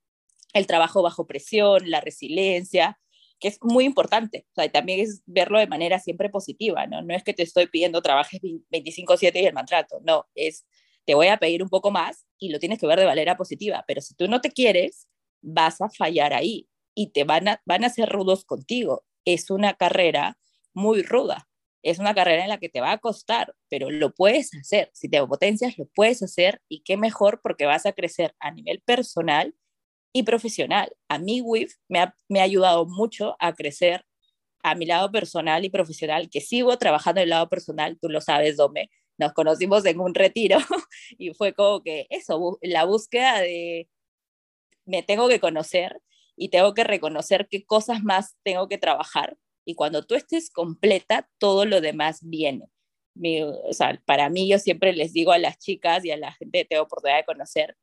el 0.54 0.66
trabajo 0.66 1.04
bajo 1.04 1.28
presión, 1.28 1.90
la 1.90 2.00
resiliencia, 2.00 2.98
que 3.40 3.50
es 3.50 3.60
muy 3.62 3.84
importante, 3.84 4.46
o 4.52 4.62
sea, 4.62 4.72
también 4.72 5.02
es 5.02 5.22
verlo 5.26 5.60
de 5.60 5.68
manera 5.68 6.00
siempre 6.00 6.30
positiva, 6.30 6.88
¿no? 6.88 7.02
No 7.02 7.14
es 7.14 7.24
que 7.24 7.34
te 7.34 7.44
estoy 7.44 7.68
pidiendo 7.68 8.02
trabajes 8.02 8.40
25/7 8.42 9.42
y 9.42 9.46
el 9.46 9.54
maltrato, 9.54 10.00
no, 10.04 10.28
es 10.36 10.66
te 11.06 11.16
voy 11.16 11.28
a 11.28 11.38
pedir 11.38 11.64
un 11.64 11.70
poco 11.70 11.90
más 11.90 12.26
y 12.38 12.50
lo 12.50 12.60
tienes 12.60 12.80
que 12.80 12.86
ver 12.86 13.00
de 13.00 13.06
manera 13.06 13.36
positiva, 13.36 13.84
pero 13.88 14.00
si 14.00 14.14
tú 14.14 14.28
no 14.28 14.42
te 14.42 14.52
quieres, 14.52 15.08
vas 15.42 15.82
a 15.82 15.90
fallar 15.90 16.34
ahí 16.34 16.68
y 16.96 17.12
te 17.12 17.24
van 17.24 17.48
a, 17.48 17.62
van 17.66 17.84
a 17.84 17.90
ser 17.90 18.10
rudos 18.10 18.46
contigo. 18.46 19.06
Es 19.26 19.50
una 19.50 19.74
carrera 19.74 20.38
muy 20.74 21.02
ruda. 21.04 21.48
Es 21.82 22.00
una 22.00 22.14
carrera 22.14 22.44
en 22.44 22.50
la 22.50 22.58
que 22.58 22.70
te 22.70 22.82
va 22.82 22.92
a 22.92 22.98
costar, 22.98 23.56
pero 23.70 23.90
lo 23.90 24.14
puedes 24.14 24.54
hacer. 24.54 24.90
Si 24.94 25.10
te 25.10 25.26
potencias, 25.26 25.78
lo 25.78 25.86
puedes 25.88 26.22
hacer 26.22 26.62
y 26.68 26.82
qué 26.82 26.98
mejor 26.98 27.40
porque 27.42 27.66
vas 27.66 27.86
a 27.86 27.94
crecer 27.94 28.36
a 28.40 28.52
nivel 28.52 28.82
personal 28.82 29.56
y 30.14 30.24
profesional. 30.24 30.92
A 31.08 31.20
mí 31.20 31.42
WIF 31.42 31.76
me 31.88 32.00
ha, 32.00 32.16
me 32.28 32.42
ha 32.42 32.44
ayudado 32.44 32.86
mucho 32.86 33.36
a 33.40 33.54
crecer 33.54 34.06
a 34.64 34.76
mi 34.76 34.86
lado 34.86 35.12
personal 35.12 35.64
y 35.64 35.70
profesional, 35.70 36.30
que 36.30 36.42
sigo 36.42 36.78
trabajando 36.78 37.22
en 37.22 37.24
el 37.24 37.30
lado 37.30 37.50
personal, 37.50 37.98
tú 38.00 38.10
lo 38.10 38.22
sabes, 38.22 38.58
Dome. 38.58 38.90
Nos 39.18 39.34
conocimos 39.34 39.86
en 39.86 40.00
un 40.00 40.14
retiro 40.14 40.58
y 41.18 41.34
fue 41.34 41.54
como 41.54 41.82
que 41.82 42.08
eso, 42.10 42.58
la 42.62 42.86
búsqueda 42.86 43.40
de 43.40 43.90
me 44.90 45.04
tengo 45.04 45.30
que 45.30 45.40
conocer 45.40 46.02
y 46.36 46.50
tengo 46.50 46.74
que 46.74 46.84
reconocer 46.84 47.48
qué 47.50 47.66
cosas 47.66 48.04
más 48.04 48.36
tengo 48.44 48.68
que 48.68 48.78
trabajar. 48.78 49.38
Y 49.66 49.76
cuando 49.76 50.06
tú 50.06 50.16
estés 50.16 50.50
completa, 50.50 51.30
todo 51.38 51.66
lo 51.66 51.80
demás 51.82 52.20
viene. 52.24 52.66
o 53.68 53.74
sea, 53.74 54.02
para 54.06 54.30
mí, 54.30 54.50
yo 54.50 54.58
siempre 54.58 54.94
les 54.94 55.14
digo 55.14 55.32
a 55.32 55.38
las 55.38 55.60
chicas 55.60 56.04
y 56.06 56.12
a 56.12 56.18
la 56.18 56.32
gente 56.34 56.60
que 56.60 56.66
tengo 56.66 56.84
oportunidad 56.84 57.20
de 57.20 57.26
conocer, 57.26 57.78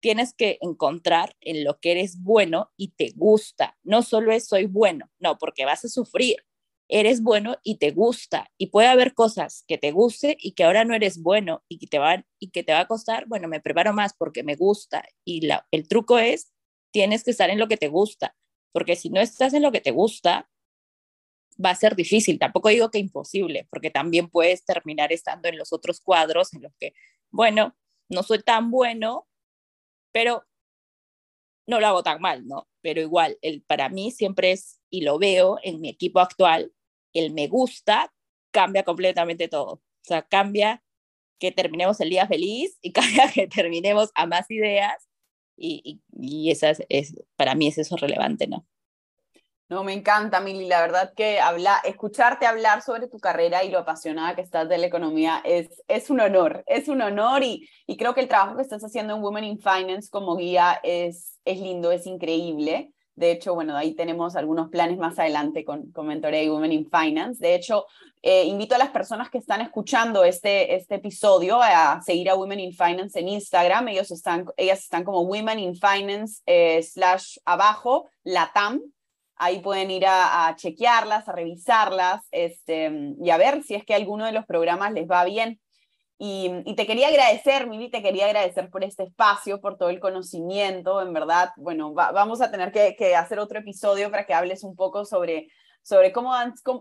tienes 0.00 0.34
que 0.34 0.58
encontrar 0.60 1.34
en 1.40 1.64
lo 1.64 1.80
que 1.80 1.92
eres 1.92 2.22
bueno 2.22 2.70
y 2.76 2.92
te 2.92 3.12
gusta. 3.16 3.76
No 3.82 4.02
solo 4.02 4.32
es 4.32 4.46
soy 4.46 4.66
bueno, 4.66 5.10
no, 5.18 5.38
porque 5.38 5.64
vas 5.64 5.84
a 5.84 5.88
sufrir. 5.88 6.45
Eres 6.88 7.22
bueno 7.22 7.56
y 7.62 7.78
te 7.78 7.90
gusta. 7.90 8.50
Y 8.58 8.68
puede 8.68 8.88
haber 8.88 9.14
cosas 9.14 9.64
que 9.66 9.78
te 9.78 9.92
guste 9.92 10.36
y 10.40 10.52
que 10.52 10.64
ahora 10.64 10.84
no 10.84 10.94
eres 10.94 11.20
bueno 11.22 11.64
y 11.68 11.78
que 11.78 11.86
te 11.86 11.98
va, 11.98 12.24
y 12.38 12.50
que 12.50 12.62
te 12.62 12.72
va 12.72 12.80
a 12.80 12.88
costar, 12.88 13.26
bueno, 13.26 13.48
me 13.48 13.60
preparo 13.60 13.92
más 13.92 14.14
porque 14.16 14.42
me 14.42 14.56
gusta. 14.56 15.04
Y 15.24 15.42
la, 15.46 15.66
el 15.70 15.88
truco 15.88 16.18
es, 16.18 16.52
tienes 16.92 17.24
que 17.24 17.30
estar 17.32 17.50
en 17.50 17.58
lo 17.58 17.68
que 17.68 17.76
te 17.76 17.88
gusta, 17.88 18.36
porque 18.72 18.96
si 18.96 19.10
no 19.10 19.20
estás 19.20 19.54
en 19.54 19.62
lo 19.62 19.72
que 19.72 19.80
te 19.80 19.90
gusta, 19.90 20.48
va 21.62 21.70
a 21.70 21.74
ser 21.74 21.96
difícil. 21.96 22.38
Tampoco 22.38 22.68
digo 22.68 22.90
que 22.90 22.98
imposible, 22.98 23.66
porque 23.70 23.90
también 23.90 24.28
puedes 24.28 24.64
terminar 24.64 25.12
estando 25.12 25.48
en 25.48 25.58
los 25.58 25.72
otros 25.72 26.00
cuadros 26.00 26.54
en 26.54 26.62
los 26.62 26.72
que, 26.78 26.94
bueno, 27.30 27.76
no 28.08 28.22
soy 28.22 28.42
tan 28.42 28.70
bueno, 28.70 29.26
pero 30.12 30.45
no 31.66 31.80
lo 31.80 31.86
hago 31.86 32.02
tan 32.02 32.20
mal, 32.20 32.46
¿no? 32.46 32.68
Pero 32.82 33.00
igual, 33.00 33.38
el, 33.42 33.62
para 33.62 33.88
mí 33.88 34.10
siempre 34.10 34.52
es, 34.52 34.80
y 34.90 35.02
lo 35.02 35.18
veo 35.18 35.58
en 35.62 35.80
mi 35.80 35.88
equipo 35.88 36.20
actual, 36.20 36.72
el 37.12 37.32
me 37.32 37.48
gusta 37.48 38.12
cambia 38.52 38.84
completamente 38.84 39.48
todo. 39.48 39.72
O 39.74 39.82
sea, 40.02 40.22
cambia 40.22 40.82
que 41.38 41.52
terminemos 41.52 42.00
el 42.00 42.10
día 42.10 42.26
feliz 42.26 42.78
y 42.80 42.92
cambia 42.92 43.30
que 43.32 43.46
terminemos 43.48 44.10
a 44.14 44.26
más 44.26 44.50
ideas 44.50 45.08
y, 45.56 46.00
y, 46.12 46.50
esa 46.50 46.72
es, 46.88 47.14
para 47.36 47.54
mí 47.54 47.66
es 47.68 47.78
eso 47.78 47.96
relevante, 47.96 48.46
¿no? 48.46 48.66
No, 49.68 49.82
me 49.82 49.92
encanta, 49.94 50.40
Mili. 50.40 50.66
La 50.66 50.80
verdad 50.80 51.12
que 51.16 51.40
habla, 51.40 51.80
escucharte 51.84 52.46
hablar 52.46 52.82
sobre 52.82 53.08
tu 53.08 53.18
carrera 53.18 53.64
y 53.64 53.70
lo 53.70 53.80
apasionada 53.80 54.36
que 54.36 54.42
estás 54.42 54.68
de 54.68 54.78
la 54.78 54.86
economía 54.86 55.40
es, 55.44 55.82
es 55.88 56.08
un 56.08 56.20
honor, 56.20 56.62
es 56.66 56.86
un 56.88 57.02
honor 57.02 57.42
y, 57.42 57.68
y 57.84 57.96
creo 57.96 58.14
que 58.14 58.20
el 58.20 58.28
trabajo 58.28 58.56
que 58.56 58.62
estás 58.62 58.84
haciendo 58.84 59.16
en 59.16 59.22
Women 59.22 59.44
in 59.44 59.58
Finance 59.58 60.08
como 60.08 60.36
guía 60.36 60.78
es, 60.84 61.40
es 61.44 61.58
lindo, 61.58 61.90
es 61.90 62.06
increíble. 62.06 62.92
De 63.16 63.32
hecho, 63.32 63.54
bueno, 63.54 63.74
ahí 63.74 63.94
tenemos 63.94 64.36
algunos 64.36 64.68
planes 64.68 64.98
más 64.98 65.18
adelante 65.18 65.64
con, 65.64 65.90
con 65.90 66.12
y 66.12 66.48
Women 66.48 66.72
in 66.72 66.90
Finance. 66.90 67.40
De 67.40 67.54
hecho, 67.54 67.86
eh, 68.22 68.44
invito 68.44 68.74
a 68.74 68.78
las 68.78 68.90
personas 68.90 69.30
que 69.30 69.38
están 69.38 69.62
escuchando 69.62 70.22
este, 70.22 70.76
este 70.76 70.96
episodio 70.96 71.60
a 71.60 72.00
seguir 72.02 72.28
a 72.28 72.36
Women 72.36 72.60
in 72.60 72.72
Finance 72.72 73.18
en 73.18 73.28
Instagram. 73.28 73.88
Ellos 73.88 74.10
están, 74.10 74.44
ellas 74.58 74.80
están 74.80 75.02
como 75.02 75.22
Women 75.22 75.58
in 75.58 75.74
Finance 75.74 76.42
eh, 76.44 76.82
slash 76.82 77.38
abajo, 77.46 78.06
Latam. 78.22 78.82
Ahí 79.36 79.60
pueden 79.60 79.90
ir 79.90 80.06
a, 80.06 80.48
a, 80.48 80.56
chequearlas, 80.56 81.28
a 81.28 81.32
revisarlas 81.32 82.26
este, 82.30 82.90
y 83.20 83.30
a 83.30 83.36
ver 83.36 83.62
si 83.62 83.74
es 83.74 83.84
que 83.84 83.94
alguno 83.94 84.24
de 84.24 84.32
los 84.32 84.46
programas 84.46 84.92
les 84.92 85.06
va 85.06 85.24
bien. 85.24 85.60
Y, 86.18 86.74
te 86.76 86.86
quería 86.86 87.08
agradecer, 87.08 87.68
Mili, 87.68 87.90
te 87.90 88.02
quería 88.02 88.26
agradecer 88.26 88.70
por 88.70 88.82
este 88.84 89.02
espacio, 89.02 89.60
por 89.60 89.76
todo 89.76 89.90
el 89.90 90.00
conocimiento. 90.00 91.02
En 91.02 91.12
verdad, 91.12 91.50
bueno, 91.56 91.92
vamos 91.92 92.40
a 92.40 92.50
tener 92.50 92.72
que, 92.72 93.14
hacer 93.14 93.38
otro 93.38 93.58
episodio 93.58 94.10
para 94.10 94.24
que 94.24 94.32
hables 94.32 94.64
un 94.64 94.74
poco 94.76 95.04
sobre, 95.04 95.48
sobre 95.82 96.12
cómo, 96.12 96.32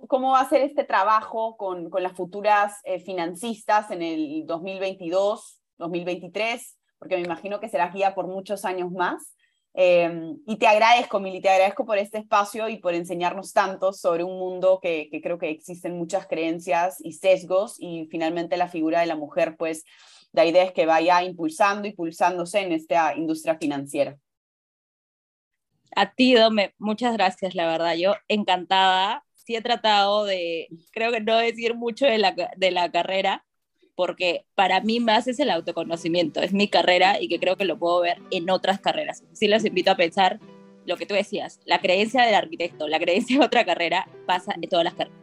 cómo, 0.07 0.31
va 0.31 0.39
a 0.39 0.49
ser 0.49 0.61
este 0.61 0.85
trabajo 0.85 1.57
con, 1.57 1.89
con 1.89 2.01
las 2.01 2.13
futuras 2.13 2.79
eh, 2.85 2.99
financistas 2.99 3.91
en 3.91 4.01
el 4.03 4.45
2022, 4.45 5.59
2023, 5.79 6.77
porque 6.97 7.17
me 7.17 7.23
imagino 7.23 7.59
que 7.59 7.67
serás 7.67 7.93
guía 7.93 8.15
por 8.15 8.27
muchos 8.27 8.63
años 8.63 8.89
más. 8.91 9.34
Em, 9.77 10.39
y 10.47 10.55
te 10.55 10.67
agradezco, 10.67 11.19
Mili, 11.19 11.41
te 11.41 11.49
agradezco 11.49 11.85
por 11.85 11.97
este 11.97 12.17
espacio 12.19 12.69
y 12.69 12.77
por 12.77 12.93
enseñarnos 12.93 13.51
tanto 13.51 13.91
sobre 13.91 14.23
un 14.23 14.39
mundo 14.39 14.79
que, 14.81 15.09
creo 15.21 15.37
que 15.37 15.49
existen 15.49 15.97
muchas 15.97 16.27
creencias 16.27 16.95
y 17.01 17.11
sesgos 17.11 17.75
y 17.77 18.07
finalmente 18.09 18.55
la 18.55 18.69
figura 18.69 19.01
de 19.01 19.05
la 19.05 19.17
mujer, 19.17 19.57
pues 19.57 19.83
la 20.31 20.45
idea 20.45 20.71
que 20.71 20.85
vaya 20.85 21.21
impulsando 21.23 21.89
y 21.89 21.91
pulsándose 21.91 22.61
en 22.61 22.71
esta 22.71 23.17
industria 23.17 23.57
financiera. 23.57 24.17
A 25.93 26.13
ti, 26.13 26.35
Dome, 26.35 26.73
muchas 26.77 27.11
gracias, 27.13 27.53
la 27.53 27.67
verdad. 27.67 27.95
Yo 27.95 28.13
encantada. 28.29 29.25
Sí 29.33 29.55
he 29.55 29.61
tratado 29.61 30.23
de, 30.23 30.69
creo 30.91 31.11
que 31.11 31.19
no 31.19 31.37
decir 31.37 31.75
mucho 31.75 32.05
de 32.05 32.17
la, 32.17 32.33
de 32.55 32.71
la 32.71 32.91
carrera, 32.91 33.45
porque 33.95 34.45
para 34.55 34.81
mí 34.81 34.99
más 34.99 35.27
es 35.27 35.39
el 35.39 35.49
autoconocimiento, 35.49 36.41
es 36.41 36.53
mi 36.53 36.67
carrera 36.67 37.21
y 37.21 37.27
que 37.27 37.39
creo 37.39 37.55
que 37.55 37.65
lo 37.65 37.77
puedo 37.77 38.01
ver 38.01 38.17
en 38.31 38.49
otras 38.49 38.79
carreras. 38.79 39.23
Sí 39.33 39.47
les 39.47 39.65
invito 39.65 39.91
a 39.91 39.95
pensar 39.95 40.39
lo 40.85 40.97
que 40.97 41.05
tú 41.05 41.13
decías, 41.13 41.59
la 41.65 41.79
creencia 41.79 42.23
del 42.23 42.35
arquitecto, 42.35 42.87
la 42.87 42.99
creencia 42.99 43.37
de 43.39 43.45
otra 43.45 43.65
carrera 43.65 44.07
pasa 44.25 44.53
en 44.59 44.69
todas 44.69 44.85
las 44.85 44.93
carreras, 44.93 45.17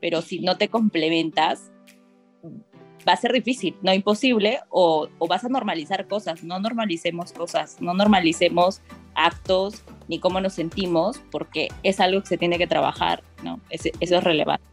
pero 0.00 0.22
si 0.22 0.40
no 0.40 0.56
te 0.56 0.68
complementas, 0.68 1.70
va 3.06 3.12
a 3.12 3.16
ser 3.16 3.32
difícil, 3.32 3.76
no 3.82 3.92
imposible, 3.92 4.60
o, 4.70 5.08
o 5.18 5.26
vas 5.26 5.44
a 5.44 5.48
normalizar 5.48 6.06
cosas, 6.08 6.42
no 6.42 6.58
normalicemos 6.58 7.32
cosas, 7.32 7.80
no 7.80 7.92
normalicemos 7.92 8.80
actos 9.14 9.82
ni 10.08 10.18
cómo 10.18 10.40
nos 10.40 10.54
sentimos, 10.54 11.20
porque 11.30 11.68
es 11.82 12.00
algo 12.00 12.20
que 12.22 12.28
se 12.28 12.38
tiene 12.38 12.58
que 12.58 12.66
trabajar, 12.66 13.22
¿no? 13.42 13.60
eso 13.70 13.90
es 14.00 14.24
relevante. 14.24 14.64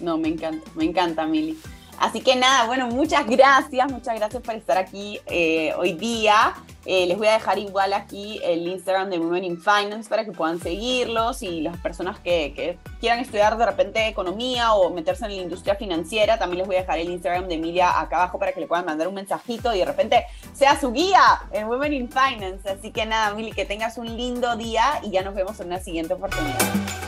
No, 0.00 0.18
me 0.18 0.28
encanta, 0.28 0.70
me 0.74 0.84
encanta, 0.84 1.26
Mili. 1.26 1.56
Así 1.98 2.20
que 2.20 2.36
nada, 2.36 2.66
bueno, 2.66 2.88
muchas 2.88 3.26
gracias, 3.26 3.90
muchas 3.90 4.16
gracias 4.16 4.42
por 4.42 4.54
estar 4.54 4.76
aquí 4.76 5.18
eh, 5.26 5.72
hoy 5.78 5.94
día. 5.94 6.54
Eh, 6.84 7.06
les 7.06 7.18
voy 7.18 7.26
a 7.26 7.32
dejar 7.32 7.58
igual 7.58 7.92
aquí 7.92 8.38
el 8.44 8.68
Instagram 8.68 9.10
de 9.10 9.18
Women 9.18 9.42
in 9.42 9.60
Finance 9.60 10.08
para 10.08 10.24
que 10.24 10.30
puedan 10.30 10.60
seguirlos 10.60 11.42
y 11.42 11.60
las 11.60 11.76
personas 11.78 12.20
que, 12.20 12.78
quieran 13.00 13.18
estudiar 13.18 13.56
de 13.56 13.66
repente 13.66 14.06
economía 14.06 14.72
o 14.74 14.90
meterse 14.90 15.24
en 15.24 15.36
la 15.36 15.42
industria 15.42 15.74
financiera, 15.74 16.38
también 16.38 16.58
les 16.58 16.66
voy 16.66 16.76
a 16.76 16.80
dejar 16.80 16.98
el 16.98 17.10
Instagram 17.10 17.48
de 17.48 17.54
Emilia 17.56 17.98
acá 17.98 18.16
abajo 18.16 18.38
para 18.38 18.52
que 18.52 18.60
le 18.60 18.66
puedan 18.66 18.84
mandar 18.84 19.08
un 19.08 19.14
mensajito 19.14 19.74
y 19.74 19.78
de 19.78 19.84
repente 19.84 20.26
sea 20.52 20.78
su 20.78 20.92
guía 20.92 21.40
en 21.50 21.66
Women 21.66 21.92
in 21.92 22.08
Finance. 22.08 22.68
Así 22.68 22.92
que 22.92 23.04
nada, 23.04 23.34
Mili, 23.34 23.52
que 23.52 23.64
tengas 23.64 23.98
un 23.98 24.16
lindo 24.16 24.54
día 24.56 25.00
y 25.02 25.10
ya 25.10 25.22
nos 25.22 25.34
vemos 25.34 25.58
en 25.60 25.66
una 25.66 25.80
siguiente 25.80 26.14
oportunidad. 26.14 27.05